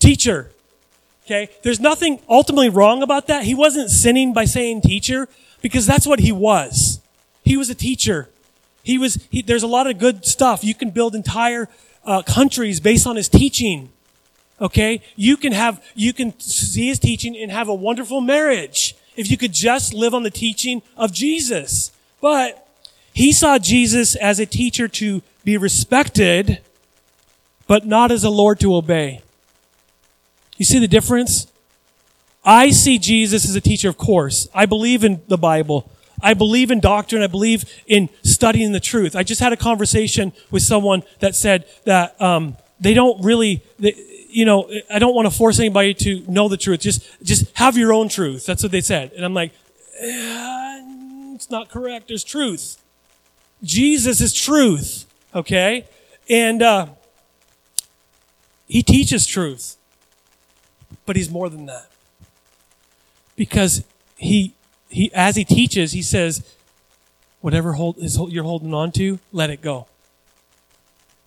Teacher. 0.00 0.50
Okay? 1.24 1.48
There's 1.62 1.78
nothing 1.78 2.20
ultimately 2.28 2.70
wrong 2.70 3.02
about 3.02 3.26
that. 3.26 3.44
He 3.44 3.54
wasn't 3.54 3.90
sinning 3.90 4.32
by 4.32 4.46
saying 4.46 4.80
teacher 4.80 5.28
because 5.60 5.86
that's 5.86 6.06
what 6.06 6.20
he 6.20 6.32
was. 6.32 7.00
He 7.44 7.56
was 7.56 7.68
a 7.70 7.74
teacher. 7.74 8.30
He 8.82 8.96
was, 8.96 9.18
he, 9.30 9.42
there's 9.42 9.62
a 9.62 9.68
lot 9.68 9.86
of 9.86 9.98
good 9.98 10.24
stuff. 10.24 10.64
You 10.64 10.74
can 10.74 10.90
build 10.90 11.14
entire 11.14 11.68
uh, 12.04 12.22
countries 12.22 12.80
based 12.80 13.06
on 13.06 13.16
his 13.16 13.28
teaching. 13.28 13.90
Okay? 14.60 15.02
You 15.16 15.36
can 15.36 15.52
have, 15.52 15.84
you 15.94 16.12
can 16.12 16.38
see 16.40 16.88
his 16.88 16.98
teaching 16.98 17.36
and 17.36 17.52
have 17.52 17.68
a 17.68 17.74
wonderful 17.74 18.20
marriage 18.20 18.96
if 19.16 19.30
you 19.30 19.36
could 19.36 19.52
just 19.52 19.92
live 19.92 20.14
on 20.14 20.22
the 20.22 20.30
teaching 20.30 20.82
of 20.96 21.12
Jesus. 21.12 21.92
But 22.20 22.67
he 23.18 23.32
saw 23.32 23.58
Jesus 23.58 24.14
as 24.14 24.38
a 24.38 24.46
teacher 24.46 24.86
to 24.86 25.22
be 25.42 25.56
respected, 25.56 26.60
but 27.66 27.84
not 27.84 28.12
as 28.12 28.22
a 28.22 28.30
Lord 28.30 28.60
to 28.60 28.76
obey. 28.76 29.22
You 30.56 30.64
see 30.64 30.78
the 30.78 30.86
difference? 30.86 31.48
I 32.44 32.70
see 32.70 32.96
Jesus 32.96 33.44
as 33.44 33.56
a 33.56 33.60
teacher, 33.60 33.88
of 33.88 33.98
course. 33.98 34.46
I 34.54 34.66
believe 34.66 35.02
in 35.02 35.20
the 35.26 35.36
Bible. 35.36 35.90
I 36.22 36.34
believe 36.34 36.70
in 36.70 36.78
doctrine. 36.78 37.20
I 37.20 37.26
believe 37.26 37.64
in 37.88 38.08
studying 38.22 38.70
the 38.70 38.78
truth. 38.78 39.16
I 39.16 39.24
just 39.24 39.40
had 39.40 39.52
a 39.52 39.56
conversation 39.56 40.32
with 40.52 40.62
someone 40.62 41.02
that 41.18 41.34
said 41.34 41.64
that 41.86 42.22
um, 42.22 42.56
they 42.78 42.94
don't 42.94 43.20
really, 43.24 43.64
they, 43.80 43.94
you 44.28 44.44
know, 44.44 44.70
I 44.88 45.00
don't 45.00 45.16
want 45.16 45.26
to 45.26 45.36
force 45.36 45.58
anybody 45.58 45.92
to 45.94 46.22
know 46.28 46.46
the 46.46 46.56
truth. 46.56 46.78
Just, 46.78 47.04
just 47.24 47.50
have 47.56 47.76
your 47.76 47.92
own 47.92 48.08
truth. 48.08 48.46
That's 48.46 48.62
what 48.62 48.70
they 48.70 48.80
said. 48.80 49.10
And 49.16 49.24
I'm 49.24 49.34
like, 49.34 49.50
eh, 49.98 51.34
it's 51.34 51.50
not 51.50 51.68
correct. 51.68 52.06
There's 52.06 52.22
truth. 52.22 52.80
Jesus 53.62 54.20
is 54.20 54.32
truth. 54.32 55.04
Okay, 55.34 55.86
and 56.28 56.62
uh, 56.62 56.86
he 58.66 58.82
teaches 58.82 59.26
truth, 59.26 59.76
but 61.04 61.16
he's 61.16 61.30
more 61.30 61.48
than 61.48 61.66
that 61.66 61.88
because 63.38 63.84
he 64.16 64.54
he 64.90 65.10
as 65.14 65.36
he 65.36 65.44
teaches, 65.44 65.92
he 65.92 66.02
says, 66.02 66.42
whatever 67.40 67.74
hold 67.74 67.96
is 67.98 68.18
you're 68.28 68.44
holding 68.44 68.74
on 68.74 68.92
to, 68.92 69.18
let 69.32 69.48
it 69.48 69.62
go. 69.62 69.86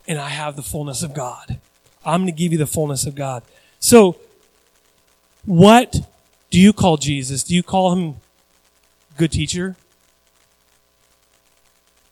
And 0.07 0.19
I 0.19 0.29
have 0.29 0.55
the 0.55 0.61
fullness 0.61 1.01
of 1.01 1.13
God. 1.13 1.59
I'm 2.05 2.21
going 2.21 2.33
to 2.33 2.37
give 2.37 2.51
you 2.51 2.57
the 2.57 2.67
fullness 2.67 3.05
of 3.05 3.15
God. 3.15 3.43
So, 3.79 4.17
what 5.45 6.01
do 6.49 6.59
you 6.59 6.73
call 6.73 6.97
Jesus? 6.97 7.43
Do 7.43 7.55
you 7.55 7.63
call 7.63 7.93
him 7.93 8.15
good 9.17 9.31
teacher? 9.31 9.75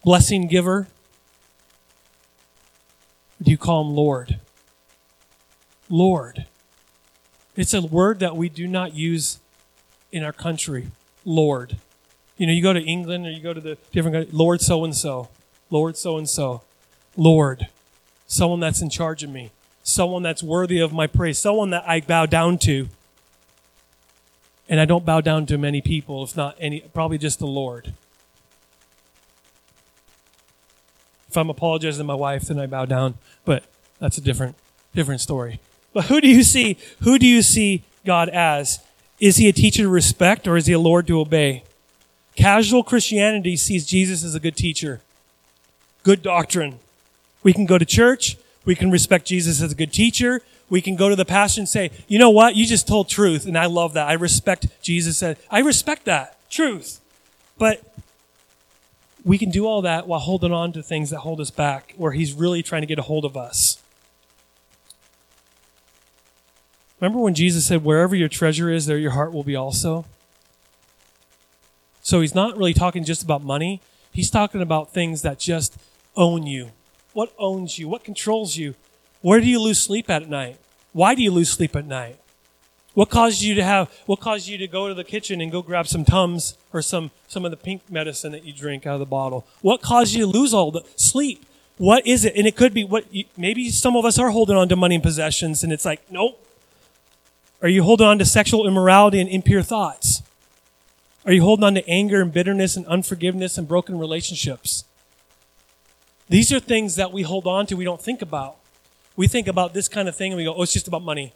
Blessing 0.10 0.48
giver? 0.48 0.88
do 3.44 3.52
you 3.52 3.60
call 3.60 3.88
him 3.88 3.96
Lord? 3.96 4.40
Lord. 5.88 6.48
It's 7.56 7.76
a 7.76 7.82
word 7.84 8.18
that 8.18 8.36
we 8.36 8.50
do 8.50 8.66
not 8.66 8.96
use 8.96 9.38
in 10.12 10.24
our 10.24 10.34
country. 10.34 10.88
Lord. 11.26 11.78
You 12.38 12.48
know, 12.48 12.54
you 12.54 12.64
go 12.64 12.74
to 12.74 12.82
England 12.82 13.28
or 13.28 13.30
you 13.30 13.40
go 13.40 13.54
to 13.54 13.62
the 13.62 13.78
different 13.92 14.34
Lord 14.34 14.62
so 14.62 14.84
and 14.84 14.96
so, 14.96 15.30
Lord 15.70 15.96
so 15.96 16.18
and 16.18 16.28
so, 16.28 16.64
Lord, 17.16 17.68
someone 18.26 18.62
that's 18.62 18.82
in 18.82 18.90
charge 18.90 19.22
of 19.22 19.30
me, 19.30 19.52
someone 19.84 20.24
that's 20.24 20.42
worthy 20.42 20.80
of 20.80 20.92
my 20.92 21.06
praise, 21.06 21.38
someone 21.38 21.70
that 21.70 21.88
I 21.88 22.02
bow 22.02 22.26
down 22.26 22.58
to. 22.64 22.90
And 24.68 24.80
I 24.80 24.86
don't 24.86 25.06
bow 25.06 25.22
down 25.22 25.46
to 25.46 25.60
many 25.60 25.82
people, 25.82 26.24
if 26.24 26.36
not 26.36 26.56
any, 26.60 26.80
probably 26.80 27.20
just 27.20 27.38
the 27.38 27.46
Lord. 27.46 27.94
If 31.30 31.38
I'm 31.38 31.50
apologizing 31.50 32.00
to 32.00 32.04
my 32.04 32.16
wife, 32.16 32.44
then 32.44 32.60
I 32.60 32.66
bow 32.66 32.86
down, 32.86 33.16
but 33.46 33.64
that's 34.00 34.18
a 34.18 34.22
different, 34.22 34.56
different 34.96 35.22
story. 35.22 35.60
But 35.94 36.06
who 36.06 36.20
do 36.20 36.28
you 36.28 36.44
see? 36.44 36.78
Who 37.02 37.20
do 37.20 37.28
you 37.28 37.42
see 37.42 37.84
God 38.06 38.30
as? 38.30 38.80
Is 39.20 39.38
he 39.38 39.48
a 39.48 39.54
teacher 39.54 39.84
to 39.84 39.90
respect 39.90 40.48
or 40.48 40.58
is 40.58 40.66
he 40.66 40.74
a 40.74 40.80
Lord 40.80 41.06
to 41.08 41.20
obey? 41.20 41.64
Casual 42.36 42.84
Christianity 42.84 43.56
sees 43.58 43.86
Jesus 43.86 44.24
as 44.24 44.34
a 44.34 44.40
good 44.40 44.56
teacher, 44.56 45.02
good 46.04 46.22
doctrine. 46.22 46.80
We 47.44 47.54
can 47.54 47.66
go 47.66 47.78
to 47.78 47.86
church. 47.86 48.38
We 48.66 48.76
can 48.76 48.92
respect 48.92 49.26
Jesus 49.26 49.62
as 49.62 49.72
a 49.72 49.76
good 49.76 49.92
teacher. 49.92 50.42
We 50.70 50.82
can 50.82 50.96
go 50.96 51.10
to 51.10 51.16
the 51.16 51.26
pastor 51.26 51.62
and 51.62 51.70
say, 51.70 51.92
you 52.08 52.20
know 52.20 52.30
what? 52.30 52.56
You 52.56 52.66
just 52.66 52.88
told 52.88 53.10
truth. 53.10 53.46
And 53.46 53.58
I 53.58 53.66
love 53.66 53.94
that. 53.94 54.08
I 54.08 54.14
respect 54.14 54.68
Jesus. 54.82 55.24
I 55.24 55.60
respect 55.60 56.06
that. 56.06 56.38
Truth. 56.50 57.02
But 57.58 57.84
we 59.30 59.38
can 59.38 59.52
do 59.52 59.68
all 59.68 59.84
that 59.84 60.08
while 60.08 60.20
holding 60.20 60.52
on 60.52 60.72
to 60.74 60.82
things 60.82 61.12
that 61.12 61.20
hold 61.20 61.40
us 61.40 61.52
back, 61.52 61.94
where 61.98 62.14
he's 62.14 62.34
really 62.34 62.64
trying 62.64 62.82
to 62.82 62.88
get 62.88 62.98
a 62.98 63.04
hold 63.04 63.24
of 63.24 63.38
us. 63.38 63.80
Remember 67.00 67.20
when 67.20 67.36
Jesus 67.36 67.68
said, 67.68 67.84
Wherever 67.84 68.16
your 68.16 68.28
treasure 68.28 68.72
is, 68.72 68.88
there 68.88 68.98
your 68.98 69.12
heart 69.12 69.32
will 69.32 69.44
be 69.44 69.56
also? 69.56 70.06
So 72.02 72.22
he's 72.22 72.34
not 72.34 72.58
really 72.58 72.74
talking 72.74 73.04
just 73.04 73.22
about 73.22 73.44
money. 73.44 73.82
He's 74.12 74.32
talking 74.32 74.64
about 74.64 74.94
things 74.94 75.22
that 75.22 75.38
just 75.38 75.78
own 76.16 76.48
you. 76.48 76.72
What 77.14 77.32
owns 77.38 77.78
you? 77.78 77.88
What 77.88 78.04
controls 78.04 78.58
you? 78.58 78.74
Where 79.22 79.40
do 79.40 79.46
you 79.46 79.62
lose 79.62 79.80
sleep 79.80 80.10
at 80.10 80.28
night? 80.28 80.58
Why 80.92 81.14
do 81.14 81.22
you 81.22 81.30
lose 81.30 81.52
sleep 81.52 81.76
at 81.76 81.86
night? 81.86 82.18
What 83.00 83.10
caused 83.10 83.42
you 83.42 83.56
to 83.56 83.64
have, 83.64 83.90
what 84.08 84.20
caused 84.20 84.50
you 84.50 84.58
to 84.58 84.68
go 84.68 84.90
to 84.90 84.94
the 84.94 85.06
kitchen 85.06 85.40
and 85.40 85.50
go 85.50 85.62
grab 85.62 85.88
some 85.88 86.04
Tums 86.04 86.58
or 86.74 86.82
some, 86.82 87.12
some 87.30 87.46
of 87.46 87.52
the 87.52 87.56
pink 87.56 87.90
medicine 87.90 88.34
that 88.34 88.44
you 88.44 88.52
drink 88.52 88.86
out 88.86 88.96
of 88.96 89.00
the 89.00 89.06
bottle? 89.06 89.48
What 89.62 89.82
caused 89.82 90.14
you 90.14 90.26
to 90.26 90.28
lose 90.28 90.54
all 90.54 90.70
the 90.70 90.84
sleep? 90.98 91.46
What 91.78 92.06
is 92.06 92.26
it? 92.26 92.36
And 92.36 92.46
it 92.46 92.58
could 92.58 92.74
be 92.74 92.84
what, 92.84 93.06
you, 93.10 93.24
maybe 93.38 93.70
some 93.70 93.96
of 93.96 94.04
us 94.04 94.20
are 94.20 94.32
holding 94.32 94.58
on 94.58 94.68
to 94.68 94.76
money 94.76 94.96
and 94.96 95.02
possessions 95.02 95.64
and 95.64 95.72
it's 95.72 95.86
like, 95.86 96.02
nope, 96.12 96.46
are 97.62 97.70
you 97.70 97.84
holding 97.84 98.06
on 98.06 98.20
to 98.20 98.26
sexual 98.26 98.68
immorality 98.68 99.22
and 99.22 99.30
impure 99.30 99.62
thoughts? 99.62 100.22
Are 101.26 101.32
you 101.32 101.42
holding 101.42 101.64
on 101.64 101.76
to 101.76 101.90
anger 101.90 102.22
and 102.22 102.34
bitterness 102.34 102.76
and 102.76 102.86
unforgiveness 102.88 103.58
and 103.58 103.66
broken 103.66 103.98
relationships? 103.98 104.84
These 106.28 106.52
are 106.52 106.60
things 106.60 106.98
that 106.98 107.14
we 107.14 107.22
hold 107.22 107.48
on 107.48 107.66
to, 107.68 107.78
we 107.78 107.86
don't 107.86 108.02
think 108.02 108.22
about. 108.22 108.58
We 109.16 109.30
think 109.30 109.48
about 109.48 109.74
this 109.74 109.88
kind 109.88 110.10
of 110.10 110.18
thing 110.18 110.34
and 110.34 110.38
we 110.38 110.44
go, 110.44 110.54
oh, 110.54 110.64
it's 110.64 110.74
just 110.74 110.90
about 110.90 111.02
money. 111.02 111.34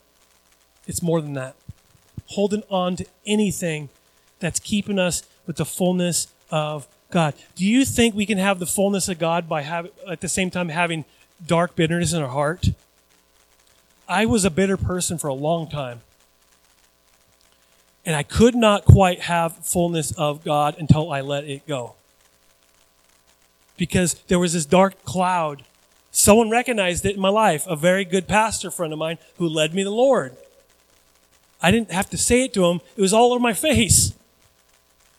It's 0.88 1.01
more 1.01 1.21
than 1.21 1.34
that. 1.34 1.55
holding 2.27 2.63
on 2.69 2.95
to 2.97 3.05
anything 3.25 3.89
that's 4.39 4.59
keeping 4.59 4.99
us 4.99 5.23
with 5.45 5.57
the 5.57 5.65
fullness 5.65 6.27
of 6.49 6.88
God. 7.11 7.34
Do 7.55 7.65
you 7.65 7.86
think 7.86 8.15
we 8.15 8.25
can 8.25 8.38
have 8.38 8.59
the 8.59 8.65
fullness 8.65 9.07
of 9.07 9.19
God 9.19 9.47
by 9.47 9.61
having, 9.61 9.91
at 10.09 10.21
the 10.21 10.27
same 10.27 10.49
time 10.49 10.69
having 10.69 11.05
dark 11.45 11.75
bitterness 11.75 12.13
in 12.13 12.21
our 12.21 12.29
heart? 12.29 12.69
I 14.07 14.25
was 14.25 14.45
a 14.45 14.49
bitter 14.49 14.77
person 14.77 15.17
for 15.17 15.27
a 15.27 15.34
long 15.34 15.69
time. 15.69 16.01
And 18.05 18.15
I 18.15 18.23
could 18.23 18.53
not 18.53 18.84
quite 18.84 19.21
have 19.21 19.65
fullness 19.65 20.11
of 20.11 20.43
God 20.43 20.75
until 20.77 21.11
I 21.11 21.21
let 21.21 21.45
it 21.45 21.65
go. 21.65 21.95
Because 23.77 24.15
there 24.27 24.39
was 24.39 24.53
this 24.53 24.65
dark 24.65 25.05
cloud. 25.05 25.63
Someone 26.11 26.49
recognized 26.49 27.05
it 27.05 27.15
in 27.15 27.21
my 27.21 27.29
life, 27.29 27.65
a 27.65 27.77
very 27.77 28.03
good 28.03 28.27
pastor 28.27 28.69
friend 28.69 28.91
of 28.91 28.99
mine 28.99 29.19
who 29.38 29.47
led 29.47 29.73
me 29.73 29.84
to 29.84 29.89
the 29.89 29.95
Lord. 29.95 30.36
I 31.64 31.72
didn't 31.72 31.91
have 31.91 32.09
to 32.09 32.18
say 32.18 32.43
it 32.43 32.53
to 32.55 32.66
him, 32.66 32.82
it 32.97 33.01
was 33.01 33.14
all 33.14 33.32
over 33.32 33.39
my 33.39 33.53
face. 33.53 34.14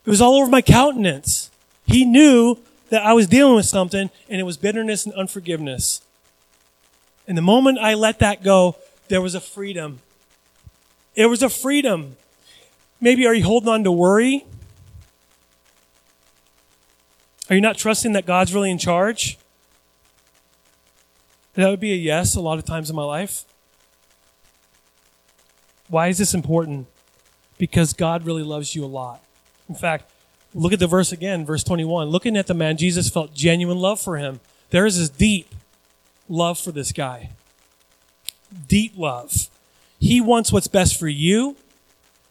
It 0.04 0.10
was 0.10 0.20
all 0.20 0.34
over 0.34 0.50
my 0.50 0.60
countenance. 0.60 1.50
He 1.86 2.04
knew 2.04 2.58
that 2.90 3.02
I 3.02 3.14
was 3.14 3.26
dealing 3.26 3.56
with 3.56 3.64
something, 3.64 4.10
and 4.28 4.40
it 4.40 4.44
was 4.44 4.58
bitterness 4.58 5.06
and 5.06 5.14
unforgiveness. 5.14 6.02
And 7.26 7.38
the 7.38 7.42
moment 7.42 7.78
I 7.78 7.94
let 7.94 8.18
that 8.18 8.42
go, 8.42 8.76
there 9.08 9.22
was 9.22 9.34
a 9.34 9.40
freedom. 9.40 10.00
It 11.14 11.26
was 11.26 11.42
a 11.42 11.48
freedom. 11.48 12.16
Maybe 13.00 13.26
are 13.26 13.34
you 13.34 13.44
holding 13.44 13.70
on 13.70 13.82
to 13.84 13.92
worry? 13.92 14.44
Are 17.48 17.54
you 17.54 17.62
not 17.62 17.78
trusting 17.78 18.12
that 18.12 18.26
God's 18.26 18.54
really 18.54 18.70
in 18.70 18.78
charge? 18.78 19.38
That 21.54 21.70
would 21.70 21.80
be 21.80 21.92
a 21.92 21.96
yes 21.96 22.34
a 22.34 22.40
lot 22.40 22.58
of 22.58 22.64
times 22.64 22.90
in 22.90 22.96
my 22.96 23.04
life. 23.04 23.44
Why 25.88 26.08
is 26.08 26.18
this 26.18 26.34
important? 26.34 26.86
Because 27.58 27.92
God 27.92 28.24
really 28.24 28.42
loves 28.42 28.74
you 28.74 28.84
a 28.84 28.86
lot. 28.86 29.22
In 29.68 29.74
fact, 29.74 30.10
look 30.54 30.72
at 30.72 30.78
the 30.78 30.86
verse 30.86 31.12
again, 31.12 31.44
verse 31.44 31.64
21. 31.64 32.08
Looking 32.08 32.36
at 32.36 32.46
the 32.46 32.54
man, 32.54 32.76
Jesus 32.76 33.08
felt 33.08 33.34
genuine 33.34 33.78
love 33.78 34.00
for 34.00 34.16
him. 34.16 34.40
There 34.70 34.86
is 34.86 34.98
this 34.98 35.08
deep 35.08 35.54
love 36.28 36.58
for 36.58 36.72
this 36.72 36.92
guy. 36.92 37.30
Deep 38.68 38.94
love. 38.96 39.48
He 39.98 40.20
wants 40.20 40.52
what's 40.52 40.66
best 40.66 40.98
for 40.98 41.08
you. 41.08 41.56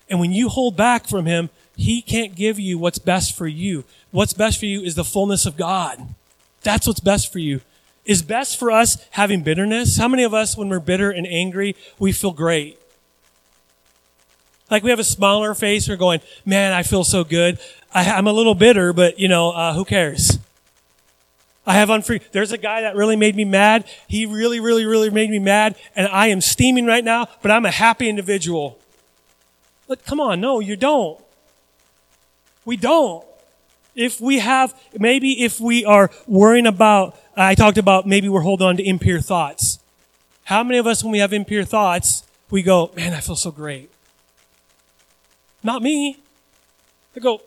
And 0.10 0.20
when 0.20 0.32
you 0.32 0.49
hold 0.49 0.76
back 0.76 1.08
from 1.08 1.26
him, 1.26 1.49
he 1.76 2.01
can't 2.01 2.36
give 2.36 2.60
you 2.60 2.78
what's 2.78 2.99
best 2.99 3.36
for 3.36 3.47
you. 3.47 3.84
What's 4.12 4.34
best 4.34 4.60
for 4.60 4.66
you 4.66 4.82
is 4.82 4.95
the 4.95 5.04
fullness 5.04 5.45
of 5.45 5.58
God. 5.58 6.14
That's 6.62 6.86
what's 6.86 6.99
best 6.99 7.32
for 7.32 7.39
you. 7.39 7.62
Is 8.06 8.22
best 8.22 8.60
for 8.60 8.70
us 8.70 8.97
having 9.12 9.43
bitterness? 9.43 9.97
How 9.97 10.08
many 10.08 10.24
of 10.24 10.34
us, 10.34 10.58
when 10.58 10.70
we're 10.70 10.80
bitter 10.80 11.10
and 11.10 11.26
angry, 11.26 11.76
we 11.97 12.12
feel 12.12 12.32
great? 12.32 12.78
Like 14.70 14.84
we 14.84 14.89
have 14.89 14.99
a 14.99 15.26
our 15.26 15.55
face. 15.55 15.88
We're 15.88 15.97
going, 15.97 16.22
man, 16.45 16.74
I 16.74 16.84
feel 16.84 17.03
so 17.03 17.24
good. 17.24 17.59
I, 17.93 18.18
am 18.18 18.28
a 18.28 18.34
little 18.34 18.55
bitter, 18.55 18.93
but 18.93 19.20
you 19.20 19.28
know, 19.28 19.51
uh, 19.51 19.74
who 19.74 19.86
cares? 19.86 20.39
I 21.66 21.74
have 21.74 21.89
unfree. 21.89 22.22
There's 22.32 22.51
a 22.51 22.57
guy 22.57 22.82
that 22.82 22.95
really 22.95 23.16
made 23.16 23.36
me 23.36 23.45
mad. 23.45 23.86
He 24.07 24.26
really, 24.26 24.59
really, 24.59 24.86
really 24.86 25.09
made 25.09 25.30
me 25.30 25.39
mad, 25.39 25.76
and 25.95 26.07
I 26.07 26.28
am 26.28 26.41
steaming 26.41 26.86
right 26.86 27.03
now. 27.03 27.28
But 27.41 27.51
I'm 27.51 27.66
a 27.66 27.72
happy 27.72 28.09
individual. 28.09 28.80
But 29.88 30.05
come 30.05 30.20
on, 30.20 30.41
no, 30.41 30.59
you 30.59 30.76
don't. 30.76 31.20
We 32.66 32.78
don't. 32.78 33.24
If 33.95 34.20
we 34.20 34.39
have, 34.39 34.74
maybe 34.97 35.43
if 35.43 35.59
we 35.59 35.86
are 35.86 36.09
worrying 36.26 36.66
about, 36.66 37.16
I 37.38 37.55
talked 37.55 37.78
about 37.78 38.07
maybe 38.07 38.28
we're 38.28 38.41
holding 38.41 38.68
on 38.68 38.78
to 38.78 38.84
impure 38.84 39.22
thoughts. 39.22 39.80
How 40.45 40.64
many 40.64 40.80
of 40.80 40.88
us, 40.88 41.03
when 41.03 41.11
we 41.11 41.20
have 41.20 41.32
impure 41.32 41.64
thoughts, 41.64 42.24
we 42.49 42.64
go, 42.64 42.91
man, 42.95 43.14
I 43.14 43.20
feel 43.20 43.36
so 43.36 43.51
great. 43.51 43.89
Not 45.64 45.82
me. 45.82 46.20
I 47.16 47.20
go, 47.20 47.41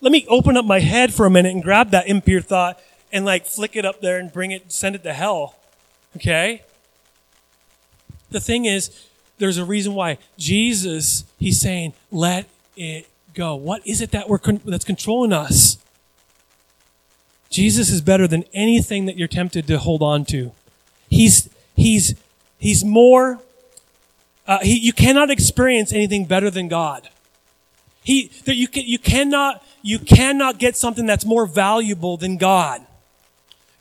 let 0.00 0.12
me 0.12 0.26
open 0.28 0.56
up 0.56 0.64
my 0.64 0.80
head 0.80 1.12
for 1.12 1.26
a 1.26 1.30
minute 1.30 1.52
and 1.52 1.62
grab 1.62 1.90
that 1.90 2.06
impure 2.06 2.40
thought 2.40 2.80
and 3.12 3.24
like 3.24 3.46
flick 3.46 3.76
it 3.76 3.84
up 3.84 4.00
there 4.00 4.18
and 4.18 4.32
bring 4.32 4.50
it, 4.50 4.70
send 4.70 4.94
it 4.94 5.02
to 5.02 5.12
hell. 5.12 5.56
Okay? 6.16 6.62
The 8.30 8.40
thing 8.40 8.64
is, 8.64 9.06
there's 9.38 9.58
a 9.58 9.64
reason 9.64 9.94
why 9.94 10.18
Jesus, 10.38 11.24
he's 11.38 11.60
saying, 11.60 11.94
let 12.10 12.48
it 12.76 13.08
go. 13.34 13.54
What 13.54 13.86
is 13.86 14.00
it 14.00 14.10
that 14.12 14.28
we're 14.28 14.38
con- 14.38 14.60
that's 14.64 14.84
controlling 14.84 15.32
us? 15.32 15.78
Jesus 17.50 17.90
is 17.90 18.00
better 18.00 18.26
than 18.26 18.44
anything 18.54 19.04
that 19.06 19.16
you're 19.16 19.28
tempted 19.28 19.66
to 19.66 19.78
hold 19.78 20.02
on 20.02 20.24
to. 20.26 20.52
He's 21.10 21.50
he's 21.76 22.14
he's 22.58 22.82
more. 22.82 23.40
Uh, 24.46 24.58
he, 24.60 24.78
you 24.78 24.92
cannot 24.92 25.30
experience 25.30 25.92
anything 25.92 26.24
better 26.24 26.50
than 26.50 26.68
God. 26.68 27.08
He 28.02 28.30
you 28.46 28.66
can 28.66 28.84
you 28.86 28.98
cannot 28.98 29.64
you 29.82 29.98
cannot 29.98 30.58
get 30.58 30.76
something 30.76 31.06
that's 31.06 31.24
more 31.24 31.46
valuable 31.46 32.16
than 32.16 32.36
God. 32.36 32.84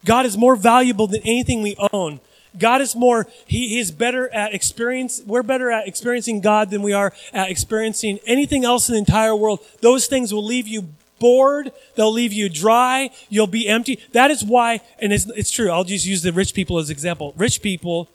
God 0.06 0.26
is 0.26 0.38
more 0.38 0.56
valuable 0.56 1.08
than 1.08 1.22
anything 1.24 1.62
we 1.62 1.76
own. 1.92 2.20
God 2.58 2.82
is 2.82 2.96
more, 2.96 3.28
he, 3.46 3.70
he 3.70 3.80
is 3.80 3.92
better 3.92 4.28
at 4.34 4.54
experience, 4.54 5.22
we're 5.26 5.44
better 5.44 5.72
at 5.72 5.88
experiencing 5.88 6.42
God 6.42 6.70
than 6.70 6.82
we 6.82 6.92
are 6.92 7.14
at 7.32 7.50
experiencing 7.50 8.20
anything 8.26 8.66
else 8.66 8.90
in 8.90 8.94
the 8.94 9.00
entire 9.00 9.36
world. 9.36 9.60
Those 9.80 10.08
things 10.08 10.34
will 10.34 10.44
leave 10.44 10.68
you 10.68 10.90
bored. 11.20 11.72
They'll 11.96 12.12
leave 12.12 12.34
you 12.34 12.50
dry. 12.50 13.12
You'll 13.30 13.48
be 13.48 13.68
empty. 13.68 14.00
That 14.12 14.32
is 14.32 14.44
why, 14.44 14.82
and 15.00 15.14
it's, 15.14 15.26
it's 15.30 15.52
true. 15.52 15.70
I'll 15.70 15.84
just 15.84 16.06
use 16.06 16.24
the 16.24 16.34
rich 16.34 16.54
people 16.54 16.80
as 16.80 16.90
example. 16.90 17.34
Rich 17.38 17.62
people, 17.62 18.10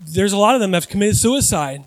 there's 0.00 0.32
a 0.32 0.38
lot 0.38 0.54
of 0.54 0.60
them 0.60 0.72
have 0.72 0.88
committed 0.88 1.16
suicide. 1.16 1.84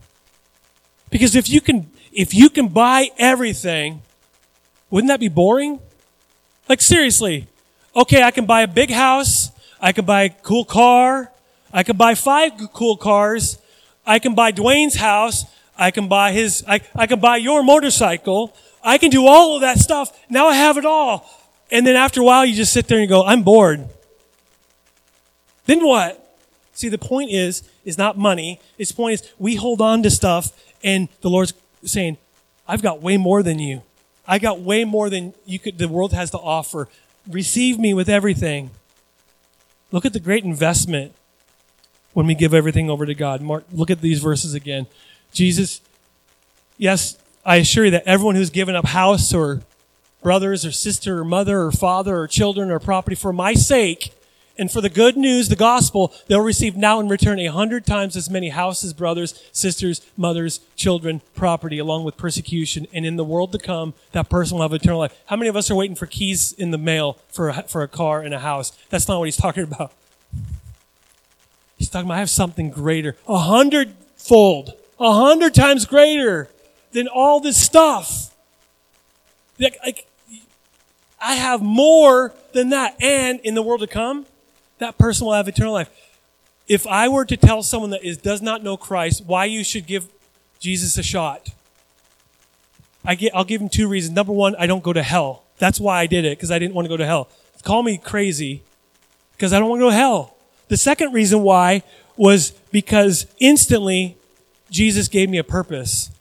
Because 1.09 1.35
if 1.35 1.49
you 1.49 1.61
can, 1.61 1.89
if 2.11 2.33
you 2.33 2.49
can 2.49 2.67
buy 2.67 3.09
everything, 3.17 4.01
wouldn't 4.89 5.09
that 5.09 5.19
be 5.19 5.29
boring? 5.29 5.79
Like 6.67 6.81
seriously. 6.81 7.47
Okay, 7.95 8.23
I 8.23 8.31
can 8.31 8.45
buy 8.45 8.61
a 8.61 8.67
big 8.67 8.91
house. 8.91 9.51
I 9.81 9.91
can 9.91 10.05
buy 10.05 10.23
a 10.23 10.29
cool 10.29 10.65
car. 10.65 11.31
I 11.73 11.83
can 11.83 11.97
buy 11.97 12.15
five 12.15 12.53
cool 12.73 12.97
cars. 12.97 13.59
I 14.05 14.19
can 14.19 14.35
buy 14.35 14.51
Dwayne's 14.51 14.95
house. 14.95 15.45
I 15.77 15.91
can 15.91 16.07
buy 16.07 16.31
his, 16.33 16.63
I, 16.67 16.81
I 16.95 17.07
can 17.07 17.19
buy 17.19 17.37
your 17.37 17.63
motorcycle. 17.63 18.55
I 18.83 18.97
can 18.97 19.09
do 19.09 19.25
all 19.27 19.55
of 19.55 19.61
that 19.61 19.77
stuff. 19.77 20.17
Now 20.29 20.47
I 20.47 20.55
have 20.55 20.77
it 20.77 20.85
all. 20.85 21.29
And 21.71 21.85
then 21.85 21.95
after 21.95 22.21
a 22.21 22.23
while, 22.23 22.45
you 22.45 22.55
just 22.55 22.73
sit 22.73 22.87
there 22.87 22.99
and 22.99 23.07
go, 23.07 23.23
I'm 23.23 23.43
bored. 23.43 23.87
Then 25.65 25.85
what? 25.85 26.37
See, 26.73 26.89
the 26.89 26.97
point 26.97 27.31
is, 27.31 27.63
is 27.89 27.97
not 27.97 28.17
money. 28.17 28.61
Its 28.77 28.93
point 28.93 29.15
is 29.15 29.29
we 29.37 29.55
hold 29.55 29.81
on 29.81 30.01
to 30.03 30.09
stuff 30.09 30.53
and 30.83 31.09
the 31.21 31.29
Lord's 31.29 31.53
saying, 31.83 32.17
I've 32.67 32.81
got 32.81 33.01
way 33.01 33.17
more 33.17 33.43
than 33.43 33.59
you. 33.59 33.81
I 34.27 34.39
got 34.39 34.61
way 34.61 34.85
more 34.85 35.09
than 35.09 35.33
you 35.45 35.59
could, 35.59 35.77
the 35.77 35.87
world 35.87 36.13
has 36.13 36.29
to 36.31 36.37
offer. 36.37 36.87
Receive 37.27 37.79
me 37.79 37.93
with 37.93 38.07
everything. 38.07 38.69
Look 39.91 40.05
at 40.05 40.13
the 40.13 40.19
great 40.19 40.43
investment 40.43 41.13
when 42.13 42.27
we 42.27 42.35
give 42.35 42.53
everything 42.53 42.89
over 42.89 43.05
to 43.05 43.15
God. 43.15 43.41
Mark, 43.41 43.65
look 43.71 43.89
at 43.89 44.01
these 44.01 44.21
verses 44.21 44.53
again. 44.53 44.85
Jesus, 45.31 45.81
yes, 46.77 47.17
I 47.43 47.57
assure 47.57 47.85
you 47.85 47.91
that 47.91 48.03
everyone 48.05 48.35
who's 48.35 48.51
given 48.51 48.75
up 48.75 48.85
house 48.85 49.33
or 49.33 49.61
brothers 50.21 50.65
or 50.65 50.71
sister 50.71 51.19
or 51.19 51.25
mother 51.25 51.61
or 51.61 51.71
father 51.71 52.17
or 52.17 52.27
children 52.27 52.69
or 52.69 52.79
property 52.79 53.15
for 53.15 53.33
my 53.33 53.53
sake 53.53 54.13
and 54.59 54.69
for 54.69 54.81
the 54.81 54.89
good 54.89 55.15
news, 55.15 55.47
the 55.47 55.55
gospel, 55.55 56.13
they'll 56.27 56.41
receive 56.41 56.75
now 56.75 56.99
in 56.99 57.07
return 57.07 57.39
a 57.39 57.45
hundred 57.47 57.85
times 57.85 58.17
as 58.17 58.29
many 58.29 58.49
houses, 58.49 58.93
brothers, 58.93 59.41
sisters, 59.53 60.05
mothers, 60.17 60.59
children, 60.75 61.21
property, 61.33 61.79
along 61.79 62.03
with 62.03 62.17
persecution. 62.17 62.85
And 62.93 63.05
in 63.05 63.15
the 63.15 63.23
world 63.23 63.53
to 63.53 63.57
come, 63.57 63.93
that 64.11 64.29
person 64.29 64.57
will 64.57 64.63
have 64.63 64.73
eternal 64.73 64.99
life. 64.99 65.17
How 65.27 65.37
many 65.37 65.47
of 65.47 65.55
us 65.55 65.71
are 65.71 65.75
waiting 65.75 65.95
for 65.95 66.05
keys 66.05 66.51
in 66.51 66.71
the 66.71 66.77
mail 66.77 67.17
for 67.29 67.49
a, 67.49 67.63
for 67.63 67.81
a 67.81 67.87
car 67.87 68.21
and 68.21 68.33
a 68.33 68.39
house? 68.39 68.77
That's 68.89 69.07
not 69.07 69.19
what 69.19 69.25
he's 69.25 69.37
talking 69.37 69.63
about. 69.63 69.93
He's 71.77 71.89
talking 71.89 72.07
about 72.07 72.15
I 72.15 72.19
have 72.19 72.29
something 72.29 72.69
greater, 72.69 73.15
a 73.25 73.37
hundredfold, 73.37 74.73
a 74.99 75.13
hundred 75.13 75.55
times 75.55 75.85
greater 75.85 76.49
than 76.91 77.07
all 77.07 77.39
this 77.39 77.55
stuff. 77.55 78.35
Like, 79.57 79.77
like, 79.85 80.05
I 81.21 81.35
have 81.35 81.61
more 81.61 82.33
than 82.51 82.69
that. 82.69 83.01
And 83.01 83.39
in 83.41 83.55
the 83.55 83.61
world 83.61 83.79
to 83.79 83.87
come, 83.87 84.25
that 84.79 84.97
person 84.97 85.25
will 85.25 85.33
have 85.33 85.47
eternal 85.47 85.73
life. 85.73 85.89
If 86.67 86.85
I 86.87 87.07
were 87.07 87.25
to 87.25 87.37
tell 87.37 87.63
someone 87.63 87.91
that 87.91 88.03
is, 88.03 88.17
does 88.17 88.41
not 88.41 88.63
know 88.63 88.77
Christ 88.77 89.23
why 89.25 89.45
you 89.45 89.63
should 89.63 89.85
give 89.85 90.07
Jesus 90.59 90.97
a 90.97 91.03
shot, 91.03 91.49
I 93.05 93.15
get, 93.15 93.33
I'll 93.35 93.45
give 93.45 93.61
him 93.61 93.69
two 93.69 93.87
reasons. 93.87 94.15
Number 94.15 94.33
one, 94.33 94.55
I 94.57 94.67
don't 94.67 94.83
go 94.83 94.93
to 94.93 95.01
hell. 95.01 95.43
That's 95.57 95.79
why 95.79 95.99
I 95.99 96.05
did 96.05 96.25
it, 96.25 96.37
because 96.37 96.51
I 96.51 96.59
didn't 96.59 96.73
want 96.73 96.85
to 96.85 96.89
go 96.89 96.97
to 96.97 97.05
hell. 97.05 97.29
Call 97.63 97.83
me 97.83 97.97
crazy, 97.97 98.63
because 99.33 99.51
I 99.51 99.59
don't 99.59 99.69
want 99.69 99.79
to 99.79 99.85
go 99.85 99.89
to 99.89 99.95
hell. 99.95 100.35
The 100.67 100.77
second 100.77 101.13
reason 101.13 101.41
why 101.41 101.83
was 102.15 102.51
because 102.71 103.25
instantly 103.39 104.17
Jesus 104.69 105.07
gave 105.07 105.29
me 105.29 105.37
a 105.37 105.43
purpose. 105.43 106.11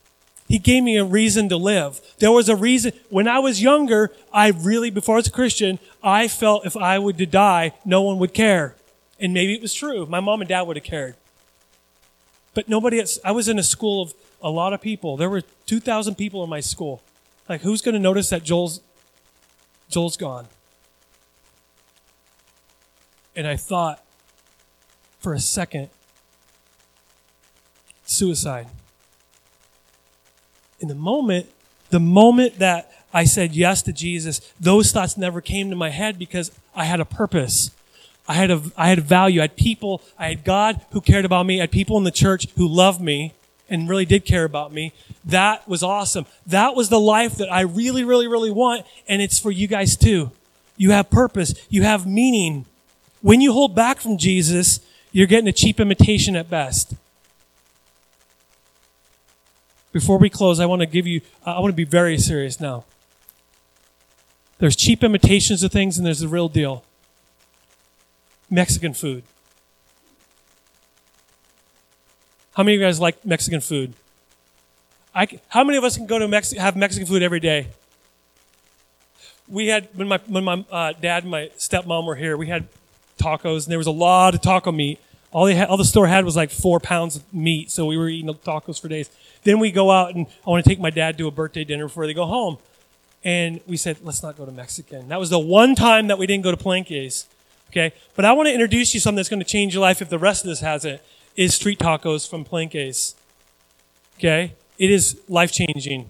He 0.48 0.58
gave 0.58 0.82
me 0.82 0.96
a 0.96 1.04
reason 1.04 1.50
to 1.50 1.58
live. 1.58 2.00
There 2.18 2.32
was 2.32 2.48
a 2.48 2.56
reason. 2.56 2.92
When 3.10 3.28
I 3.28 3.38
was 3.38 3.62
younger, 3.62 4.10
I 4.32 4.48
really, 4.48 4.88
before 4.88 5.16
I 5.16 5.18
was 5.18 5.26
a 5.26 5.30
Christian, 5.30 5.78
I 6.02 6.26
felt 6.26 6.64
if 6.64 6.74
I 6.74 6.98
were 6.98 7.12
to 7.12 7.26
die, 7.26 7.74
no 7.84 8.00
one 8.00 8.18
would 8.18 8.32
care. 8.32 8.74
And 9.20 9.34
maybe 9.34 9.52
it 9.52 9.60
was 9.60 9.74
true. 9.74 10.06
My 10.06 10.20
mom 10.20 10.40
and 10.40 10.48
dad 10.48 10.62
would 10.62 10.76
have 10.76 10.84
cared. 10.84 11.16
But 12.54 12.66
nobody, 12.66 12.98
else, 13.00 13.18
I 13.22 13.32
was 13.32 13.48
in 13.48 13.58
a 13.58 13.62
school 13.62 14.00
of 14.00 14.14
a 14.40 14.48
lot 14.50 14.72
of 14.72 14.80
people. 14.80 15.18
There 15.18 15.28
were 15.28 15.42
2,000 15.66 16.14
people 16.14 16.42
in 16.42 16.48
my 16.48 16.60
school. 16.60 17.02
Like, 17.46 17.60
who's 17.60 17.82
going 17.82 17.94
to 17.94 18.00
notice 18.00 18.30
that 18.30 18.42
Joel's, 18.42 18.80
Joel's 19.90 20.16
gone? 20.16 20.46
And 23.36 23.46
I 23.46 23.56
thought 23.56 24.02
for 25.20 25.34
a 25.34 25.40
second, 25.40 25.90
suicide. 28.06 28.68
In 30.80 30.88
the 30.88 30.94
moment, 30.94 31.46
the 31.90 32.00
moment 32.00 32.58
that 32.58 32.92
I 33.12 33.24
said 33.24 33.54
yes 33.54 33.82
to 33.82 33.92
Jesus, 33.92 34.40
those 34.60 34.92
thoughts 34.92 35.16
never 35.16 35.40
came 35.40 35.70
to 35.70 35.76
my 35.76 35.90
head 35.90 36.18
because 36.18 36.50
I 36.74 36.84
had 36.84 37.00
a 37.00 37.04
purpose. 37.04 37.70
I 38.28 38.34
had 38.34 38.50
a, 38.50 38.62
I 38.76 38.88
had 38.88 39.00
value. 39.00 39.40
I 39.40 39.44
had 39.44 39.56
people, 39.56 40.02
I 40.18 40.28
had 40.28 40.44
God 40.44 40.80
who 40.92 41.00
cared 41.00 41.24
about 41.24 41.46
me. 41.46 41.58
I 41.58 41.62
had 41.62 41.70
people 41.70 41.96
in 41.96 42.04
the 42.04 42.10
church 42.10 42.46
who 42.56 42.68
loved 42.68 43.00
me 43.00 43.32
and 43.70 43.88
really 43.88 44.04
did 44.04 44.24
care 44.24 44.44
about 44.44 44.72
me. 44.72 44.92
That 45.24 45.66
was 45.66 45.82
awesome. 45.82 46.26
That 46.46 46.74
was 46.74 46.90
the 46.90 47.00
life 47.00 47.36
that 47.36 47.50
I 47.50 47.62
really, 47.62 48.04
really, 48.04 48.26
really 48.26 48.50
want. 48.50 48.86
And 49.08 49.22
it's 49.22 49.38
for 49.38 49.50
you 49.50 49.66
guys 49.66 49.96
too. 49.96 50.30
You 50.76 50.90
have 50.92 51.10
purpose. 51.10 51.54
You 51.68 51.82
have 51.82 52.06
meaning. 52.06 52.66
When 53.20 53.40
you 53.40 53.52
hold 53.52 53.74
back 53.74 54.00
from 54.00 54.16
Jesus, 54.16 54.80
you're 55.10 55.26
getting 55.26 55.48
a 55.48 55.52
cheap 55.52 55.80
imitation 55.80 56.36
at 56.36 56.48
best. 56.48 56.94
Before 59.92 60.18
we 60.18 60.28
close, 60.28 60.60
I 60.60 60.66
want 60.66 60.80
to 60.80 60.86
give 60.86 61.06
you, 61.06 61.22
I 61.44 61.58
want 61.60 61.72
to 61.72 61.76
be 61.76 61.84
very 61.84 62.18
serious 62.18 62.60
now. 62.60 62.84
There's 64.58 64.76
cheap 64.76 65.02
imitations 65.02 65.62
of 65.62 65.72
things 65.72 65.98
and 65.98 66.06
there's 66.06 66.20
the 66.20 66.28
real 66.28 66.48
deal. 66.48 66.84
Mexican 68.50 68.92
food. 68.94 69.22
How 72.54 72.64
many 72.64 72.74
of 72.74 72.80
you 72.80 72.86
guys 72.86 73.00
like 73.00 73.24
Mexican 73.24 73.60
food? 73.60 73.94
I, 75.14 75.28
how 75.48 75.64
many 75.64 75.78
of 75.78 75.84
us 75.84 75.96
can 75.96 76.06
go 76.06 76.18
to 76.18 76.26
Mex- 76.26 76.52
have 76.52 76.76
Mexican 76.76 77.06
food 77.06 77.22
every 77.22 77.40
day? 77.40 77.68
We 79.48 79.68
had 79.68 79.88
when 79.94 80.08
my 80.08 80.18
when 80.26 80.44
my 80.44 80.64
uh, 80.70 80.92
dad 80.92 81.22
and 81.22 81.30
my 81.30 81.50
stepmom 81.56 82.04
were 82.04 82.16
here. 82.16 82.36
We 82.36 82.48
had 82.48 82.68
tacos, 83.18 83.64
and 83.64 83.70
there 83.70 83.78
was 83.78 83.86
a 83.86 83.92
lot 83.92 84.34
of 84.34 84.42
taco 84.42 84.72
meat. 84.72 84.98
All 85.30 85.44
they 85.44 85.54
had, 85.54 85.68
all 85.68 85.76
the 85.76 85.84
store 85.84 86.06
had 86.06 86.24
was 86.24 86.36
like 86.36 86.50
four 86.50 86.80
pounds 86.80 87.16
of 87.16 87.34
meat, 87.34 87.70
so 87.70 87.86
we 87.86 87.96
were 87.96 88.08
eating 88.08 88.32
tacos 88.34 88.80
for 88.80 88.88
days. 88.88 89.10
Then 89.44 89.58
we 89.58 89.70
go 89.70 89.90
out, 89.90 90.14
and 90.14 90.26
I 90.46 90.50
want 90.50 90.64
to 90.64 90.68
take 90.68 90.80
my 90.80 90.90
dad 90.90 91.18
to 91.18 91.26
a 91.26 91.30
birthday 91.30 91.64
dinner 91.64 91.84
before 91.86 92.06
they 92.06 92.14
go 92.14 92.26
home. 92.26 92.58
And 93.24 93.60
we 93.66 93.76
said, 93.76 93.98
let's 94.02 94.22
not 94.22 94.36
go 94.36 94.46
to 94.46 94.52
Mexican. 94.52 95.08
That 95.08 95.18
was 95.18 95.30
the 95.30 95.38
one 95.38 95.74
time 95.74 96.06
that 96.06 96.18
we 96.18 96.26
didn't 96.26 96.44
go 96.44 96.50
to 96.50 96.56
Palenque's. 96.56 97.26
Okay? 97.70 97.92
But 98.14 98.24
I 98.24 98.32
want 98.32 98.46
to 98.46 98.52
introduce 98.52 98.94
you 98.94 99.00
something 99.00 99.16
that's 99.16 99.28
going 99.28 99.40
to 99.40 99.48
change 99.48 99.74
your 99.74 99.82
life 99.82 100.00
if 100.00 100.08
the 100.08 100.18
rest 100.18 100.44
of 100.44 100.48
this 100.48 100.60
hasn't, 100.60 101.02
is 101.36 101.54
street 101.54 101.78
tacos 101.78 102.28
from 102.28 102.44
Palenque's. 102.44 103.14
Okay? 104.18 104.54
It 104.78 104.90
is 104.90 105.20
life 105.28 105.52
changing. 105.52 106.06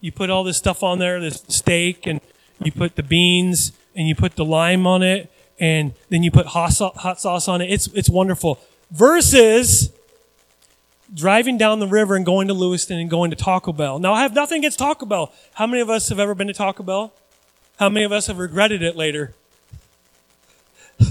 You 0.00 0.12
put 0.12 0.30
all 0.30 0.44
this 0.44 0.58
stuff 0.58 0.82
on 0.82 0.98
there, 0.98 1.18
this 1.20 1.42
steak, 1.48 2.06
and 2.06 2.20
you 2.62 2.70
put 2.70 2.94
the 2.94 3.02
beans, 3.02 3.72
and 3.96 4.06
you 4.06 4.14
put 4.14 4.36
the 4.36 4.44
lime 4.44 4.86
on 4.86 5.02
it, 5.02 5.32
and 5.58 5.92
then 6.08 6.22
you 6.22 6.30
put 6.30 6.46
hot, 6.46 6.72
hot 6.96 7.20
sauce 7.20 7.48
on 7.48 7.60
it. 7.60 7.70
It's, 7.70 7.86
it's 7.88 8.08
wonderful. 8.08 8.60
Versus 8.90 9.92
driving 11.12 11.58
down 11.58 11.80
the 11.80 11.86
river 11.86 12.16
and 12.16 12.24
going 12.24 12.48
to 12.48 12.54
Lewiston 12.54 12.98
and 12.98 13.08
going 13.08 13.30
to 13.30 13.36
Taco 13.36 13.72
Bell. 13.72 13.98
Now, 13.98 14.12
I 14.12 14.22
have 14.22 14.34
nothing 14.34 14.58
against 14.58 14.78
Taco 14.78 15.06
Bell. 15.06 15.32
How 15.54 15.66
many 15.66 15.80
of 15.80 15.90
us 15.90 16.08
have 16.08 16.18
ever 16.18 16.34
been 16.34 16.48
to 16.48 16.52
Taco 16.52 16.82
Bell? 16.82 17.12
How 17.78 17.88
many 17.88 18.04
of 18.04 18.12
us 18.12 18.26
have 18.26 18.38
regretted 18.38 18.82
it 18.82 18.96
later? 18.96 19.34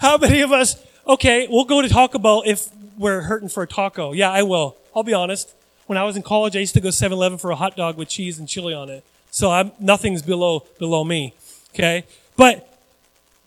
How 0.00 0.16
many 0.18 0.40
of 0.40 0.52
us, 0.52 0.82
okay, 1.06 1.46
we'll 1.48 1.64
go 1.64 1.82
to 1.82 1.88
Taco 1.88 2.18
Bell 2.18 2.42
if 2.44 2.68
we're 2.96 3.22
hurting 3.22 3.48
for 3.48 3.62
a 3.62 3.66
taco. 3.66 4.12
Yeah, 4.12 4.30
I 4.30 4.42
will. 4.42 4.76
I'll 4.94 5.02
be 5.02 5.14
honest. 5.14 5.54
When 5.86 5.98
I 5.98 6.04
was 6.04 6.16
in 6.16 6.22
college, 6.22 6.56
I 6.56 6.60
used 6.60 6.74
to 6.74 6.80
go 6.80 6.88
7-Eleven 6.88 7.38
for 7.38 7.50
a 7.50 7.56
hot 7.56 7.76
dog 7.76 7.96
with 7.96 8.08
cheese 8.08 8.38
and 8.38 8.48
chili 8.48 8.74
on 8.74 8.88
it. 8.88 9.04
So 9.30 9.50
I'm, 9.50 9.72
nothing's 9.78 10.22
below, 10.22 10.64
below 10.78 11.04
me. 11.04 11.34
Okay? 11.74 12.04
But 12.36 12.75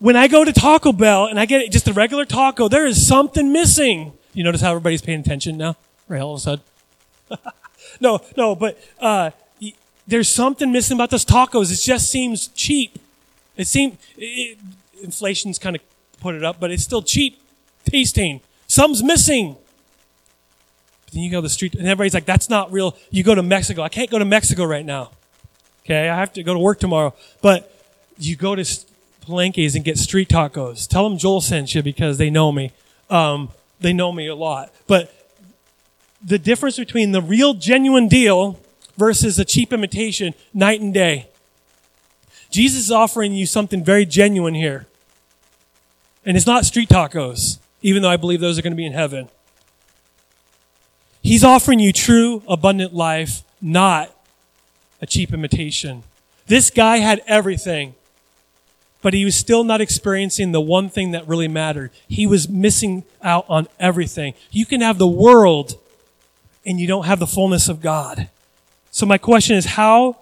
when 0.00 0.16
I 0.16 0.28
go 0.28 0.44
to 0.44 0.52
Taco 0.52 0.92
Bell 0.92 1.26
and 1.26 1.38
I 1.38 1.44
get 1.44 1.70
just 1.70 1.86
a 1.86 1.92
regular 1.92 2.24
taco, 2.24 2.68
there 2.68 2.86
is 2.86 3.06
something 3.06 3.52
missing. 3.52 4.14
You 4.32 4.42
notice 4.42 4.62
how 4.62 4.70
everybody's 4.70 5.02
paying 5.02 5.20
attention 5.20 5.56
now? 5.56 5.76
Right, 6.08 6.20
all 6.20 6.34
of 6.34 6.38
a 6.38 6.40
sudden. 6.40 6.64
no, 8.00 8.20
no, 8.36 8.54
but 8.54 8.82
uh, 8.98 9.30
there's 10.06 10.28
something 10.28 10.72
missing 10.72 10.96
about 10.96 11.10
those 11.10 11.24
tacos. 11.24 11.70
It 11.70 11.84
just 11.84 12.10
seems 12.10 12.48
cheap. 12.48 12.98
It 13.56 13.66
seems 13.66 13.98
inflation's 15.02 15.58
kind 15.58 15.76
of 15.76 15.82
put 16.18 16.34
it 16.34 16.44
up, 16.44 16.58
but 16.58 16.70
it's 16.70 16.82
still 16.82 17.02
cheap 17.02 17.38
tasting. 17.84 18.40
Something's 18.66 19.02
missing. 19.02 19.56
But 21.04 21.14
then 21.14 21.22
you 21.22 21.30
go 21.30 21.38
to 21.38 21.42
the 21.42 21.50
street, 21.50 21.74
and 21.74 21.86
everybody's 21.86 22.14
like, 22.14 22.24
"That's 22.24 22.48
not 22.48 22.72
real." 22.72 22.96
You 23.10 23.22
go 23.22 23.34
to 23.34 23.42
Mexico. 23.42 23.82
I 23.82 23.88
can't 23.90 24.10
go 24.10 24.18
to 24.18 24.24
Mexico 24.24 24.64
right 24.64 24.84
now. 24.84 25.10
Okay, 25.84 26.08
I 26.08 26.16
have 26.16 26.32
to 26.34 26.42
go 26.42 26.54
to 26.54 26.60
work 26.60 26.80
tomorrow. 26.80 27.14
But 27.42 27.74
you 28.18 28.36
go 28.36 28.54
to 28.54 28.64
Palenque's 29.30 29.74
and 29.74 29.84
get 29.84 29.98
street 29.98 30.28
tacos. 30.28 30.86
Tell 30.86 31.08
them 31.08 31.18
Joel 31.18 31.40
sent 31.40 31.74
you 31.74 31.82
because 31.82 32.18
they 32.18 32.30
know 32.30 32.52
me. 32.52 32.72
Um, 33.08 33.50
they 33.80 33.92
know 33.92 34.12
me 34.12 34.26
a 34.26 34.34
lot. 34.34 34.72
But 34.86 35.12
the 36.22 36.38
difference 36.38 36.76
between 36.76 37.12
the 37.12 37.22
real, 37.22 37.54
genuine 37.54 38.08
deal 38.08 38.60
versus 38.96 39.38
a 39.38 39.44
cheap 39.44 39.72
imitation, 39.72 40.34
night 40.52 40.80
and 40.80 40.92
day. 40.92 41.28
Jesus 42.50 42.80
is 42.80 42.90
offering 42.90 43.32
you 43.32 43.46
something 43.46 43.82
very 43.82 44.04
genuine 44.04 44.54
here. 44.54 44.86
And 46.26 46.36
it's 46.36 46.46
not 46.46 46.66
street 46.66 46.88
tacos, 46.88 47.58
even 47.80 48.02
though 48.02 48.10
I 48.10 48.16
believe 48.16 48.40
those 48.40 48.58
are 48.58 48.62
going 48.62 48.72
to 48.72 48.76
be 48.76 48.84
in 48.84 48.92
heaven. 48.92 49.28
He's 51.22 51.44
offering 51.44 51.80
you 51.80 51.92
true, 51.92 52.42
abundant 52.48 52.94
life, 52.94 53.42
not 53.62 54.14
a 55.00 55.06
cheap 55.06 55.32
imitation. 55.32 56.02
This 56.46 56.70
guy 56.70 56.98
had 56.98 57.22
everything, 57.26 57.94
but 59.02 59.14
he 59.14 59.24
was 59.24 59.34
still 59.34 59.64
not 59.64 59.80
experiencing 59.80 60.52
the 60.52 60.60
one 60.60 60.88
thing 60.88 61.12
that 61.12 61.26
really 61.26 61.48
mattered. 61.48 61.90
He 62.08 62.26
was 62.26 62.48
missing 62.48 63.04
out 63.22 63.44
on 63.48 63.68
everything. 63.78 64.34
You 64.50 64.66
can 64.66 64.80
have 64.80 64.98
the 64.98 65.06
world 65.06 65.78
and 66.64 66.78
you 66.78 66.86
don't 66.86 67.06
have 67.06 67.18
the 67.18 67.26
fullness 67.26 67.68
of 67.68 67.80
God. 67.80 68.28
So 68.90 69.06
my 69.06 69.18
question 69.18 69.56
is, 69.56 69.64
how 69.64 70.18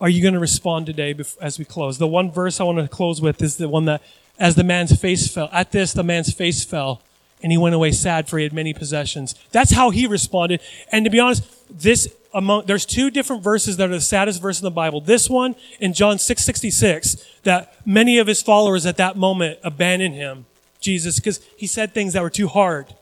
are 0.00 0.08
you 0.08 0.22
going 0.22 0.34
to 0.34 0.40
respond 0.40 0.86
today 0.86 1.14
as 1.40 1.58
we 1.58 1.64
close? 1.64 1.98
The 1.98 2.06
one 2.06 2.30
verse 2.30 2.60
I 2.60 2.64
want 2.64 2.78
to 2.78 2.88
close 2.88 3.20
with 3.20 3.42
is 3.42 3.56
the 3.56 3.68
one 3.68 3.86
that, 3.86 4.02
as 4.38 4.54
the 4.54 4.64
man's 4.64 4.98
face 4.98 5.28
fell, 5.28 5.48
at 5.52 5.72
this, 5.72 5.92
the 5.92 6.02
man's 6.02 6.32
face 6.32 6.64
fell 6.64 7.02
and 7.42 7.52
he 7.52 7.58
went 7.58 7.74
away 7.74 7.92
sad 7.92 8.28
for 8.28 8.38
he 8.38 8.44
had 8.44 8.52
many 8.52 8.72
possessions. 8.72 9.34
That's 9.52 9.72
how 9.72 9.90
he 9.90 10.06
responded. 10.06 10.60
And 10.90 11.04
to 11.04 11.10
be 11.10 11.20
honest, 11.20 11.44
this 11.70 12.14
among, 12.36 12.66
there's 12.66 12.84
two 12.84 13.10
different 13.10 13.42
verses 13.42 13.78
that 13.78 13.88
are 13.88 13.94
the 13.94 14.00
saddest 14.00 14.42
verse 14.42 14.60
in 14.60 14.64
the 14.64 14.70
Bible. 14.70 15.00
This 15.00 15.30
one 15.30 15.56
in 15.80 15.94
John 15.94 16.18
666 16.18 17.16
that 17.44 17.74
many 17.86 18.18
of 18.18 18.26
his 18.26 18.42
followers 18.42 18.84
at 18.84 18.98
that 18.98 19.16
moment 19.16 19.58
abandoned 19.64 20.14
him, 20.14 20.44
Jesus, 20.78 21.18
because 21.18 21.40
he 21.56 21.66
said 21.66 21.94
things 21.94 22.12
that 22.12 22.22
were 22.22 22.30
too 22.30 22.48
hard. 22.48 22.94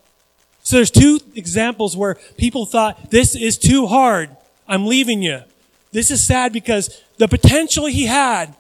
So 0.62 0.76
there's 0.76 0.90
two 0.92 1.18
examples 1.34 1.96
where 1.96 2.14
people 2.36 2.64
thought, 2.64 3.10
this 3.10 3.34
is 3.34 3.58
too 3.58 3.88
hard. 3.88 4.34
I'm 4.68 4.86
leaving 4.86 5.20
you. 5.20 5.42
This 5.90 6.12
is 6.12 6.24
sad 6.24 6.52
because 6.52 7.02
the 7.18 7.26
potential 7.26 7.86
he 7.86 8.06
had, 8.06 8.54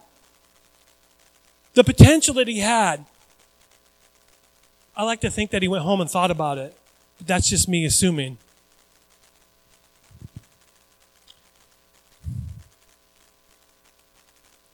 the 1.74 1.84
potential 1.84 2.34
that 2.34 2.48
he 2.48 2.58
had, 2.58 3.04
I 4.96 5.04
like 5.04 5.20
to 5.20 5.30
think 5.30 5.52
that 5.52 5.62
he 5.62 5.68
went 5.68 5.84
home 5.84 6.00
and 6.00 6.10
thought 6.10 6.32
about 6.32 6.58
it. 6.58 6.76
But 7.18 7.28
that's 7.28 7.48
just 7.48 7.68
me 7.68 7.84
assuming. 7.84 8.38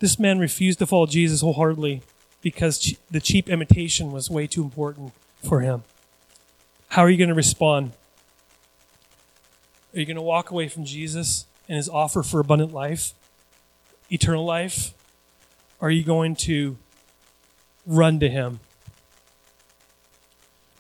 This 0.00 0.18
man 0.18 0.38
refused 0.38 0.78
to 0.80 0.86
follow 0.86 1.06
Jesus 1.06 1.42
wholeheartedly 1.42 2.02
because 2.40 2.96
the 3.10 3.20
cheap 3.20 3.48
imitation 3.48 4.12
was 4.12 4.30
way 4.30 4.46
too 4.46 4.64
important 4.64 5.12
for 5.46 5.60
him. 5.60 5.84
How 6.88 7.02
are 7.02 7.10
you 7.10 7.18
going 7.18 7.28
to 7.28 7.34
respond? 7.34 7.92
Are 9.94 10.00
you 10.00 10.06
going 10.06 10.16
to 10.16 10.22
walk 10.22 10.50
away 10.50 10.68
from 10.68 10.84
Jesus 10.84 11.44
and 11.68 11.76
his 11.76 11.88
offer 11.88 12.22
for 12.22 12.40
abundant 12.40 12.72
life, 12.72 13.12
eternal 14.10 14.44
life? 14.44 14.94
Are 15.80 15.90
you 15.90 16.02
going 16.02 16.34
to 16.36 16.78
run 17.86 18.18
to 18.20 18.28
him? 18.28 18.60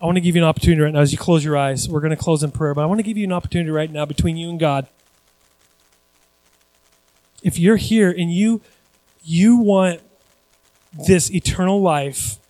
I 0.00 0.06
want 0.06 0.16
to 0.16 0.22
give 0.22 0.34
you 0.34 0.42
an 0.42 0.48
opportunity 0.48 0.80
right 0.80 0.94
now 0.94 1.00
as 1.00 1.12
you 1.12 1.18
close 1.18 1.44
your 1.44 1.58
eyes. 1.58 1.88
We're 1.88 2.00
going 2.00 2.10
to 2.10 2.16
close 2.16 2.42
in 2.42 2.52
prayer, 2.52 2.72
but 2.72 2.82
I 2.82 2.86
want 2.86 3.00
to 3.00 3.02
give 3.02 3.18
you 3.18 3.24
an 3.24 3.32
opportunity 3.32 3.70
right 3.70 3.90
now 3.90 4.06
between 4.06 4.38
you 4.38 4.48
and 4.48 4.58
God. 4.58 4.86
If 7.42 7.58
you're 7.58 7.76
here 7.76 8.10
and 8.10 8.32
you 8.32 8.62
you 9.22 9.56
want 9.58 10.00
this 10.92 11.30
eternal 11.30 11.80
life 11.80 12.40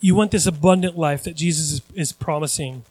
you 0.00 0.14
want 0.14 0.30
this 0.30 0.46
abundant 0.46 0.96
life 0.96 1.24
that 1.24 1.36
Jesus 1.36 1.72
is, 1.72 1.82
is 1.94 2.12
promising. 2.12 2.84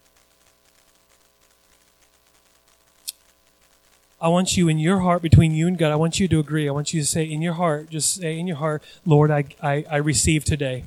I 4.21 4.27
want 4.27 4.57
you 4.57 4.67
in 4.67 4.77
your 4.79 4.99
heart, 4.99 5.21
between 5.21 5.53
you 5.53 5.65
and 5.67 5.77
God, 5.77 5.91
I 5.91 5.95
want 5.95 6.19
you 6.19 6.27
to 6.27 6.39
agree. 6.39 6.67
I 6.67 6.71
want 6.71 6.93
you 6.93 7.01
to 7.01 7.07
say 7.07 7.23
in 7.23 7.41
your 7.41 7.53
heart, 7.53 7.89
just 7.89 8.15
say 8.15 8.37
in 8.37 8.47
your 8.47 8.57
heart, 8.57 8.83
Lord, 9.05 9.31
I, 9.31 9.45
I, 9.61 9.85
I 9.89 9.97
receive 9.97 10.43
today. 10.43 10.85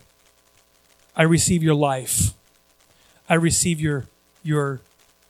I 1.17 1.23
receive 1.23 1.63
your 1.63 1.75
life. 1.75 2.35
I 3.29 3.35
receive 3.35 3.81
your, 3.81 4.07
your 4.43 4.81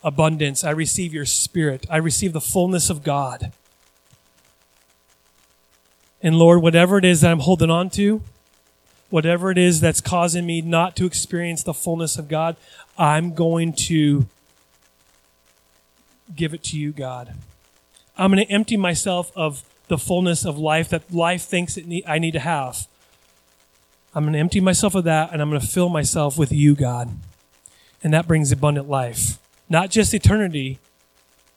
abundance. 0.02 0.64
I 0.64 0.70
receive 0.70 1.14
your 1.14 1.24
spirit. 1.24 1.86
I 1.88 1.96
receive 1.98 2.32
the 2.32 2.40
fullness 2.40 2.90
of 2.90 3.02
God. 3.02 3.52
And 6.22 6.36
Lord, 6.38 6.62
whatever 6.62 6.98
it 6.98 7.04
is 7.04 7.20
that 7.20 7.30
I'm 7.30 7.40
holding 7.40 7.70
on 7.70 7.90
to, 7.90 8.22
whatever 9.10 9.50
it 9.50 9.58
is 9.58 9.80
that's 9.80 10.00
causing 10.00 10.46
me 10.46 10.60
not 10.60 10.96
to 10.96 11.04
experience 11.04 11.62
the 11.62 11.74
fullness 11.74 12.16
of 12.16 12.28
God, 12.28 12.56
I'm 12.96 13.34
going 13.34 13.72
to 13.88 14.26
give 16.34 16.54
it 16.54 16.62
to 16.64 16.78
you, 16.78 16.92
God. 16.92 17.34
I'm 18.16 18.32
going 18.32 18.44
to 18.44 18.52
empty 18.52 18.76
myself 18.76 19.32
of 19.34 19.64
the 19.88 19.98
fullness 19.98 20.44
of 20.44 20.58
life 20.58 20.88
that 20.90 21.12
life 21.12 21.42
thinks 21.42 21.76
it 21.76 21.86
need, 21.86 22.04
I 22.06 22.18
need 22.18 22.32
to 22.32 22.40
have. 22.40 22.86
I'm 24.14 24.24
going 24.24 24.34
to 24.34 24.38
empty 24.38 24.60
myself 24.60 24.94
of 24.94 25.04
that 25.04 25.32
and 25.32 25.42
I'm 25.42 25.48
going 25.48 25.60
to 25.60 25.66
fill 25.66 25.88
myself 25.88 26.38
with 26.38 26.52
you, 26.52 26.74
God. 26.74 27.10
And 28.02 28.12
that 28.12 28.26
brings 28.26 28.52
abundant 28.52 28.88
life. 28.88 29.38
Not 29.68 29.90
just 29.90 30.12
eternity, 30.12 30.78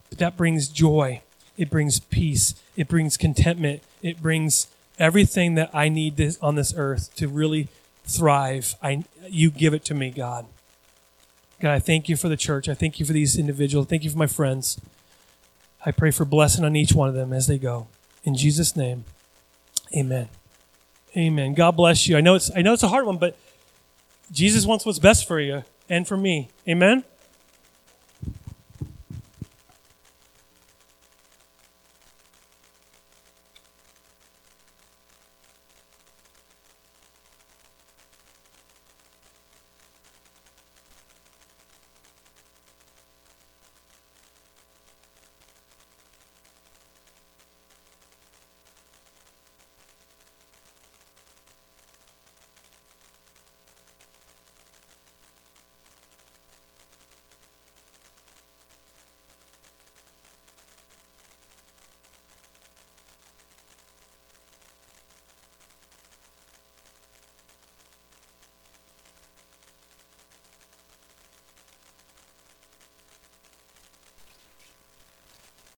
but 0.09 0.19
that 0.19 0.37
brings 0.37 0.69
joy. 0.69 1.21
It 1.57 1.69
brings 1.69 1.99
peace. 1.99 2.55
It 2.75 2.87
brings 2.87 3.17
contentment. 3.17 3.81
It 4.05 4.21
brings 4.21 4.67
everything 4.99 5.55
that 5.55 5.71
I 5.73 5.89
need 5.89 6.15
this, 6.15 6.37
on 6.39 6.53
this 6.53 6.75
earth 6.77 7.15
to 7.15 7.27
really 7.27 7.69
thrive. 8.03 8.75
I, 8.83 9.03
you 9.27 9.49
give 9.49 9.73
it 9.73 9.83
to 9.85 9.95
me, 9.95 10.11
God. 10.11 10.45
God, 11.59 11.71
I 11.71 11.79
thank 11.79 12.07
you 12.07 12.15
for 12.15 12.29
the 12.29 12.37
church. 12.37 12.69
I 12.69 12.75
thank 12.75 12.99
you 12.99 13.05
for 13.05 13.13
these 13.13 13.35
individuals. 13.35 13.87
Thank 13.87 14.03
you 14.03 14.11
for 14.11 14.19
my 14.19 14.27
friends. 14.27 14.79
I 15.83 15.91
pray 15.91 16.11
for 16.11 16.23
blessing 16.23 16.63
on 16.63 16.75
each 16.75 16.93
one 16.93 17.09
of 17.09 17.15
them 17.15 17.33
as 17.33 17.47
they 17.47 17.57
go. 17.57 17.87
In 18.23 18.35
Jesus' 18.35 18.75
name, 18.75 19.05
amen. 19.95 20.29
Amen. 21.17 21.55
God 21.55 21.71
bless 21.75 22.07
you. 22.07 22.15
I 22.15 22.21
know 22.21 22.35
it's 22.35 22.51
I 22.55 22.61
know 22.61 22.73
it's 22.73 22.83
a 22.83 22.89
hard 22.89 23.07
one, 23.07 23.17
but 23.17 23.35
Jesus 24.31 24.67
wants 24.67 24.85
what's 24.85 24.99
best 24.99 25.27
for 25.27 25.39
you 25.39 25.63
and 25.89 26.07
for 26.07 26.17
me. 26.17 26.49
Amen. 26.67 27.03